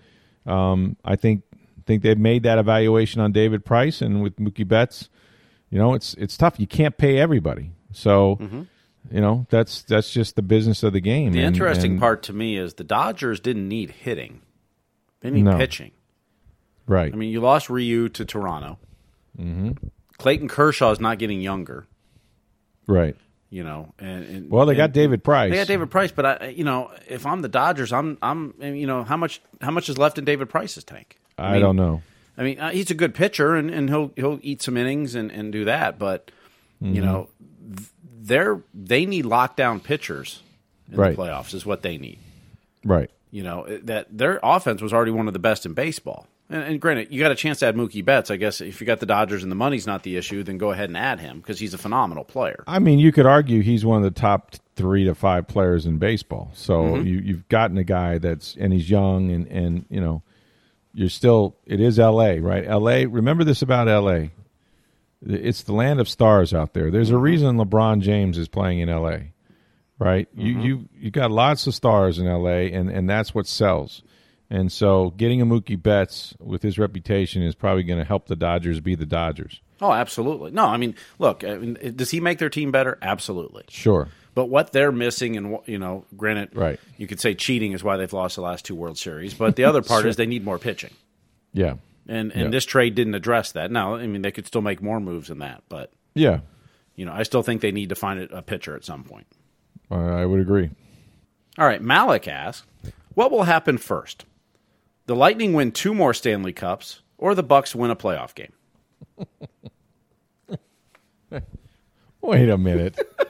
um, 0.47 0.97
i 1.05 1.17
think 1.17 1.43
think 1.91 2.03
they've 2.03 2.19
made 2.19 2.43
that 2.45 2.59
evaluation 2.59 3.21
on 3.21 3.33
david 3.33 3.65
price 3.65 4.01
and 4.01 4.23
with 4.23 4.37
mookie 4.37 4.67
betts 4.67 5.09
you 5.71 5.79
know 5.79 5.93
it's 5.95 6.15
it's 6.15 6.37
tough 6.37 6.59
you 6.59 6.67
can't 6.67 6.97
pay 6.97 7.19
everybody 7.19 7.73
so 7.93 8.39
you 9.11 9.21
know 9.21 9.47
that's 9.51 9.83
that's 9.83 10.13
just 10.13 10.37
the 10.37 10.43
business 10.43 10.83
of 10.83 10.93
the 10.93 11.01
game. 11.01 11.33
The 11.33 11.39
And- 11.41 11.55
interesting 11.57 11.93
and- 11.93 12.01
part 12.01 12.23
to 12.25 12.33
me 12.33 12.57
is 12.57 12.75
the 12.75 12.85
Dodgers 12.85 13.41
didn't 13.41 13.67
need 13.67 13.91
hitting; 13.91 14.43
they 15.21 15.31
need 15.31 15.43
No. 15.45 15.57
pitching. 15.57 15.91
right? 16.87 17.13
I 17.13 17.17
mean, 17.17 17.31
you 17.31 17.41
lost 17.41 17.71
Ryu 17.71 18.09
to 18.11 18.25
Toronto. 18.25 18.79
Mm-hmm. 19.39 19.71
Clayton 20.19 20.49
Kershaw 20.49 20.91
is 20.93 21.01
not 21.01 21.19
getting 21.19 21.41
younger. 21.41 21.87
right. 22.87 23.17
You 23.53 23.65
know, 23.65 23.93
and, 23.99 24.25
and 24.25 24.51
Well, 24.51 24.65
they 24.67 24.77
got 24.77 24.93
David 24.93 25.25
Price. 25.25 25.51
They 25.51 25.57
got 25.57 25.67
David 25.67 25.91
Price, 25.91 26.13
but 26.13 26.25
I, 26.27 26.49
you 26.49 26.63
know, 26.63 26.93
if 27.09 27.27
I'm 27.27 27.43
the 27.43 27.49
Dodgers, 27.49 27.93
I'm, 27.93 28.17
I'm, 28.23 28.55
you 28.61 28.87
know, 28.87 29.03
how 29.03 29.17
much, 29.17 29.43
how 29.61 29.73
much 29.73 29.89
is 29.89 29.99
left 29.99 30.19
in 30.19 30.25
David 30.25 30.49
Price's 30.49 30.85
tank? 30.85 31.19
I, 31.41 31.53
mean, 31.53 31.61
don't 31.63 31.77
know. 31.77 32.03
I 32.39 32.43
mean, 32.43 32.59
uh, 32.61 32.71
he's 32.71 32.91
a 32.91 32.95
good 32.95 33.15
pitcher, 33.15 33.55
and, 33.55 33.71
and 33.71 33.89
he'll 33.89 34.13
he'll 34.17 34.39
eat 34.43 34.63
some 34.63 34.77
innings 34.77 35.15
and, 35.15 35.31
and 35.31 35.53
do 35.53 35.65
that. 35.65 35.99
But 35.99 36.31
Mm-hmm. 36.83 36.95
you 36.95 37.03
know, 37.03 37.29
they're 38.23 38.61
they 38.75 39.07
need 39.07 39.25
lockdown 39.25 39.83
pitchers 39.83 40.43
in 40.91 40.97
Right. 40.99 41.17
the 41.17 41.23
playoffs. 41.23 41.55
Is 41.55 41.67
what 41.67 41.83
they 41.83 41.99
need. 41.99 42.19
Right. 42.85 43.11
You 43.31 43.43
know 43.43 43.67
that 43.83 44.07
their 44.17 44.41
offense 44.43 44.83
was 44.83 44.93
already 44.93 45.11
one 45.13 45.27
of 45.27 45.33
the 45.33 45.39
best 45.39 45.67
in 45.67 45.75
baseball. 45.75 46.27
And, 46.49 46.63
and 46.65 46.81
granted, 46.81 47.13
you 47.13 47.21
got 47.21 47.31
a 47.31 47.37
chance 47.37 47.61
to 47.61 47.67
add 47.67 47.77
Mookie 47.77 48.05
Betts. 48.05 48.31
I 48.31 48.37
guess 48.37 48.61
if 48.61 48.81
you 48.81 48.87
got 48.87 48.99
the 48.99 49.07
Dodgers 49.07 49.43
and 49.45 49.53
the 49.53 49.57
money's 49.57 49.87
not 49.87 50.03
the 50.03 50.17
issue, 50.17 50.43
then 50.43 50.59
go 50.59 50.73
ahead 50.73 50.89
and 50.91 50.97
add 50.97 51.21
him 51.21 51.39
because 51.39 51.61
he's 51.61 51.75
a 51.75 51.79
phenomenal 51.79 52.25
player. 52.25 52.65
I 52.67 52.79
mean, 52.81 52.99
you 52.99 53.13
could 53.13 53.27
argue 53.27 53.61
he's 53.63 53.85
one 53.85 53.99
of 54.03 54.15
the 54.15 54.19
top 54.19 54.55
three 54.75 55.05
to 55.05 55.15
five 55.15 55.47
players 55.47 55.87
in 55.87 55.99
baseball. 55.99 56.51
So 56.55 56.83
Mm-hmm. 56.83 57.07
you, 57.07 57.19
you've 57.19 57.49
gotten 57.49 57.79
a 57.79 57.85
guy 57.85 58.19
that's 58.19 58.57
and 58.59 58.73
he's 58.73 58.91
young 58.91 59.31
and 59.31 59.47
and 59.49 59.85
you 59.91 60.01
know 60.01 60.23
you're 60.93 61.09
still 61.09 61.57
it 61.67 61.81
is 61.81 61.99
L.A. 61.99 62.41
right? 62.41 62.67
L.A. 62.67 63.07
Remember 63.07 63.45
this 63.45 63.63
about 63.63 63.89
L.A. 63.89 64.33
It's 65.23 65.63
the 65.63 65.75
land 65.75 66.01
of 66.01 66.09
stars 66.09 66.55
out 66.55 66.73
there. 66.73 66.91
There's 66.91 67.11
a 67.11 67.15
mm-hmm. 67.15 67.23
reason 67.23 67.57
LeBron 67.57 68.01
James 68.01 68.39
is 68.39 68.49
playing 68.49 68.81
in 68.81 68.89
L.A. 68.89 69.33
Right? 69.99 70.29
You 70.35 70.55
mm-hmm. 70.55 70.63
you 70.63 70.89
you 70.99 71.11
got 71.11 71.31
lots 71.31 71.67
of 71.67 71.75
stars 71.75 72.19
in 72.19 72.27
L.A. 72.27 72.73
and 72.73 72.91
and 72.91 73.09
that's 73.09 73.35
what 73.35 73.47
sells. 73.47 74.03
And 74.53 74.73
so 74.73 75.11
getting 75.11 75.41
a 75.41 75.47
Mookie 75.47 75.81
Betts 75.81 76.35
with 76.41 76.63
his 76.63 76.77
reputation 76.77 77.43
is 77.43 77.55
probably 77.55 77.85
going 77.85 78.01
to 78.01 78.05
help 78.05 78.27
the 78.27 78.35
Dodgers 78.35 78.81
be 78.81 78.97
the 78.97 79.07
Dodgers. 79.07 79.61
Oh, 79.81 79.93
absolutely. 79.93 80.51
No, 80.51 80.67
I 80.67 80.77
mean, 80.77 80.97
look, 81.21 81.45
I 81.45 81.57
mean, 81.57 81.95
does 81.95 82.11
he 82.11 82.21
make 82.21 82.39
their 82.39 82.51
team 82.51 82.73
better? 82.73 82.99
Absolutely. 83.01 83.65
Sure. 83.69 84.09
But 84.35 84.47
what 84.47 84.73
they're 84.73 84.93
missing, 84.93 85.37
and 85.37 85.59
you 85.67 85.79
know, 85.79 86.05
granted, 86.17 86.51
Right. 86.55 86.79
you 86.97 87.07
could 87.07 87.21
say 87.21 87.35
cheating 87.35 87.73
is 87.73 87.83
why 87.83 87.97
they've 87.97 88.13
lost 88.13 88.37
the 88.37 88.43
last 88.43 88.65
two 88.65 88.75
World 88.77 88.97
Series. 88.99 89.35
But 89.35 89.57
the 89.57 89.65
other 89.65 89.83
part 89.83 90.07
is 90.07 90.17
they 90.17 90.27
need 90.27 90.45
more 90.45 90.59
pitching, 90.59 90.93
Yeah. 91.53 91.75
and 92.09 92.31
and 92.33 92.45
Yeah. 92.45 92.49
this 92.49 92.65
trade 92.65 92.95
didn't 92.95 93.15
address 93.15 93.53
that. 93.53 93.71
Now, 93.71 93.97
I 93.97 94.07
mean, 94.07 94.23
they 94.23 94.31
could 94.31 94.47
still 94.47 94.63
make 94.63 94.81
more 94.83 95.01
moves 95.01 95.29
than 95.29 95.39
that, 95.41 95.63
but 95.69 95.93
Yeah. 96.15 96.41
you 96.95 97.05
know, 97.05 97.13
I 97.13 97.25
still 97.25 97.43
think 97.43 97.61
they 97.61 97.73
need 97.73 97.89
to 97.89 97.95
find 97.97 98.21
a 98.31 98.43
pitcher 98.43 98.77
at 98.77 98.85
some 98.85 99.03
point. 99.05 99.27
I 99.91 99.97
I 100.23 100.27
would 100.27 100.41
agree. 100.41 100.71
All 101.59 101.67
right, 101.67 101.83
Malik 101.83 102.29
asks, 102.29 102.67
what 103.15 103.31
will 103.33 103.43
happen 103.43 103.77
first? 103.79 104.25
The 105.07 105.17
Lightning 105.17 105.53
win 105.55 105.73
two 105.73 105.93
more 105.93 106.15
Stanley 106.15 106.53
Cups, 106.53 107.01
or 107.19 107.35
the 107.35 107.43
Bucks 107.43 107.75
win 107.75 107.91
a 107.91 107.97
playoff 107.97 108.35
game? 108.37 108.53
Wait 112.23 112.49
a 112.49 112.59
minute. 112.59 112.99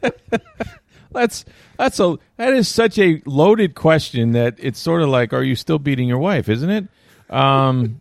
that's 1.12 1.44
that's 1.76 2.00
a 2.00 2.18
that 2.36 2.52
is 2.52 2.68
such 2.68 2.98
a 2.98 3.22
loaded 3.24 3.74
question 3.74 4.32
that 4.32 4.56
it's 4.58 4.78
sort 4.78 5.02
of 5.02 5.08
like, 5.08 5.32
are 5.32 5.42
you 5.42 5.56
still 5.56 5.78
beating 5.78 6.08
your 6.08 6.18
wife? 6.18 6.48
Isn't 6.48 6.70
it? 6.70 6.88
Um, 7.30 8.00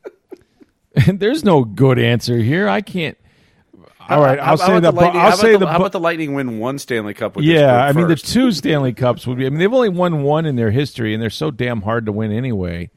there's 1.08 1.44
no 1.44 1.64
good 1.64 2.00
answer 2.00 2.38
here. 2.38 2.68
I 2.68 2.82
can't. 2.82 3.18
All 4.10 4.22
right, 4.22 4.40
I'll 4.40 4.58
how 4.58 4.68
say 4.68 4.80
the. 4.80 4.92
Lightning, 4.92 5.22
I'll 5.22 5.32
how 5.32 5.36
say 5.36 5.52
the, 5.54 5.60
the. 5.60 5.68
how 5.68 5.78
about 5.78 5.92
the 5.92 6.00
Lightning 6.00 6.34
win 6.34 6.60
one 6.60 6.80
Stanley 6.80 7.14
Cup 7.14 7.36
with 7.36 7.44
yeah, 7.44 7.86
I 7.86 7.92
mean 7.92 8.08
the 8.08 8.16
two 8.16 8.52
Stanley 8.52 8.94
Cups 8.94 9.28
would 9.28 9.38
be. 9.38 9.46
I 9.46 9.50
mean 9.50 9.60
they've 9.60 9.74
only 9.74 9.90
won 9.90 10.24
one 10.24 10.46
in 10.46 10.56
their 10.56 10.72
history, 10.72 11.14
and 11.14 11.22
they're 11.22 11.30
so 11.30 11.52
damn 11.52 11.82
hard 11.82 12.06
to 12.06 12.12
win 12.12 12.32
anyway. 12.32 12.90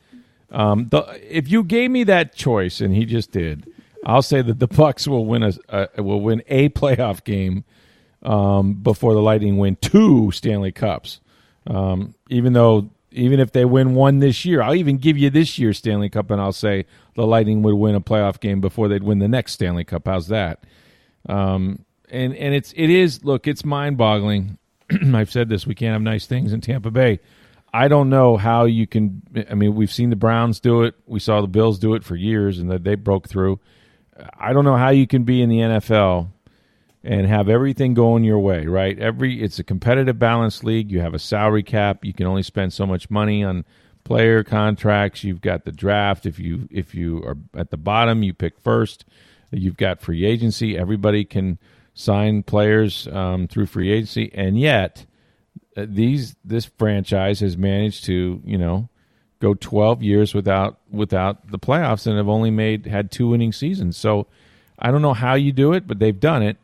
Um, 0.53 0.89
the, 0.89 1.21
if 1.29 1.51
you 1.51 1.65
gave 1.65 1.91
me 1.91 2.05
that 2.05 2.35
choice, 2.35 2.81
and 2.81 2.95
he 2.95 3.07
just 3.07 3.33
did, 3.33 3.73
I'll 4.05 4.23
say 4.23 4.41
that 4.43 4.61
the 4.61 4.69
Bucks 4.69 5.09
will 5.09 5.27
win 5.27 5.43
a, 5.43 5.89
a 5.97 6.03
will 6.03 6.21
win 6.21 6.43
a 6.47 6.69
playoff 6.71 7.25
game 7.25 7.65
um, 8.23 8.75
before 8.75 9.15
the 9.15 9.21
Lightning 9.23 9.59
win 9.59 9.77
two 9.77 10.31
Stanley 10.33 10.73
Cups. 10.73 11.21
Um, 11.67 12.15
even 12.29 12.53
though 12.53 12.91
even 13.13 13.41
if 13.41 13.53
they 13.53 13.65
win 13.65 13.95
one 13.95 14.19
this 14.21 14.45
year, 14.45 14.63
I'll 14.63 14.75
even 14.75 14.99
give 14.99 15.19
you 15.19 15.31
this 15.31 15.59
year's 15.59 15.79
Stanley 15.79 16.09
Cup, 16.09 16.31
and 16.31 16.41
I'll 16.41 16.53
say 16.53 16.87
the 17.17 17.27
Lightning 17.27 17.63
would 17.63 17.75
win 17.75 17.95
a 17.95 18.01
playoff 18.01 18.41
game 18.41 18.61
before 18.61 18.89
they'd 18.89 19.03
win 19.03 19.19
the 19.19 19.29
next 19.29 19.53
Stanley 19.53 19.85
Cup. 19.85 20.07
How's 20.07 20.29
that? 20.29 20.65
Um, 21.29 21.85
and 22.09 22.35
and 22.35 22.55
it's 22.55 22.73
it 22.77 22.91
is 22.91 23.25
look, 23.25 23.47
it's 23.47 23.65
mind 23.65 23.99
boggling. 23.99 24.59
I've 25.15 25.31
said 25.31 25.49
this: 25.49 25.67
we 25.67 25.75
can't 25.75 25.93
have 25.93 26.03
nice 26.03 26.27
things 26.27 26.53
in 26.53 26.61
Tampa 26.61 26.91
Bay. 26.91 27.21
I 27.73 27.87
don't 27.87 28.11
know 28.11 28.37
how 28.37 28.65
you 28.65 28.87
can. 28.87 29.23
I 29.49 29.55
mean, 29.55 29.75
we've 29.75 29.93
seen 29.93 30.11
the 30.11 30.17
Browns 30.17 30.61
do 30.61 30.83
it. 30.83 30.95
We 31.07 31.21
saw 31.21 31.41
the 31.41 31.47
Bills 31.47 31.79
do 31.79 31.95
it 31.95 32.05
for 32.05 32.17
years, 32.17 32.59
and 32.59 32.71
that 32.71 32.85
they 32.85 32.97
broke 32.97 33.29
through. 33.29 33.61
I 34.39 34.53
don't 34.53 34.65
know 34.65 34.77
how 34.77 34.91
you 34.91 35.07
can 35.07 35.23
be 35.23 35.41
in 35.41 35.49
the 35.49 35.59
NFL 35.59 36.29
and 37.03 37.27
have 37.27 37.49
everything 37.49 37.95
going 37.95 38.25
your 38.25 38.39
way. 38.39 38.67
Right? 38.67 38.99
Every 38.99 39.43
it's 39.43 39.59
a 39.59 39.65
competitive, 39.65 40.19
balanced 40.19 40.65
league. 40.65 40.91
You 40.91 41.01
have 41.01 41.15
a 41.15 41.19
salary 41.19 41.63
cap. 41.63 42.05
You 42.05 42.13
can 42.13 42.27
only 42.27 42.43
spend 42.43 42.73
so 42.73 42.87
much 42.87 43.11
money 43.11 43.43
on 43.45 43.65
player 44.05 44.43
contracts. 44.43 45.25
You've 45.25 45.41
got 45.41 45.65
the 45.65 45.73
draft. 45.73 46.27
If 46.27 46.39
you 46.39 46.69
if 46.71 46.95
you 46.95 47.23
are 47.25 47.37
at 47.55 47.71
the 47.71 47.77
bottom, 47.77 48.23
you 48.23 48.35
pick 48.35 48.59
first. 48.61 49.05
You've 49.51 49.77
got 49.77 50.01
free 50.01 50.25
agency. 50.25 50.79
Everybody 50.79 51.25
can 51.25 51.59
sign 51.95 52.43
players 52.43 53.09
um, 53.09 53.49
through 53.49 53.67
free 53.67 53.91
agency, 53.91 54.31
and 54.35 54.59
yet 54.59 55.07
uh, 55.77 55.87
these 55.89 56.37
this 56.45 56.67
franchise 56.79 57.41
has 57.41 57.57
managed 57.57 58.05
to 58.05 58.41
you 58.45 58.59
know 58.59 58.89
go 59.41 59.55
12 59.55 60.03
years 60.03 60.35
without 60.35 60.79
without 60.91 61.51
the 61.51 61.59
playoffs 61.59 62.07
and 62.07 62.17
have 62.17 62.29
only 62.29 62.51
made 62.51 62.87
had 62.87 63.11
two 63.11 63.29
winning 63.29 63.53
seasons. 63.53 63.97
So 63.97 64.27
I 64.79 64.91
don't 64.91 65.03
know 65.03 65.15
how 65.15 65.35
you 65.35 65.53
do 65.53 65.73
it, 65.73 65.87
but 65.87 65.99
they've 65.99 66.19
done 66.19 66.43
it. 66.43 66.57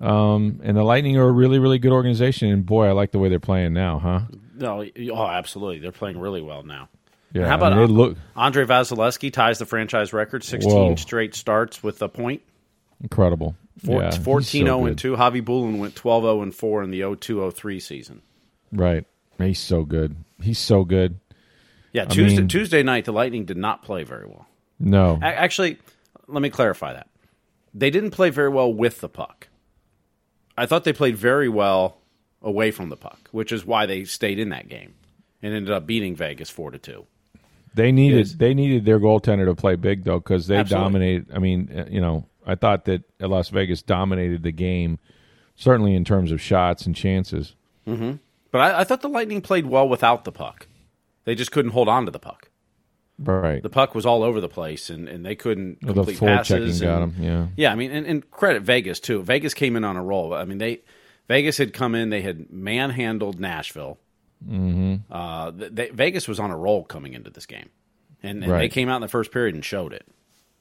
Um, 0.00 0.60
and 0.62 0.76
the 0.76 0.82
Lightning 0.82 1.16
are 1.18 1.28
a 1.28 1.32
really 1.32 1.58
really 1.58 1.78
good 1.78 1.92
organization, 1.92 2.50
and 2.50 2.64
boy, 2.64 2.86
I 2.86 2.92
like 2.92 3.10
the 3.12 3.18
way 3.18 3.28
they're 3.28 3.38
playing 3.40 3.72
now, 3.74 3.98
huh? 3.98 4.20
No, 4.54 4.84
oh, 5.12 5.26
absolutely. 5.26 5.78
They're 5.78 5.92
playing 5.92 6.18
really 6.18 6.40
well 6.42 6.62
now. 6.62 6.88
Yeah, 7.32 7.46
How 7.46 7.54
about 7.54 7.72
I 7.74 7.76
mean, 7.76 7.90
look 7.96 8.16
Andrei 8.36 8.64
Vasilevskiy 8.64 9.32
ties 9.32 9.58
the 9.58 9.66
franchise 9.66 10.12
record, 10.12 10.42
16 10.42 10.72
Whoa. 10.74 10.94
straight 10.96 11.34
starts 11.34 11.82
with 11.82 12.02
a 12.02 12.08
point. 12.08 12.42
incredible. 13.02 13.54
Four, 13.84 14.02
Yeah, 14.02 14.10
14 14.10 14.66
0 14.66 14.80
so 14.80 14.86
and 14.86 14.98
2. 14.98 15.16
Khabibulin 15.16 15.78
went 15.78 15.94
12 15.96 16.24
0 16.24 16.42
and 16.42 16.54
4 16.54 16.82
in 16.82 16.90
the 16.90 16.98
0 16.98 17.14
2 17.14 17.50
03 17.52 17.80
season. 17.80 18.22
Right, 18.72 19.06
he's 19.38 19.58
so 19.60 19.84
good. 19.84 20.16
He's 20.42 20.58
so 20.58 20.84
good. 20.84 21.18
Yeah, 21.92 22.04
Tuesday, 22.06 22.38
mean- 22.40 22.48
Tuesday 22.48 22.82
night, 22.82 23.04
the 23.04 23.12
Lightning 23.12 23.44
did 23.44 23.56
not 23.56 23.82
play 23.82 24.02
very 24.04 24.26
well. 24.26 24.46
No, 24.78 25.18
A- 25.22 25.26
Actually, 25.26 25.78
let 26.26 26.42
me 26.42 26.50
clarify 26.50 26.92
that. 26.94 27.08
They 27.74 27.90
didn't 27.90 28.10
play 28.10 28.30
very 28.30 28.48
well 28.48 28.72
with 28.72 29.00
the 29.00 29.08
puck. 29.08 29.48
I 30.60 30.66
thought 30.66 30.84
they 30.84 30.92
played 30.92 31.16
very 31.16 31.48
well 31.48 31.96
away 32.42 32.70
from 32.70 32.90
the 32.90 32.96
puck, 32.96 33.30
which 33.32 33.50
is 33.50 33.64
why 33.64 33.86
they 33.86 34.04
stayed 34.04 34.38
in 34.38 34.50
that 34.50 34.68
game 34.68 34.92
and 35.42 35.54
ended 35.54 35.72
up 35.72 35.86
beating 35.86 36.14
Vegas 36.14 36.50
4 36.50 36.72
to 36.72 36.78
2. 36.78 37.06
They 37.72 37.90
needed 37.92 38.26
they 38.38 38.52
needed 38.52 38.84
their 38.84 39.00
goaltender 39.00 39.46
to 39.46 39.54
play 39.54 39.76
big 39.76 40.04
though 40.04 40.18
because 40.18 40.48
they 40.48 40.56
Absolutely. 40.56 40.84
dominated. 40.84 41.26
I 41.32 41.38
mean, 41.38 41.70
uh, 41.74 41.86
you 41.88 42.00
know, 42.00 42.26
I 42.44 42.56
thought 42.56 42.84
that 42.84 43.04
Las 43.20 43.48
Vegas 43.48 43.80
dominated 43.80 44.42
the 44.42 44.52
game, 44.52 44.98
certainly 45.56 45.94
in 45.94 46.04
terms 46.04 46.30
of 46.30 46.42
shots 46.42 46.84
and 46.84 46.94
chances. 46.94 47.54
But 48.50 48.60
I, 48.60 48.80
I 48.80 48.84
thought 48.84 49.00
the 49.00 49.08
Lightning 49.08 49.40
played 49.40 49.64
well 49.64 49.88
without 49.88 50.24
the 50.24 50.32
puck. 50.32 50.66
They 51.24 51.34
just 51.34 51.52
couldn't 51.52 51.70
hold 51.70 51.88
on 51.88 52.04
to 52.04 52.10
the 52.10 52.18
puck. 52.18 52.49
Right, 53.22 53.62
The 53.62 53.68
puck 53.68 53.94
was 53.94 54.06
all 54.06 54.22
over 54.22 54.40
the 54.40 54.48
place, 54.48 54.88
and, 54.88 55.08
and 55.08 55.24
they 55.26 55.34
couldn't 55.34 55.78
Well, 55.82 55.92
complete 55.94 56.18
the 56.18 56.26
passes. 56.26 56.80
got 56.80 57.02
and- 57.02 57.14
them. 57.14 57.22
Yeah, 57.22 57.46
Yeah, 57.56 57.72
I 57.72 57.74
mean, 57.74 57.90
and, 57.90 58.06
and 58.06 58.30
credit 58.30 58.62
Vegas 58.62 58.98
too. 58.98 59.22
Vegas 59.22 59.52
came 59.52 59.76
in 59.76 59.84
on 59.84 59.96
a 59.96 60.02
roll. 60.02 60.32
I 60.32 60.44
mean, 60.44 60.58
they 60.58 60.80
Vegas 61.28 61.58
had 61.58 61.72
come 61.74 61.94
in, 61.94 62.08
they 62.10 62.22
had 62.22 62.50
manhandled 62.50 63.38
Nashville. 63.38 63.98
Mm-hmm. 64.48 65.12
Uh, 65.12 65.50
they, 65.54 65.90
Vegas 65.90 66.26
was 66.26 66.40
on 66.40 66.50
a 66.50 66.56
roll 66.56 66.84
coming 66.84 67.12
into 67.12 67.30
this 67.30 67.46
game, 67.46 67.68
and, 68.22 68.42
and 68.42 68.52
they 68.54 68.68
came 68.68 68.88
out 68.88 68.96
in 68.96 69.02
the 69.02 69.08
first 69.08 69.30
period 69.32 69.54
and 69.54 69.64
showed 69.64 69.92
it. 69.92 70.06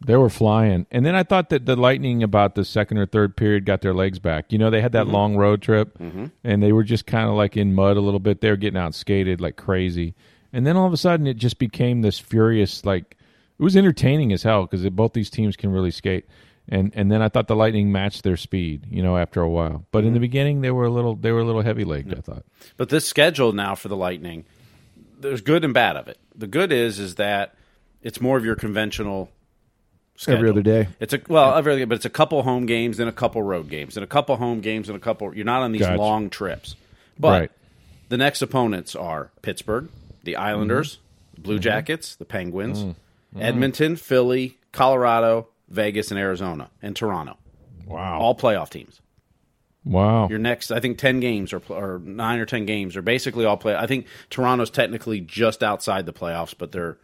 they 0.05 0.16
were 0.18 0.30
flying. 0.30 0.86
And 0.91 1.05
then 1.05 1.16
I 1.16 1.24
thought 1.24 1.49
that 1.49 1.66
the 1.66 1.76
Lightning 1.76 2.22
about 2.24 2.55
the 2.55 2.66
second 2.66 2.97
or 2.97 3.05
third 3.05 3.36
period 3.38 3.66
got 3.66 3.82
their 3.82 3.93
legs 3.93 4.20
back. 4.20 4.51
You 4.51 4.57
know, 4.57 4.70
they 4.70 4.82
had 4.82 4.91
that 4.91 5.07
long 5.07 5.36
road 5.38 5.62
trip, 5.62 5.97
and 6.43 6.62
they 6.64 6.72
were 6.74 6.84
just 6.84 7.05
kind 7.05 7.30
of 7.30 7.36
like 7.36 7.55
in 7.57 7.74
mud 7.74 7.95
a 7.97 8.01
little 8.01 8.20
bit. 8.20 8.41
They 8.41 8.49
were 8.49 8.57
getting 8.57 8.80
out 8.80 8.93
skated 8.93 9.39
like 9.41 9.55
crazy, 9.55 10.14
and 10.54 10.66
then 10.66 10.78
all 10.78 10.88
of 10.88 10.93
a 10.93 10.97
sudden 10.97 11.28
it 11.28 11.38
just 11.38 11.60
became 11.60 12.02
this 12.02 12.20
furious 12.20 12.86
like. 12.86 13.18
It 13.58 13.64
was 13.64 13.76
entertaining 13.76 14.32
as 14.32 14.43
hell 14.43 14.66
because 14.66 14.89
both 14.91 15.12
these 15.12 15.30
teams 15.30 15.58
can 15.58 15.72
really 15.72 15.91
skate. 15.91 16.26
And 16.70 16.91
and 16.95 17.12
then 17.12 17.22
I 17.22 17.30
thought 17.30 17.47
the 17.47 17.56
Lightning 17.56 17.91
matched 17.91 18.24
their 18.24 18.38
speed, 18.38 18.86
you 18.89 19.02
know, 19.02 19.18
after 19.18 19.41
a 19.41 19.50
while. 19.50 19.86
But 19.91 20.00
in 20.00 20.06
the 20.06 20.12
mm-hmm. 20.12 20.22
beginning, 20.22 20.62
they 20.62 20.72
were 20.72 20.86
a 20.86 20.89
little 20.89 21.16
they 21.16 21.32
were 21.32 21.39
a 21.39 21.43
little 21.43 21.64
heavy 21.64 21.84
legged. 21.84 22.14
I 22.16 22.22
thought. 22.22 22.45
But 22.78 22.89
this 22.89 23.08
schedule 23.08 23.52
now 23.52 23.76
for 23.76 23.88
the 23.88 23.97
Lightning, 23.97 24.45
there's 25.20 25.41
good 25.41 25.66
and 25.66 25.74
bad 25.74 25.97
of 25.97 26.08
it. 26.08 26.20
The 26.36 26.47
good 26.47 26.72
is 26.72 27.00
is 27.00 27.16
that 27.16 27.56
it's 28.02 28.22
more 28.22 28.38
of 28.38 28.45
your 28.45 28.56
conventional. 28.56 29.32
Schedule. 30.16 30.38
Every 30.38 30.50
other 30.50 30.62
day. 30.62 30.89
It's 31.00 31.14
a 31.14 31.22
well, 31.30 31.56
every 31.58 31.72
other 31.72 31.80
day, 31.80 31.86
but 31.86 31.95
it's 31.95 32.06
a 32.06 32.10
couple 32.10 32.43
home 32.43 32.66
games, 32.66 32.97
then 32.97 33.08
a 33.08 33.12
couple 33.14 33.41
road 33.41 33.70
games, 33.70 33.95
then 33.95 34.04
a 34.04 34.08
couple 34.08 34.36
home 34.36 34.60
games, 34.60 34.89
and 34.89 34.97
a 34.97 35.00
couple. 35.00 35.34
You're 35.34 35.45
not 35.45 35.62
on 35.62 35.72
these 35.72 35.82
Gotcha. 35.82 35.97
long 35.97 36.30
trips. 36.30 36.76
But 37.18 37.39
Right. 37.39 37.52
the 38.10 38.18
next 38.18 38.41
opponents 38.41 38.97
are 38.97 39.32
Pittsburgh, 39.41 39.88
the 40.24 40.36
Islanders, 40.36 40.96
Mm-hmm. 40.98 41.36
the 41.36 41.42
Blue 41.42 41.60
Jackets, 41.60 42.16
the 42.16 42.26
Penguins, 42.26 42.84
Mm. 42.84 42.96
Edmonton, 43.40 43.96
Philly, 43.96 44.58
Colorado, 44.72 45.48
Vegas, 45.70 46.10
and 46.10 46.20
Arizona, 46.20 46.70
and 46.82 46.96
Toronto. 46.96 47.38
Wow. 47.86 48.20
All 48.20 48.36
playoff 48.36 48.70
teams. 48.72 49.02
wow. 49.86 50.28
Your 50.30 50.40
next, 50.40 50.72
I 50.72 50.80
think, 50.80 50.98
ten 50.98 51.20
games 51.20 51.54
or, 51.54 51.62
or 51.70 52.00
nine 52.04 52.40
or 52.40 52.46
ten 52.46 52.66
games 52.66 52.96
are 52.98 53.02
basically 53.04 53.46
all 53.46 53.56
play. 53.58 53.76
I 53.76 53.86
think 53.88 54.08
Toronto's 54.32 54.70
technically 54.72 55.22
just 55.22 55.62
outside 55.64 56.06
the 56.08 56.14
playoffs, 56.14 56.56
but 56.58 56.72
they're 56.72 56.98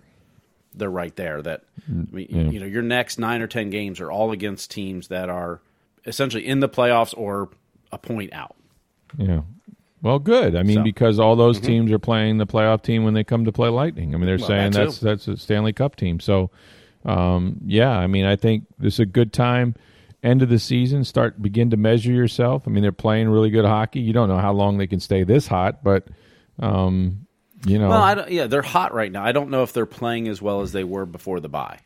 they're 0.74 0.90
right 0.90 1.16
there. 1.16 1.42
That 1.42 1.62
Mm, 1.92 2.08
I 2.12 2.16
mean, 2.16 2.52
you 2.52 2.60
know, 2.60 2.66
your 2.66 2.82
next 2.82 3.20
nine 3.20 3.42
or 3.44 3.48
ten 3.48 3.70
games 3.70 4.00
are 4.02 4.12
all 4.12 4.32
against 4.32 4.72
teams 4.72 5.10
that 5.10 5.30
are 5.30 5.62
essentially 6.08 6.46
in 6.46 6.60
the 6.60 6.70
playoffs 6.70 7.14
or 7.16 7.50
a 7.92 7.98
point 8.00 8.34
out. 8.34 8.56
Yeah. 9.18 9.42
Well, 10.06 10.20
good. 10.20 10.56
I 10.56 10.62
mean, 10.62 10.76
So- 10.76 10.84
because 10.84 11.18
all 11.18 11.36
those 11.36 11.60
teams 11.60 11.92
are 11.92 11.98
playing 11.98 12.38
the 12.38 12.46
playoff 12.46 12.84
team 12.84 13.04
when 13.06 13.16
they 13.16 13.24
come 13.24 13.44
to 13.46 13.52
play 13.52 13.70
Lightning. 13.70 14.14
I 14.14 14.20
mean, 14.20 14.28
they're 14.28 14.38
Well, 14.38 14.48
saying 14.48 14.72
that 14.74 14.84
that's 14.86 15.00
that's 15.00 15.28
a 15.28 15.36
Stanley 15.36 15.74
Cup 15.74 15.96
team. 15.96 16.20
So, 16.20 16.52
um, 17.06 17.58
yeah, 17.66 17.90
I 17.90 18.06
mean, 18.06 18.24
I 18.24 18.36
think 18.36 18.66
this 18.78 18.94
is 18.94 19.00
a 19.00 19.08
good 19.08 19.34
time. 19.34 19.74
End 20.22 20.44
of 20.44 20.50
the 20.50 20.60
season, 20.60 21.06
start 21.06 21.42
begin 21.42 21.72
to 21.72 21.78
measure 21.78 22.12
yourself. 22.12 22.68
I 22.68 22.70
mean, 22.70 22.84
they're 22.84 22.92
playing 22.92 23.30
really 23.30 23.50
good 23.50 23.66
hockey. 23.66 24.00
You 24.00 24.14
don't 24.14 24.30
know 24.30 24.38
how 24.38 24.54
long 24.54 24.78
they 24.78 24.86
can 24.86 25.00
stay 25.00 25.24
this 25.24 25.48
hot, 25.48 25.84
but 25.84 26.08
um, 26.60 27.26
you 27.66 27.80
know, 27.80 27.90
Well, 27.90 28.02
I 28.04 28.14
don't, 28.14 28.30
yeah, 28.30 28.46
they're 28.46 28.62
hot 28.62 28.94
right 28.94 29.12
now. 29.12 29.24
I 29.24 29.32
don't 29.32 29.50
know 29.50 29.64
if 29.64 29.74
they're 29.74 29.88
playing 29.88 30.28
as 30.28 30.40
well 30.40 30.62
as 30.62 30.72
they 30.72 30.84
were 30.84 31.08
before 31.08 31.40
the 31.40 31.50
bye 31.50 31.80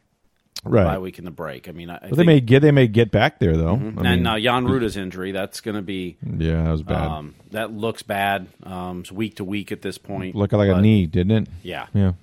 right? 0.63 0.83
bye 0.85 0.99
week 0.99 1.17
and 1.17 1.25
the 1.27 1.31
break. 1.31 1.67
I 1.69 1.71
mean, 1.71 1.89
I, 1.89 1.95
I 1.95 1.99
But 2.01 2.09
they 2.11 2.15
think, 2.17 2.27
may 2.27 2.39
get 2.41 2.61
they 2.61 2.71
may 2.71 2.87
get 2.87 3.11
back 3.11 3.39
there 3.39 3.55
though. 3.57 3.73
I 3.75 3.77
and 3.77 3.95
mean, 4.01 4.23
now 4.23 4.37
Jan 4.39 4.65
Rutta's 4.65 4.97
injury 4.97 5.31
that's 5.31 5.61
going 5.61 5.75
to 5.75 5.81
be 5.81 6.17
yeah, 6.23 6.63
that 6.63 6.71
was 6.71 6.83
bad. 6.83 7.07
um, 7.07 7.35
that 7.51 7.71
looks 7.71 8.03
bad. 8.03 8.47
Um, 8.63 9.01
it's 9.01 9.11
week 9.11 9.35
to 9.37 9.43
week 9.43 9.71
at 9.71 9.81
this 9.81 9.97
point. 9.97 10.35
Looking 10.35 10.57
like 10.59 10.69
a 10.69 10.81
knee, 10.81 11.05
didn't 11.05 11.31
it? 11.43 11.47
Yeah, 11.63 11.87
Yeah. 11.93 12.13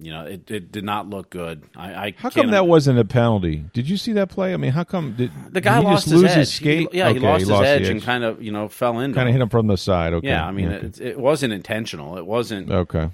you 0.00 0.10
know, 0.10 0.24
it, 0.24 0.50
it 0.50 0.72
did 0.72 0.84
not 0.84 1.08
look 1.08 1.30
good. 1.30 1.62
I, 1.76 1.94
I 1.94 2.14
How 2.16 2.30
come 2.30 2.50
that 2.50 2.66
wasn't 2.66 2.98
a 2.98 3.04
penalty? 3.04 3.64
Did 3.72 3.88
you 3.88 3.96
see 3.96 4.12
that 4.14 4.30
play? 4.30 4.52
I 4.52 4.56
mean, 4.56 4.72
how 4.72 4.84
come 4.84 5.14
did 5.14 5.30
the 5.50 5.60
guy 5.60 5.76
did 5.76 5.86
he 5.86 5.92
lost 5.92 6.04
just 6.08 6.14
lose 6.16 6.22
his 6.22 6.30
edge? 6.32 6.38
his 6.38 6.52
skate? 6.54 6.88
He, 6.92 6.98
yeah, 6.98 7.10
he 7.10 7.16
Okay, 7.18 7.26
lost 7.26 7.40
his 7.40 7.48
the 7.48 7.54
edge, 7.56 7.88
and 7.88 8.02
kind 8.02 8.24
of 8.24 8.42
you 8.42 8.50
know 8.52 8.68
fell 8.68 8.98
in. 8.98 9.14
kind 9.14 9.28
of 9.28 9.32
hit 9.34 9.40
him 9.42 9.48
from 9.50 9.66
the 9.68 9.76
side. 9.76 10.12
Okay. 10.14 10.26
Yeah, 10.28 10.44
I 10.46 10.50
mean, 10.50 10.72
okay. 10.72 10.86
it, 10.86 11.00
it 11.00 11.18
wasn't 11.18 11.52
intentional. 11.52 12.18
It 12.18 12.26
wasn't. 12.26 12.70
okay. 12.70 13.08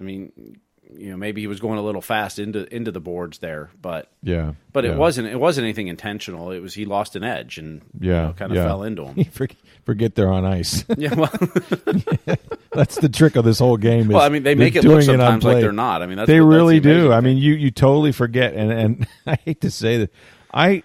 I 0.00 0.04
mean, 0.04 0.60
you 0.96 1.10
know, 1.10 1.16
maybe 1.16 1.40
he 1.40 1.46
was 1.46 1.60
going 1.60 1.78
a 1.78 1.82
little 1.82 2.00
fast 2.00 2.38
into 2.38 2.72
into 2.74 2.90
the 2.90 3.00
boards 3.00 3.38
there, 3.38 3.70
but 3.82 4.10
Yeah, 4.22 4.52
but 4.72 4.84
yeah. 4.84 4.92
it 4.92 4.96
wasn't 4.96 5.28
it 5.28 5.38
wasn't 5.38 5.64
anything 5.66 5.88
intentional. 5.88 6.50
It 6.50 6.60
was 6.60 6.74
he 6.74 6.84
lost 6.86 7.14
an 7.16 7.24
edge 7.24 7.58
and 7.58 7.82
you 8.00 8.10
Yeah, 8.10 8.26
know, 8.28 8.32
kind 8.34 8.52
of 8.52 8.56
yeah. 8.56 8.64
fell 8.64 8.82
into 8.84 9.04
him. 9.06 9.24
Forget, 9.84 10.14
they're 10.14 10.30
on 10.32 10.44
ice. 10.44 10.84
yeah, 10.96 11.14
well, 11.14 11.30
That's 12.72 12.96
the 12.96 13.08
trick 13.08 13.36
of 13.36 13.44
this 13.44 13.58
whole 13.58 13.76
game. 13.76 14.02
Is 14.02 14.08
well, 14.08 14.22
I 14.22 14.28
mean, 14.28 14.42
they 14.42 14.54
make 14.54 14.76
it 14.76 14.84
look 14.84 15.02
sometimes 15.02 15.44
like 15.44 15.52
unplayed. 15.54 15.62
they're 15.64 15.72
not. 15.72 16.02
I 16.02 16.06
mean, 16.06 16.16
that's 16.16 16.26
they 16.28 16.40
really 16.40 16.80
do. 16.80 16.90
amazing 17.06 17.12
I 17.12 17.20
mean, 17.20 17.36
you 17.38 17.54
you 17.54 17.70
totally 17.70 18.12
forget, 18.12 18.54
and 18.54 18.70
and 18.70 19.06
I 19.26 19.36
hate 19.44 19.60
to 19.62 19.70
say 19.70 19.98
that. 19.98 20.12
I 20.52 20.82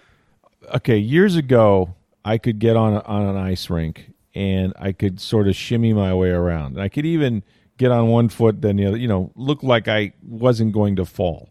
okay, 0.75 0.97
years 0.97 1.35
ago, 1.35 1.95
I 2.25 2.37
could 2.37 2.59
get 2.59 2.75
on 2.75 2.93
a, 2.93 2.99
on 3.01 3.23
an 3.23 3.37
ice 3.37 3.69
rink 3.69 4.11
and 4.35 4.73
I 4.79 4.91
could 4.93 5.19
sort 5.19 5.47
of 5.47 5.55
shimmy 5.55 5.93
my 5.93 6.13
way 6.13 6.29
around. 6.29 6.79
I 6.79 6.87
could 6.89 7.05
even 7.05 7.43
get 7.77 7.91
on 7.91 8.07
one 8.07 8.29
foot, 8.29 8.61
then 8.61 8.77
the 8.77 8.85
other. 8.85 8.97
You 8.97 9.07
know, 9.07 9.31
look 9.35 9.63
like 9.63 9.87
I 9.87 10.13
wasn't 10.21 10.73
going 10.73 10.95
to 10.97 11.05
fall. 11.05 11.49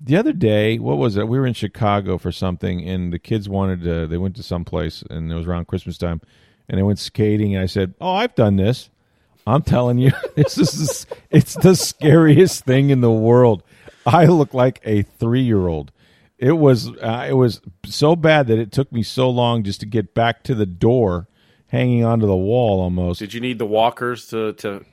the 0.00 0.16
other 0.16 0.32
day, 0.32 0.78
what 0.78 0.98
was 0.98 1.16
it? 1.16 1.28
We 1.28 1.38
were 1.38 1.46
in 1.46 1.54
Chicago 1.54 2.18
for 2.18 2.32
something, 2.32 2.86
and 2.86 3.12
the 3.12 3.18
kids 3.18 3.48
wanted 3.48 3.82
to. 3.84 4.06
They 4.06 4.18
went 4.18 4.36
to 4.36 4.42
some 4.42 4.64
place, 4.64 5.02
and 5.08 5.30
it 5.30 5.34
was 5.34 5.46
around 5.46 5.66
Christmas 5.68 5.98
time, 5.98 6.20
and 6.68 6.78
they 6.78 6.82
went 6.82 6.98
skating. 6.98 7.54
And 7.54 7.62
I 7.62 7.66
said, 7.66 7.94
"Oh, 8.00 8.12
I've 8.12 8.34
done 8.34 8.56
this." 8.56 8.90
I'm 9.46 9.62
telling 9.62 9.98
you, 9.98 10.12
this 10.36 10.56
is 10.58 11.06
it's 11.30 11.54
the 11.54 11.76
scariest 11.76 12.64
thing 12.64 12.90
in 12.90 13.00
the 13.00 13.12
world. 13.12 13.62
I 14.06 14.26
look 14.26 14.54
like 14.54 14.80
a 14.84 15.02
three 15.02 15.42
year 15.42 15.66
old. 15.66 15.92
It 16.38 16.52
was 16.52 16.88
uh, 16.88 17.26
it 17.28 17.34
was 17.34 17.60
so 17.86 18.16
bad 18.16 18.48
that 18.48 18.58
it 18.58 18.72
took 18.72 18.90
me 18.92 19.02
so 19.02 19.30
long 19.30 19.62
just 19.62 19.80
to 19.80 19.86
get 19.86 20.14
back 20.14 20.42
to 20.44 20.54
the 20.54 20.66
door, 20.66 21.28
hanging 21.68 22.04
onto 22.04 22.26
the 22.26 22.36
wall 22.36 22.80
almost. 22.80 23.20
Did 23.20 23.32
you 23.34 23.40
need 23.40 23.58
the 23.58 23.66
walkers 23.66 24.26
to 24.28 24.52
to? 24.54 24.84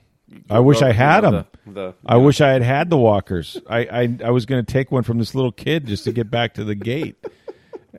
I 0.49 0.59
wish 0.59 0.81
I 0.81 0.91
had 0.91 1.23
you 1.23 1.31
know, 1.31 1.31
them. 1.31 1.45
The, 1.65 1.71
the, 1.73 1.95
I 2.05 2.17
wish 2.17 2.41
I 2.41 2.49
had 2.49 2.61
had 2.61 2.89
the 2.89 2.97
walkers. 2.97 3.59
I 3.69 3.79
I, 3.79 4.17
I 4.25 4.29
was 4.31 4.45
going 4.45 4.63
to 4.63 4.71
take 4.71 4.91
one 4.91 5.03
from 5.03 5.17
this 5.17 5.35
little 5.35 5.51
kid 5.51 5.87
just 5.87 6.03
to 6.05 6.11
get 6.11 6.31
back 6.31 6.53
to 6.55 6.63
the 6.63 6.75
gate. 6.75 7.15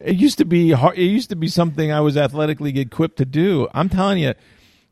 It 0.00 0.16
used 0.16 0.38
to 0.38 0.44
be 0.44 0.70
hard, 0.70 0.98
it 0.98 1.04
used 1.04 1.30
to 1.30 1.36
be 1.36 1.48
something 1.48 1.92
I 1.92 2.00
was 2.00 2.16
athletically 2.16 2.78
equipped 2.78 3.18
to 3.18 3.24
do. 3.24 3.68
I'm 3.74 3.88
telling 3.88 4.18
you, 4.18 4.34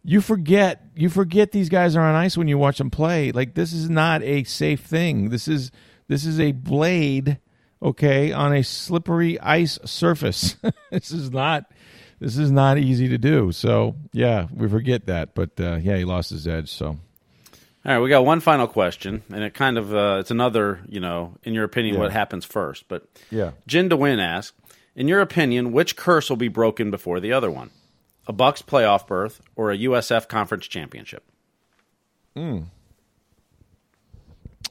you 0.05 0.21
forget 0.21 0.83
you 0.95 1.09
forget 1.09 1.53
these 1.53 1.69
guys 1.69 1.97
are 1.97 2.03
on 2.03 2.15
ice 2.15 2.37
when 2.37 2.49
you 2.49 2.59
watch 2.59 2.79
them 2.79 2.91
play. 2.91 3.33
Like 3.33 3.55
this 3.55 3.73
is 3.73 3.91
not 3.91 4.23
a 4.23 4.45
safe 4.45 4.81
thing. 4.81 5.31
This 5.31 5.49
is 5.49 5.71
this 6.09 6.25
is 6.25 6.41
a 6.41 6.53
blade, 6.53 7.39
okay, 7.83 8.33
on 8.33 8.55
a 8.55 8.63
slippery 8.63 9.39
ice 9.41 9.79
surface. 9.85 10.57
this 10.91 11.11
is 11.11 11.31
not 11.31 11.71
this 12.19 12.37
is 12.37 12.51
not 12.51 12.79
easy 12.79 13.09
to 13.09 13.19
do. 13.19 13.53
So 13.53 13.97
yeah, 14.13 14.47
we 14.55 14.69
forget 14.69 15.07
that. 15.07 15.35
But 15.35 15.59
uh, 15.59 15.77
yeah, 15.77 15.97
he 15.97 16.05
lost 16.05 16.31
his 16.31 16.47
edge. 16.47 16.71
So 16.71 16.99
All 17.85 17.93
right, 17.95 18.01
we 18.01 18.11
got 18.11 18.27
one 18.27 18.41
final 18.41 18.67
question, 18.67 19.23
and 19.33 19.43
it 19.43 19.55
kind 19.55 19.79
of 19.79 19.95
uh, 19.95 20.19
it's 20.21 20.31
another, 20.31 20.81
you 20.89 21.01
know, 21.01 21.35
in 21.45 21.55
your 21.55 21.65
opinion, 21.65 21.95
Yeah. 21.95 22.01
what 22.03 22.13
happens 22.13 22.45
first? 22.45 22.87
But 22.89 23.05
Yeah. 23.31 23.53
Jin 23.67 23.89
DeWin 23.89 24.19
asks, 24.21 24.55
in 24.95 25.09
your 25.09 25.21
opinion, 25.21 25.73
which 25.73 25.97
curse 25.97 26.29
will 26.29 26.37
be 26.37 26.49
broken 26.49 26.91
before 26.91 27.21
the 27.21 27.33
other 27.33 27.51
one? 27.51 27.71
A 28.27 28.33
Bucks 28.35 28.61
playoff 28.61 29.07
berth 29.07 29.41
or 29.57 29.71
a 29.71 29.79
USF 29.79 30.29
conference 30.29 30.67
championship? 30.67 31.25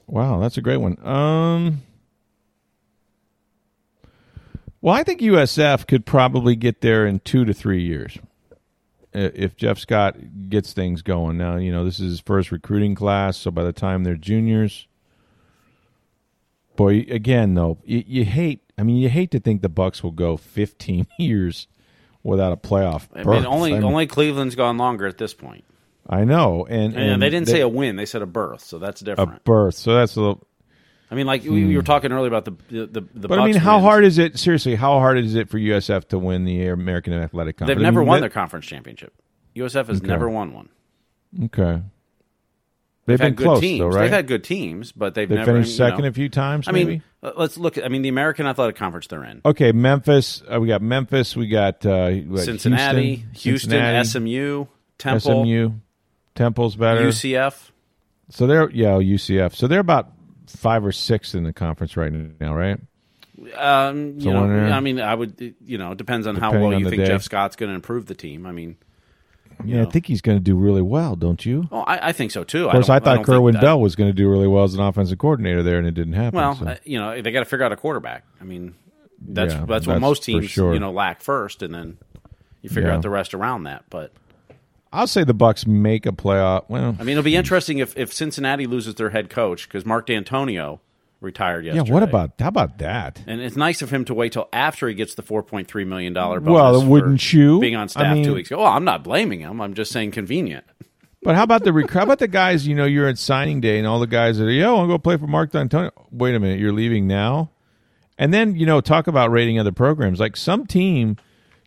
Wow, 0.07 0.39
that's 0.39 0.57
a 0.57 0.61
great 0.61 0.77
one. 0.77 0.97
Um, 1.05 1.81
well, 4.81 4.93
I 4.95 5.03
think 5.03 5.21
USF 5.21 5.87
could 5.87 6.05
probably 6.05 6.55
get 6.55 6.81
there 6.81 7.05
in 7.07 7.19
two 7.19 7.43
to 7.45 7.53
three 7.53 7.81
years 7.83 8.17
Uh, 9.13 9.29
if 9.33 9.55
Jeff 9.55 9.79
Scott 9.79 10.17
gets 10.49 10.71
things 10.73 11.01
going. 11.01 11.37
Now, 11.37 11.55
you 11.55 11.71
know, 11.71 11.83
this 11.83 11.99
is 11.99 12.11
his 12.11 12.19
first 12.19 12.51
recruiting 12.51 12.93
class, 12.93 13.37
so 13.37 13.49
by 13.49 13.63
the 13.63 13.73
time 13.73 14.03
they're 14.03 14.15
juniors, 14.15 14.87
boy, 16.75 17.07
again 17.09 17.55
though, 17.55 17.79
you, 17.85 18.03
you 18.05 18.25
hate. 18.25 18.61
I 18.77 18.83
mean, 18.83 18.97
you 18.97 19.09
hate 19.09 19.31
to 19.31 19.39
think 19.39 19.61
the 19.61 19.69
Bucks 19.69 20.03
will 20.03 20.11
go 20.11 20.37
15 20.37 21.07
years 21.19 21.67
without 22.23 22.51
a 22.51 22.57
playoff. 22.57 23.07
I 23.13 23.23
mean, 23.23 23.45
only 23.45 23.73
I 23.73 23.79
mean, 23.79 23.83
only 23.83 24.07
Cleveland's 24.07 24.55
gone 24.55 24.77
longer 24.77 25.07
at 25.07 25.17
this 25.17 25.33
point. 25.33 25.65
I 26.07 26.23
know, 26.23 26.65
and, 26.67 26.95
And, 26.95 27.11
and 27.13 27.21
they 27.21 27.29
didn't 27.29 27.47
say 27.49 27.61
a 27.61 27.67
win; 27.67 27.95
they 27.95 28.05
said 28.05 28.21
a 28.21 28.25
berth, 28.27 28.61
so 28.61 28.79
that's 28.79 29.01
different. 29.01 29.37
a 29.37 29.39
berth. 29.41 29.75
So 29.75 29.93
that's 29.93 30.15
a 30.15 30.21
little. 30.21 30.47
I 31.11 31.15
mean, 31.15 31.25
like 31.25 31.43
we, 31.43 31.65
we 31.65 31.75
were 31.75 31.81
talking 31.81 32.11
earlier 32.11 32.27
about 32.27 32.45
the 32.45 32.51
the 32.69 32.85
the. 32.85 33.01
the 33.15 33.27
But 33.27 33.39
I 33.39 33.45
mean, 33.45 33.53
Bucks 33.53 33.63
how 33.65 33.77
wins. 33.77 33.85
hard 33.85 34.05
is 34.05 34.17
it? 34.19 34.37
Seriously, 34.37 34.75
how 34.75 34.99
hard 34.99 35.17
is 35.17 35.33
it 35.35 35.49
for 35.49 35.57
USF 35.57 36.07
to 36.09 36.19
win 36.19 36.45
the 36.45 36.67
American 36.67 37.13
Athletic 37.13 37.57
Conference? 37.57 37.77
They've 37.77 37.83
I 37.83 37.89
never 37.89 38.01
mean, 38.01 38.07
won 38.09 38.17
that- 38.17 38.21
their 38.21 38.29
conference 38.29 38.65
championship. 38.67 39.13
USF 39.55 39.87
has 39.87 39.97
Okay. 39.97 40.07
never 40.07 40.29
won 40.29 40.53
one. 40.53 40.69
Okay, 41.45 41.63
they've, 41.63 41.81
They've 43.05 43.17
been 43.17 43.25
had 43.27 43.35
good 43.35 43.43
close 43.43 43.59
teams. 43.59 43.79
though, 43.79 43.87
right? 43.87 44.01
They've 44.03 44.11
had 44.11 44.27
good 44.27 44.43
teams, 44.43 44.91
but 44.91 45.15
they've 45.15 45.27
They 45.27 45.35
never 45.35 45.53
finished 45.53 45.71
you 45.71 45.77
second 45.77 46.01
know. 46.03 46.07
a 46.09 46.11
few 46.11 46.29
times. 46.29 46.67
I 46.67 46.71
mean, 46.71 46.87
maybe? 46.87 47.01
uh, 47.23 47.31
let's 47.37 47.57
look. 47.57 47.77
at 47.79 47.85
I 47.85 47.87
mean, 47.87 48.01
the 48.03 48.09
American 48.09 48.45
Athletic 48.45 48.75
Conference 48.75 49.07
they're 49.07 49.23
in. 49.23 49.41
okay, 49.45 49.71
Memphis. 49.71 50.43
Uh, 50.51 50.59
we 50.59 50.67
got 50.67 50.81
Memphis. 50.83 51.35
We 51.35 51.47
got 51.47 51.83
uh, 51.85 52.11
what, 52.11 52.41
Cincinnati, 52.45 53.15
Houston, 53.15 53.33
Houston, 53.41 53.69
Cincinnati, 53.71 54.07
SMU, 54.07 54.65
Temple, 54.99 55.43
SMU, 55.43 55.71
Temple's 56.35 56.75
better. 56.75 57.07
UCF. 57.07 57.71
So 58.29 58.45
they're 58.45 58.69
yeah 58.69 58.91
UCF. 58.93 59.55
So 59.55 59.67
they're 59.67 59.79
about 59.79 60.11
five 60.49 60.85
or 60.85 60.91
six 60.91 61.33
in 61.35 61.43
the 61.43 61.53
conference 61.53 61.95
right 61.97 62.11
now, 62.39 62.53
right? 62.55 62.79
Um, 63.55 64.19
you 64.19 64.33
know. 64.33 64.43
I 64.45 64.79
mean, 64.81 64.99
I 64.99 65.15
would. 65.15 65.55
You 65.65 65.77
know, 65.77 65.91
it 65.91 65.97
depends 65.97 66.27
on 66.27 66.35
how 66.35 66.51
well 66.51 66.73
on 66.73 66.79
you 66.79 66.89
think 66.89 67.01
day. 67.01 67.07
Jeff 67.07 67.23
Scott's 67.23 67.55
going 67.55 67.69
to 67.69 67.75
improve 67.75 68.05
the 68.05 68.15
team. 68.15 68.45
I 68.45 68.51
mean, 68.51 68.75
Yeah, 69.63 69.83
I 69.83 69.85
think 69.85 70.07
he's 70.07 70.21
going 70.21 70.37
to 70.37 70.43
do 70.43 70.55
really 70.55 70.81
well, 70.81 71.15
don't 71.15 71.45
you? 71.45 71.67
Oh, 71.71 71.79
I, 71.81 72.09
I 72.09 72.11
think 72.11 72.31
so 72.31 72.43
too. 72.43 72.65
Of 72.65 72.71
course, 72.73 72.87
don't- 72.87 72.95
I, 72.97 72.99
thought 72.99 73.15
think 73.17 73.25
Kerwin 73.27 73.55
Bell 73.59 73.79
was 73.79 73.95
going 73.95 74.09
to 74.09 74.13
do 74.13 74.29
really 74.29 74.47
well 74.47 74.65
as 74.65 74.73
an 74.73 74.81
offensive 74.81 75.17
coordinator 75.19 75.63
there, 75.63 75.77
and 75.77 75.87
it 75.87 75.93
didn't 75.93 76.13
happen. 76.13 76.37
Well, 76.37 76.55
so. 76.55 76.65
uh, 76.67 76.75
you 76.83 76.99
know, 76.99 77.21
they 77.21 77.31
got 77.31 77.39
to 77.39 77.45
figure 77.45 77.65
out 77.65 77.71
a 77.71 77.77
quarterback. 77.77 78.25
I 78.41 78.43
mean, 78.43 78.75
that's 79.21 79.53
Yeah, 79.53 79.59
that's 79.65 79.87
what 79.87 79.93
that's 79.93 80.01
most 80.01 80.23
teams 80.23 80.49
sure. 80.49 80.73
you 80.73 80.79
know 80.79 80.91
lack 80.91 81.21
first, 81.21 81.61
and 81.63 81.73
then 81.73 81.97
you 82.61 82.69
figure 82.69 82.89
Yeah. 82.89 82.95
out 82.97 83.01
the 83.03 83.09
rest 83.09 83.33
around 83.33 83.63
that. 83.63 83.85
But 83.89 84.11
I'll 84.91 85.07
say 85.07 85.23
the 85.23 85.33
Bucks 85.33 85.67
make 85.67 86.05
a 86.05 86.11
playoff. 86.11 86.65
Well, 86.67 86.95
I 86.99 87.03
mean, 87.03 87.09
it'll 87.13 87.23
be 87.23 87.35
interesting 87.35 87.77
if 87.77 87.97
if 87.97 88.13
Cincinnati 88.13 88.65
loses 88.65 88.95
their 88.95 89.09
head 89.11 89.29
coach 89.29 89.67
because 89.67 89.85
Mark 89.85 90.07
Dantonio 90.07 90.79
retired 91.21 91.65
yesterday. 91.65 91.87
yeah. 91.87 91.93
What 91.93 92.03
about 92.03 92.31
how 92.39 92.47
about 92.47 92.77
that? 92.79 93.21
And 93.27 93.39
it's 93.41 93.55
nice 93.55 93.81
of 93.81 93.91
him 93.91 94.05
to 94.05 94.13
wait 94.13 94.31
till 94.33 94.47
after 94.53 94.87
he 94.87 94.95
gets 94.95 95.15
the 95.15 95.21
four 95.21 95.43
point 95.43 95.67
three 95.67 95.85
million 95.85 96.13
dollar. 96.13 96.39
Well, 96.39 96.85
wouldn't 96.85 97.31
you? 97.33 97.59
Being 97.59 97.75
on 97.75 97.83
I 97.83 97.87
staff 97.87 98.13
mean- 98.15 98.23
two 98.25 98.33
weeks 98.33 98.49
ago. 98.49 98.59
Well, 98.63 98.67
I'm 98.71 98.85
not 98.85 99.03
blaming 99.03 99.41
him. 99.41 99.61
I'm 99.61 99.73
just 99.73 99.91
saying 99.91 100.11
convenient. 100.11 100.65
But 101.21 101.35
how 101.35 101.43
about 101.43 101.65
the 101.65 101.73
rec- 101.73 101.89
how 101.91 102.03
about 102.03 102.19
the 102.19 102.29
guys? 102.29 102.65
You 102.65 102.75
know, 102.75 102.85
you're 102.85 103.07
at 103.07 103.17
signing 103.17 103.59
day, 103.59 103.77
and 103.77 103.85
all 103.85 103.99
the 103.99 104.07
guys 104.07 104.37
that 104.37 104.45
are, 104.45 104.51
yeah, 104.51 104.69
I 104.69 104.71
want 104.71 104.89
to 104.89 104.99
play 104.99 105.17
for 105.17 105.27
Mark 105.27 105.51
Dantonio. 105.51 105.91
Wait 106.11 106.33
a 106.33 106.39
minute, 106.39 106.59
you're 106.59 106.71
leaving 106.71 107.07
now, 107.07 107.51
and 108.17 108.33
then 108.33 108.55
you 108.55 108.65
know, 108.65 108.79
talk 108.79 109.07
about 109.07 109.29
rating 109.29 109.59
other 109.59 109.73
programs. 109.73 110.19
Like 110.21 110.37
some 110.37 110.65
team 110.65 111.17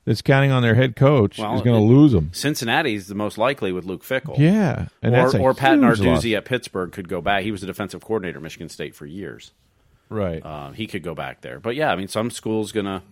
that's 0.05 0.23
counting 0.23 0.51
on 0.51 0.63
their 0.63 0.75
head 0.75 0.97
coach 0.97 1.39
Well, 1.39 1.55
is 1.55 1.63
going 1.63 1.79
to 1.81 1.87
lose 1.87 2.13
them. 2.13 2.31
Cincinnati's 2.33 3.07
the 3.07 3.15
most 3.15 3.39
likely 3.39 3.73
with 3.73 3.85
Luke 3.85 4.03
Fickell. 4.03 4.37
Yeah, 4.39 4.89
and 5.01 5.15
or, 5.15 5.37
or 5.39 5.55
Pat 5.55 5.79
Narduzzi 5.79 6.07
loss. 6.07 6.25
at 6.25 6.45
Pittsburgh 6.45 6.91
could 6.93 7.09
go 7.09 7.21
back. 7.21 7.43
He 7.45 7.53
was 7.53 7.61
the 7.61 7.67
defensive 7.67 8.03
coordinator 8.03 8.39
at 8.39 8.43
Michigan 8.43 8.69
State 8.69 8.95
for 8.95 9.07
years. 9.07 9.53
right? 10.09 10.45
Uh, 10.45 10.71
he 10.73 10.87
could 10.87 11.03
go 11.03 11.15
back 11.15 11.41
there. 11.43 11.61
But 11.61 11.77
yeah, 11.77 11.93
I 11.93 11.97
mean, 11.97 12.09
some 12.09 12.31
schools 12.31 12.73
gonna, 12.73 13.03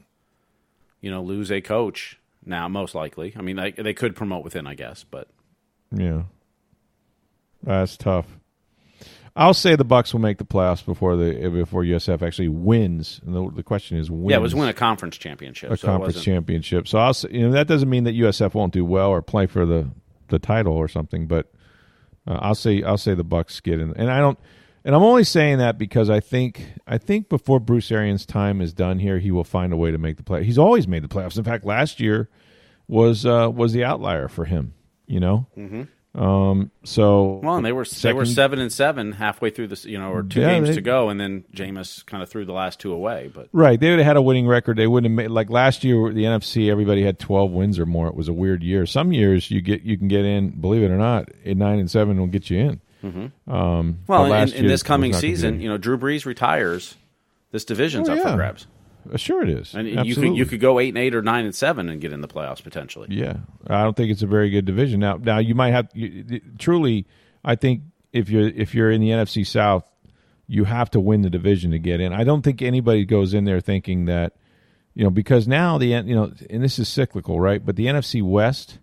you 1.01 1.11
know, 1.11 1.23
lose 1.23 1.51
a 1.53 1.61
coach 1.61 2.19
now. 2.45 2.69
Most 2.69 2.95
likely. 2.95 3.35
I 3.37 3.43
mean, 3.43 3.57
they, 3.57 3.71
they 3.71 3.95
could 3.95 4.17
promote 4.17 4.43
within, 4.45 4.67
I 4.67 4.75
guess. 4.75 5.05
But 5.09 5.29
Yeah, 5.93 6.23
that's 7.63 7.97
tough. 7.97 8.27
I'll 9.41 9.55
say 9.55 9.75
the 9.75 9.85
Bucks 9.85 10.13
will 10.13 10.21
make 10.21 10.37
the 10.37 10.45
playoffs 10.45 10.85
before 10.85 11.17
the 11.17 11.49
before 11.49 11.83
USF 11.83 12.21
actually 12.21 12.49
wins. 12.49 13.23
And 13.25 13.35
the, 13.35 13.51
the 13.57 13.63
question 13.63 13.97
is, 13.97 14.11
wins 14.11 14.31
yeah, 14.31 14.37
it 14.37 14.43
was 14.43 14.55
win 14.55 14.69
a 14.69 14.75
conference 14.75 15.17
championship. 15.17 15.71
a 15.71 15.79
so 15.79 15.87
conference 15.89 16.23
championship. 16.23 16.87
So 16.87 16.99
I'll 16.99 17.15
say, 17.15 17.31
you 17.33 17.47
know 17.49 17.53
that 17.53 17.67
doesn't 17.67 17.89
mean 17.89 18.05
that 18.05 18.15
USF 18.15 18.53
won't 18.53 18.75
do 18.75 18.85
well 18.85 19.09
or 19.09 19.23
play 19.23 19.47
for 19.47 19.65
the 19.65 19.91
the 20.29 20.39
title 20.39 20.75
or 20.75 20.89
something. 20.89 21.27
But 21.27 21.51
uh, 22.27 22.39
I'll 22.43 22.55
say 22.55 22.83
I'll 22.83 22.99
say 22.99 23.15
the 23.15 23.25
Bucks 23.25 23.61
get 23.61 23.81
in, 23.81 23.95
and 23.97 24.11
I 24.11 24.19
don't. 24.19 24.39
And 24.85 24.95
I'm 24.95 25.03
only 25.03 25.25
saying 25.25 25.57
that 25.57 25.79
because 25.79 26.11
I 26.11 26.21
think 26.21 26.75
I 26.87 26.99
think 26.99 27.31
before 27.31 27.61
Bruce 27.61 27.91
Arians' 27.91 28.27
time 28.27 28.61
is 28.61 28.75
done 28.75 28.99
here, 28.99 29.19
he 29.19 29.31
will 29.31 29.45
find 29.45 29.73
a 29.73 29.77
way 29.77 29.91
to 29.91 29.99
make 29.99 30.19
the 30.19 30.23
play. 30.23 30.45
He's 30.45 30.59
always 30.59 30.87
made 30.87 31.03
the 31.03 31.09
playoffs. 31.09 31.39
In 31.39 31.45
fact, 31.45 31.65
last 31.65 31.99
year 31.99 32.29
was 32.89 33.25
uh, 33.25 33.51
was 33.51 33.73
the 33.73 33.85
outlier 33.85 34.29
for 34.29 34.45
him. 34.45 34.75
You 35.07 35.21
know. 35.21 35.47
Mm-hmm. 35.57 35.83
Um. 36.13 36.73
So 36.83 37.41
Well, 37.43 37.55
and 37.57 37.65
they 37.65 37.71
were 37.71 37.85
they 37.85 38.13
were 38.13 38.27
seven 38.27 38.59
and 38.59 38.73
seven 38.73 39.13
halfway 39.13 39.51
through 39.51 39.69
this, 39.69 39.85
you 39.85 39.97
know, 39.97 40.11
or 40.11 40.25
two 40.25 40.41
Yeah, 40.41 40.55
games 40.55 40.69
they- 40.71 40.75
to 40.75 40.81
go, 40.81 41.09
and 41.09 41.21
then 41.21 41.45
Jameis 41.55 42.05
kind 42.05 42.21
of 42.21 42.29
threw 42.29 42.45
the 42.45 42.53
last 42.53 42.81
two 42.81 42.93
away. 42.93 43.31
But 43.33 43.49
Right, 43.53 43.79
they 43.79 43.91
would 43.91 44.01
have 44.01 44.07
had 44.07 44.17
a 44.17 44.23
winning 44.23 44.49
record. 44.49 44.77
They 44.77 44.89
wouldn't 44.89 45.09
have 45.13 45.17
made 45.17 45.31
like 45.31 45.51
last 45.51 45.85
year. 45.85 46.13
The 46.13 46.25
NFC, 46.25 46.69
everybody 46.69 47.05
had 47.05 47.21
twelve 47.21 47.53
wins 47.53 47.79
or 47.79 47.87
more. 47.87 48.09
It 48.09 48.17
was 48.17 48.27
a 48.27 48.33
weird 48.33 48.65
year. 48.65 48.87
Some 48.87 49.13
years 49.13 49.53
you 49.53 49.61
get 49.61 49.83
you 49.83 49.97
can 49.97 50.09
get 50.09 50.25
in. 50.25 50.51
Believe 50.61 50.83
it 50.83 50.91
or 50.91 50.99
not, 50.99 51.29
at 51.47 51.57
nine 51.57 51.79
and 51.79 51.89
seven 51.89 52.19
will 52.19 52.27
get 52.27 52.51
you 52.51 52.59
in. 52.59 52.81
Mm-hmm. 53.05 53.51
Um, 53.53 53.99
well, 54.09 54.33
in, 54.33 54.53
in 54.53 54.67
this 54.67 54.83
coming 54.83 55.13
not 55.13 55.19
gonna 55.19 55.29
be 55.31 55.35
season, 55.37 55.61
you 55.61 55.69
know, 55.69 55.79
Drew 55.79 55.97
Brees 55.97 56.27
retires. 56.27 56.97
This 57.53 57.65
division's 57.65 58.09
Oh, 58.09 58.13
up 58.15 58.19
yeah. 58.19 58.31
for 58.33 58.37
grabs, 58.37 58.67
Uh, 59.13 59.17
sure 59.17 59.43
it 59.43 59.49
is. 59.49 59.75
and 59.75 59.89
you 59.89 59.99
Absolutely. 59.99 60.29
could 60.29 60.39
you 60.39 60.47
could 60.47 60.61
go 60.61 60.79
eight 60.81 60.91
and 60.91 60.99
eight 60.99 61.15
or 61.15 61.23
nine 61.23 61.45
and 61.45 61.55
seven 61.55 61.89
and 61.89 62.01
get 62.01 62.13
in 62.13 62.21
the 62.21 62.29
playoffs 62.29 62.63
potentially. 62.63 63.09
Yeah, 63.11 63.37
I 63.67 63.83
don't 63.83 63.97
think 63.97 64.11
it's 64.11 64.23
a 64.23 64.27
very 64.27 64.51
good 64.51 64.65
division. 64.65 65.01
Now, 65.01 65.17
now 65.17 65.39
you 65.39 65.55
might 65.55 65.71
have 65.71 65.89
you, 65.95 66.41
truly. 66.59 67.07
I 67.45 67.55
think 67.55 67.83
if 68.13 68.29
you're 68.29 68.49
if 68.49 68.75
you're 68.75 68.91
in 68.91 69.01
the 69.01 69.11
NFC 69.11 69.47
South, 69.47 69.85
you 70.47 70.65
have 70.65 70.91
to 70.91 71.01
win 71.01 71.23
the 71.23 71.31
division 71.31 71.71
to 71.71 71.79
get 71.79 72.01
in. 72.01 72.13
I 72.13 72.25
don't 72.25 72.43
think 72.43 72.63
anybody 72.63 73.05
goes 73.05 73.35
in 73.35 73.45
there 73.45 73.61
thinking 73.61 74.07
that 74.07 74.35
you 74.95 75.05
know 75.05 75.11
because 75.11 75.47
now 75.47 75.79
the 75.79 75.87
you 75.87 76.15
know 76.15 76.33
and 76.49 76.63
this 76.63 76.79
is 76.79 76.89
cyclical, 76.89 77.41
right? 77.41 77.65
But 77.65 77.77
the 77.77 77.87
NFC 77.87 78.23
West 78.23 78.79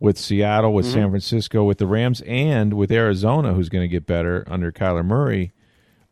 with 0.00 0.18
Seattle, 0.18 0.74
with 0.74 0.86
mm-hmm. 0.86 0.94
San 0.94 1.10
Francisco, 1.10 1.64
with 1.64 1.78
the 1.78 1.86
Rams, 1.86 2.22
and 2.26 2.74
with 2.74 2.92
Arizona, 2.92 3.54
who's 3.54 3.68
going 3.68 3.82
to 3.82 3.88
get 3.88 4.06
better 4.06 4.44
under 4.48 4.72
Kyler 4.72 5.04
Murray. 5.04 5.52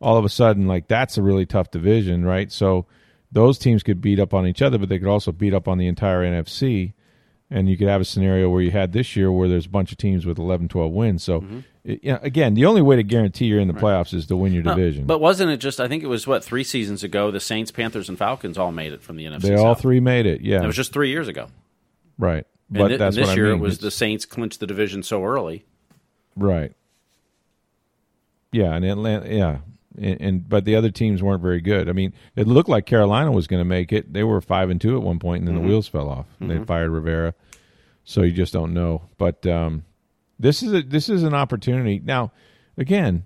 All 0.01 0.17
of 0.17 0.25
a 0.25 0.29
sudden, 0.29 0.67
like 0.67 0.89
that's 0.89 1.19
a 1.19 1.23
really 1.23 1.47
tough 1.47 1.71
division, 1.71 2.25
right? 2.25 2.51
So 2.51 2.87
those 3.33 3.59
teams 3.59 3.83
could 3.83 4.01
beat 4.01 4.21
up 4.21 4.33
on 4.35 4.47
each 4.47 4.61
other, 4.63 4.79
but 4.79 4.89
they 4.89 4.99
could 4.99 5.09
also 5.09 5.33
beat 5.33 5.55
up 5.55 5.67
on 5.67 5.79
the 5.79 5.87
entire 5.87 6.21
NFC 6.23 6.93
and 7.51 7.69
you 7.69 7.77
could 7.77 7.89
have 7.89 8.01
a 8.01 8.05
scenario 8.05 8.49
where 8.49 8.63
you 8.63 8.71
had 8.71 8.93
this 8.93 9.15
year 9.15 9.31
where 9.31 9.47
there's 9.49 9.67
a 9.67 9.71
bunch 9.71 9.93
of 9.93 9.99
teams 9.99 10.25
with 10.25 10.39
11, 10.39 10.69
12 10.69 10.91
wins. 10.93 11.23
So, 11.23 11.41
Mm-hmm. 11.41 11.59
it- 11.85 12.01
you 12.05 12.13
know, 12.13 12.19
again, 12.23 12.55
the 12.55 12.65
only 12.65 12.81
way 12.81 12.97
to 12.97 13.03
guarantee 13.03 13.45
you're 13.47 13.61
in 13.61 13.69
the 13.69 13.75
playoffs 13.75 14.15
is 14.15 14.27
to 14.29 14.37
win 14.37 14.53
your 14.55 14.63
division. 14.63 15.05
But 15.05 15.21
wasn't 15.21 15.51
it 15.51 15.59
just? 15.59 15.79
I 15.81 15.87
think 15.89 16.03
it 16.03 16.07
was 16.07 16.27
what 16.27 16.43
three 16.43 16.65
seasons 16.65 17.03
ago. 17.05 17.31
The 17.31 17.41
Saints, 17.41 17.71
Panthers, 17.71 18.09
and 18.09 18.17
Falcons 18.17 18.57
all 18.57 18.73
made 18.73 18.93
it 18.95 19.03
from 19.03 19.17
the 19.17 19.25
NFC. 19.27 19.43
they 19.43 19.55
all 19.57 19.75
three 19.75 20.01
made 20.01 20.25
it. 20.25 20.41
Yeah, 20.41 20.63
It 20.63 20.67
was 20.67 20.77
just 20.77 20.93
three 20.95 21.11
years 21.11 21.29
ago. 21.29 21.49
right. 22.19 22.47
And 22.71 22.79
But 22.79 22.89
thi- 22.89 22.97
that's 22.97 23.17
and 23.17 23.23
this 23.25 23.29
what 23.29 23.37
year 23.37 23.49
I 23.49 23.51
mean. 23.51 23.59
it 23.59 23.63
was 23.63 23.73
It's- 23.75 23.83
the 23.85 23.91
Saints 23.91 24.25
clinched 24.25 24.61
the 24.61 24.67
division 24.67 25.03
so 25.03 25.23
early. 25.25 25.67
Right. 26.37 26.73
Yeah, 28.51 28.75
and 28.75 28.85
Atlanta. 28.85 29.29
Yeah, 29.35 29.59
and, 29.97 30.21
and 30.21 30.49
but 30.49 30.65
the 30.65 30.75
other 30.77 30.91
teams 30.91 31.23
weren't 31.23 31.43
very 31.43 31.61
good. 31.61 31.89
I 31.89 31.93
mean, 31.93 32.13
it 32.37 32.47
looked 32.47 32.69
like 32.69 32.87
Carolina 32.87 33.33
was 33.33 33.47
going 33.47 33.61
to 33.61 33.65
make 33.65 33.93
it. 33.93 34.13
They 34.13 34.23
were 34.25 34.41
five 34.41 34.71
and 34.71 34.81
two 34.81 34.97
at 34.97 35.03
one 35.03 35.19
point, 35.19 35.41
and 35.41 35.49
then 35.49 35.55
Mm-hmm. 35.57 35.65
the 35.65 35.69
wheels 35.69 35.89
fell 35.89 36.09
off. 36.09 36.27
And 36.41 36.51
They 36.51 36.59
fired 36.65 36.91
Rivera, 36.91 37.35
so 38.05 38.23
you 38.23 38.33
just 38.33 38.53
don't 38.53 38.73
know. 38.75 39.03
But 39.19 39.47
um, 39.47 39.85
this 40.39 40.63
is 40.63 40.73
a 40.73 40.83
this 40.83 41.09
is 41.09 41.23
an 41.23 41.35
opportunity 41.35 42.01
now. 42.05 42.33
Again, 42.79 43.25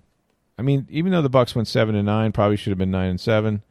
I 0.57 0.61
mean, 0.61 0.87
even 0.89 1.11
though 1.11 1.21
the 1.21 1.29
Bucks 1.29 1.55
went 1.55 1.67
seven 1.67 1.95
and 1.95 2.05
nine, 2.05 2.31
probably 2.31 2.57
should 2.57 2.71
have 2.71 2.77
been 2.77 2.91
nine 2.91 3.09
and 3.11 3.19
seven. 3.21 3.63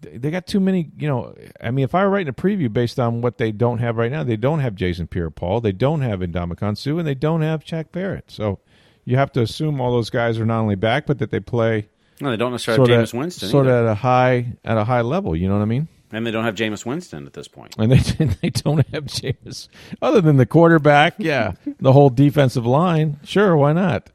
They 0.00 0.30
got 0.32 0.46
too 0.48 0.58
many, 0.58 0.90
you 0.98 1.06
know. 1.06 1.34
I 1.60 1.70
mean, 1.70 1.84
if 1.84 1.94
I 1.94 2.02
were 2.04 2.10
writing 2.10 2.28
a 2.28 2.32
preview 2.32 2.72
based 2.72 2.98
on 2.98 3.20
what 3.20 3.38
they 3.38 3.52
don't 3.52 3.78
have 3.78 3.96
right 3.96 4.10
now, 4.10 4.24
they 4.24 4.36
don't 4.36 4.58
have 4.58 4.74
Jason 4.74 5.06
Pierre-Paul, 5.06 5.60
they 5.60 5.70
don't 5.70 6.00
have 6.00 6.20
Ndamukong 6.20 6.76
Suh, 6.76 6.96
and 6.98 7.06
they 7.06 7.14
don't 7.14 7.42
have 7.42 7.64
Shaq 7.64 7.92
Barrett. 7.92 8.28
So 8.30 8.58
you 9.04 9.16
have 9.16 9.32
to 9.32 9.42
assume 9.42 9.80
all 9.80 9.92
those 9.92 10.10
guys 10.10 10.38
are 10.38 10.46
not 10.46 10.60
only 10.60 10.76
back, 10.76 11.06
but 11.06 11.18
that 11.18 11.30
they 11.30 11.40
play 11.40 11.88
No, 12.20 12.30
they 12.30 12.36
don't 12.36 12.52
necessarily 12.52 12.92
have 12.92 13.08
Jameis 13.08 13.14
Winston, 13.14 13.48
sort 13.48 13.66
of 13.66 13.72
at 13.72 13.90
a 13.90 13.94
high 13.94 14.54
at 14.64 14.76
a 14.78 14.84
high 14.84 15.00
level. 15.02 15.36
You 15.36 15.48
know 15.48 15.54
what 15.54 15.62
I 15.62 15.66
mean? 15.66 15.88
and 16.12 16.26
they 16.26 16.30
don't 16.30 16.44
have 16.44 16.54
Jameis 16.54 16.84
Winston 16.84 17.26
at 17.26 17.32
this 17.32 17.48
point. 17.48 17.74
And 17.78 17.90
they 17.90 17.96
they 18.42 18.50
don't 18.50 18.86
have 18.88 19.06
James 19.06 19.68
other 20.00 20.20
than 20.20 20.36
the 20.36 20.46
quarterback. 20.46 21.14
Yeah, 21.18 21.52
the 21.80 21.92
whole 21.92 22.10
defensive 22.10 22.66
line. 22.66 23.18
Sure, 23.24 23.56
why 23.56 23.72
not? 23.72 24.10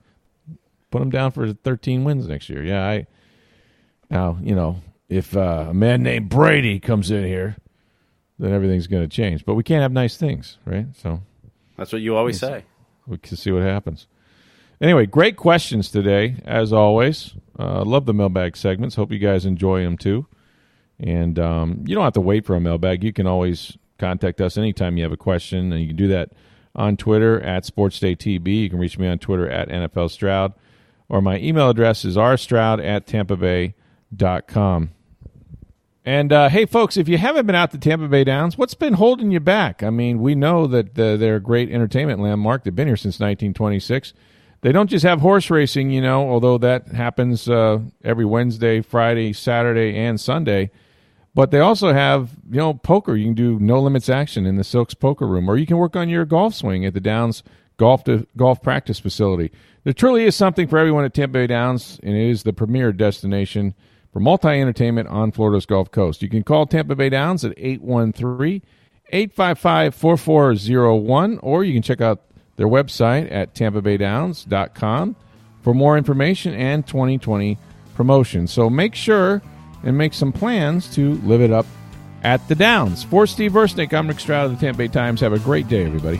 Put 0.92 1.00
them 1.00 1.10
down 1.10 1.32
for 1.32 1.52
13 1.52 2.04
wins 2.06 2.28
next 2.28 2.50
year. 2.50 2.64
Yeah, 2.64 2.88
I 2.88 3.08
now 4.10 4.38
you 4.42 4.56
know 4.56 4.82
if 5.10 5.36
uh, 5.36 5.68
a 5.70 5.74
man 5.74 6.04
named 6.04 6.30
Brady 6.30 6.80
comes 6.80 7.12
in 7.12 7.26
here, 7.26 7.58
then 8.40 8.54
everything's 8.54 8.88
going 8.88 9.04
to 9.04 9.14
change. 9.14 9.46
But 9.46 9.56
we 9.56 9.64
can't 9.64 9.82
have 9.82 9.92
nice 9.92 10.18
things, 10.18 10.58
right? 10.66 10.86
So 10.98 11.22
That's 11.78 11.92
what 11.92 12.02
you 12.02 12.16
always 12.16 12.40
say. 12.40 12.64
we 13.06 13.18
can 13.18 13.38
see 13.38 13.52
what 13.52 13.64
happens. 13.64 14.08
Anyway, 14.80 15.06
great 15.06 15.38
questions 15.38 15.90
today, 15.90 16.36
as 16.46 16.72
always. 16.72 17.34
Uh, 17.58 17.84
love 17.84 18.06
the 18.06 18.14
mailbag 18.14 18.56
segments. 18.56 18.96
Hope 18.96 19.12
you 19.12 19.18
guys 19.18 19.46
enjoy 19.46 19.84
them 19.84 19.98
too. 19.98 20.28
And 21.00 21.40
um, 21.40 21.84
you 21.88 21.96
don't 21.96 22.04
have 22.04 22.14
to 22.14 22.22
wait 22.22 22.46
for 22.46 22.56
a 22.56 22.60
mailbag. 22.60 23.04
You 23.04 23.14
can 23.14 23.28
always 23.28 23.78
contact 23.98 24.40
us 24.42 24.58
anytime 24.58 24.98
you 24.98 25.04
have 25.04 25.12
a 25.12 25.18
question, 25.18 25.72
and 25.72 25.82
you 25.82 25.88
can 25.88 25.96
do 25.96 26.08
that 26.10 26.32
on 26.76 26.98
Twitter 26.98 27.42
at 27.42 27.64
SportsDayTB. 27.64 28.64
You 28.64 28.70
can 28.70 28.80
reach 28.80 28.98
me 28.98 29.08
on 29.08 29.18
Twitter 29.18 29.50
at 29.50 29.70
NFL 29.70 30.12
Stroud, 30.12 30.54
or 31.10 31.22
my 31.22 31.40
email 31.40 31.70
address 31.70 32.06
is 32.06 32.16
rstroud 32.16 32.84
at 32.84 33.08
tampabay.com. 33.08 34.92
And 36.06 36.32
uh, 36.32 36.48
hey, 36.48 36.66
folks, 36.66 36.96
if 36.96 37.10
you 37.10 37.18
haven't 37.18 37.48
been 37.48 37.56
out 37.56 37.72
to 37.72 37.78
Tampa 37.78 38.08
Bay 38.08 38.24
Downs, 38.24 38.58
what's 38.58 38.76
been 38.76 38.94
holding 38.94 39.30
you 39.30 39.42
back? 39.42 39.84
I 39.84 39.90
mean, 39.90 40.22
we 40.22 40.36
know 40.36 40.66
that 40.68 40.98
uh, 40.98 41.18
they're 41.18 41.36
a 41.36 41.42
great 41.42 41.70
entertainment 41.70 42.22
landmark. 42.22 42.64
They've 42.64 42.74
been 42.74 42.88
here 42.88 42.96
since 42.96 43.16
1926. 43.16 44.14
They 44.62 44.72
don't 44.72 44.90
just 44.90 45.06
have 45.06 45.22
horse 45.22 45.50
racing, 45.50 45.92
you 45.92 46.02
know, 46.02 46.30
although 46.30 46.58
that 46.58 46.88
happens 46.88 47.48
uh, 47.48 47.80
every 48.04 48.26
Wednesday, 48.26 48.82
Friday, 48.82 49.34
Saturday, 49.34 49.96
and 49.96 50.20
Sunday. 50.20 50.72
But 51.36 51.52
they 51.52 51.60
also 51.60 51.94
have, 51.94 52.32
you 52.50 52.58
know, 52.58 52.74
poker. 52.74 53.16
You 53.16 53.26
can 53.26 53.36
do 53.36 53.60
no 53.60 53.80
limits 53.80 54.10
action 54.10 54.48
in 54.48 54.56
the 54.56 54.64
Silks 54.64 54.96
Poker 54.96 55.28
Room, 55.28 55.48
or 55.48 55.58
you 55.58 55.68
can 55.68 55.78
work 55.78 55.96
on 55.96 56.10
your 56.10 56.26
golf 56.26 56.56
swing 56.56 56.84
at 56.84 56.96
the 56.96 57.00
Downs 57.00 57.44
Golf 57.78 58.04
to, 58.06 58.26
Golf 58.36 58.62
Practice 58.64 59.00
Facility. 59.00 59.52
There 59.84 59.94
truly 59.94 60.24
is 60.24 60.36
something 60.36 60.68
for 60.68 60.80
everyone 60.80 61.06
at 61.06 61.14
Tampa 61.14 61.34
Bay 61.34 61.48
Downs, 61.48 62.00
and 62.02 62.16
it 62.16 62.30
is 62.30 62.42
the 62.42 62.54
premier 62.54 62.92
destination 62.92 63.76
for 64.12 64.20
multi 64.20 64.50
entertainment 64.50 65.10
on 65.10 65.32
Florida's 65.32 65.68
Gulf 65.68 65.92
Coast. 65.92 66.24
You 66.24 66.30
can 66.30 66.44
call 66.44 66.66
Tampa 66.66 66.96
Bay 66.96 67.10
Downs 67.10 67.46
at 67.46 67.54
813 67.56 68.64
855 69.10 69.94
4401, 69.96 71.38
or 71.40 71.64
you 71.64 71.74
can 71.74 71.84
check 71.84 72.02
out 72.02 72.24
their 72.58 72.68
website 72.68 73.32
at 73.32 73.56
tampabaydowns.com 73.56 75.16
for 75.62 75.74
more 75.74 75.98
information 75.98 76.54
and 76.54 76.86
2020 76.86 77.58
promotions. 77.96 78.52
So 78.52 78.70
make 78.70 78.94
sure 78.94 79.42
and 79.84 79.98
make 79.98 80.14
some 80.14 80.34
plans 80.34 80.94
to 80.96 81.14
live 81.16 81.42
it 81.42 81.52
up 81.52 81.66
at 82.24 82.46
the 82.48 82.56
Downs. 82.56 83.04
For 83.04 83.26
Steve 83.26 83.54
Versnick, 83.54 83.94
I'm 83.94 84.08
Rick 84.08 84.20
Stroud 84.20 84.52
of 84.52 84.60
the 84.60 84.66
Tampa 84.66 84.80
Bay 84.80 84.88
Times. 84.88 85.22
Have 85.22 85.34
a 85.34 85.40
great 85.40 85.68
day, 85.68 85.86
everybody. 85.86 86.20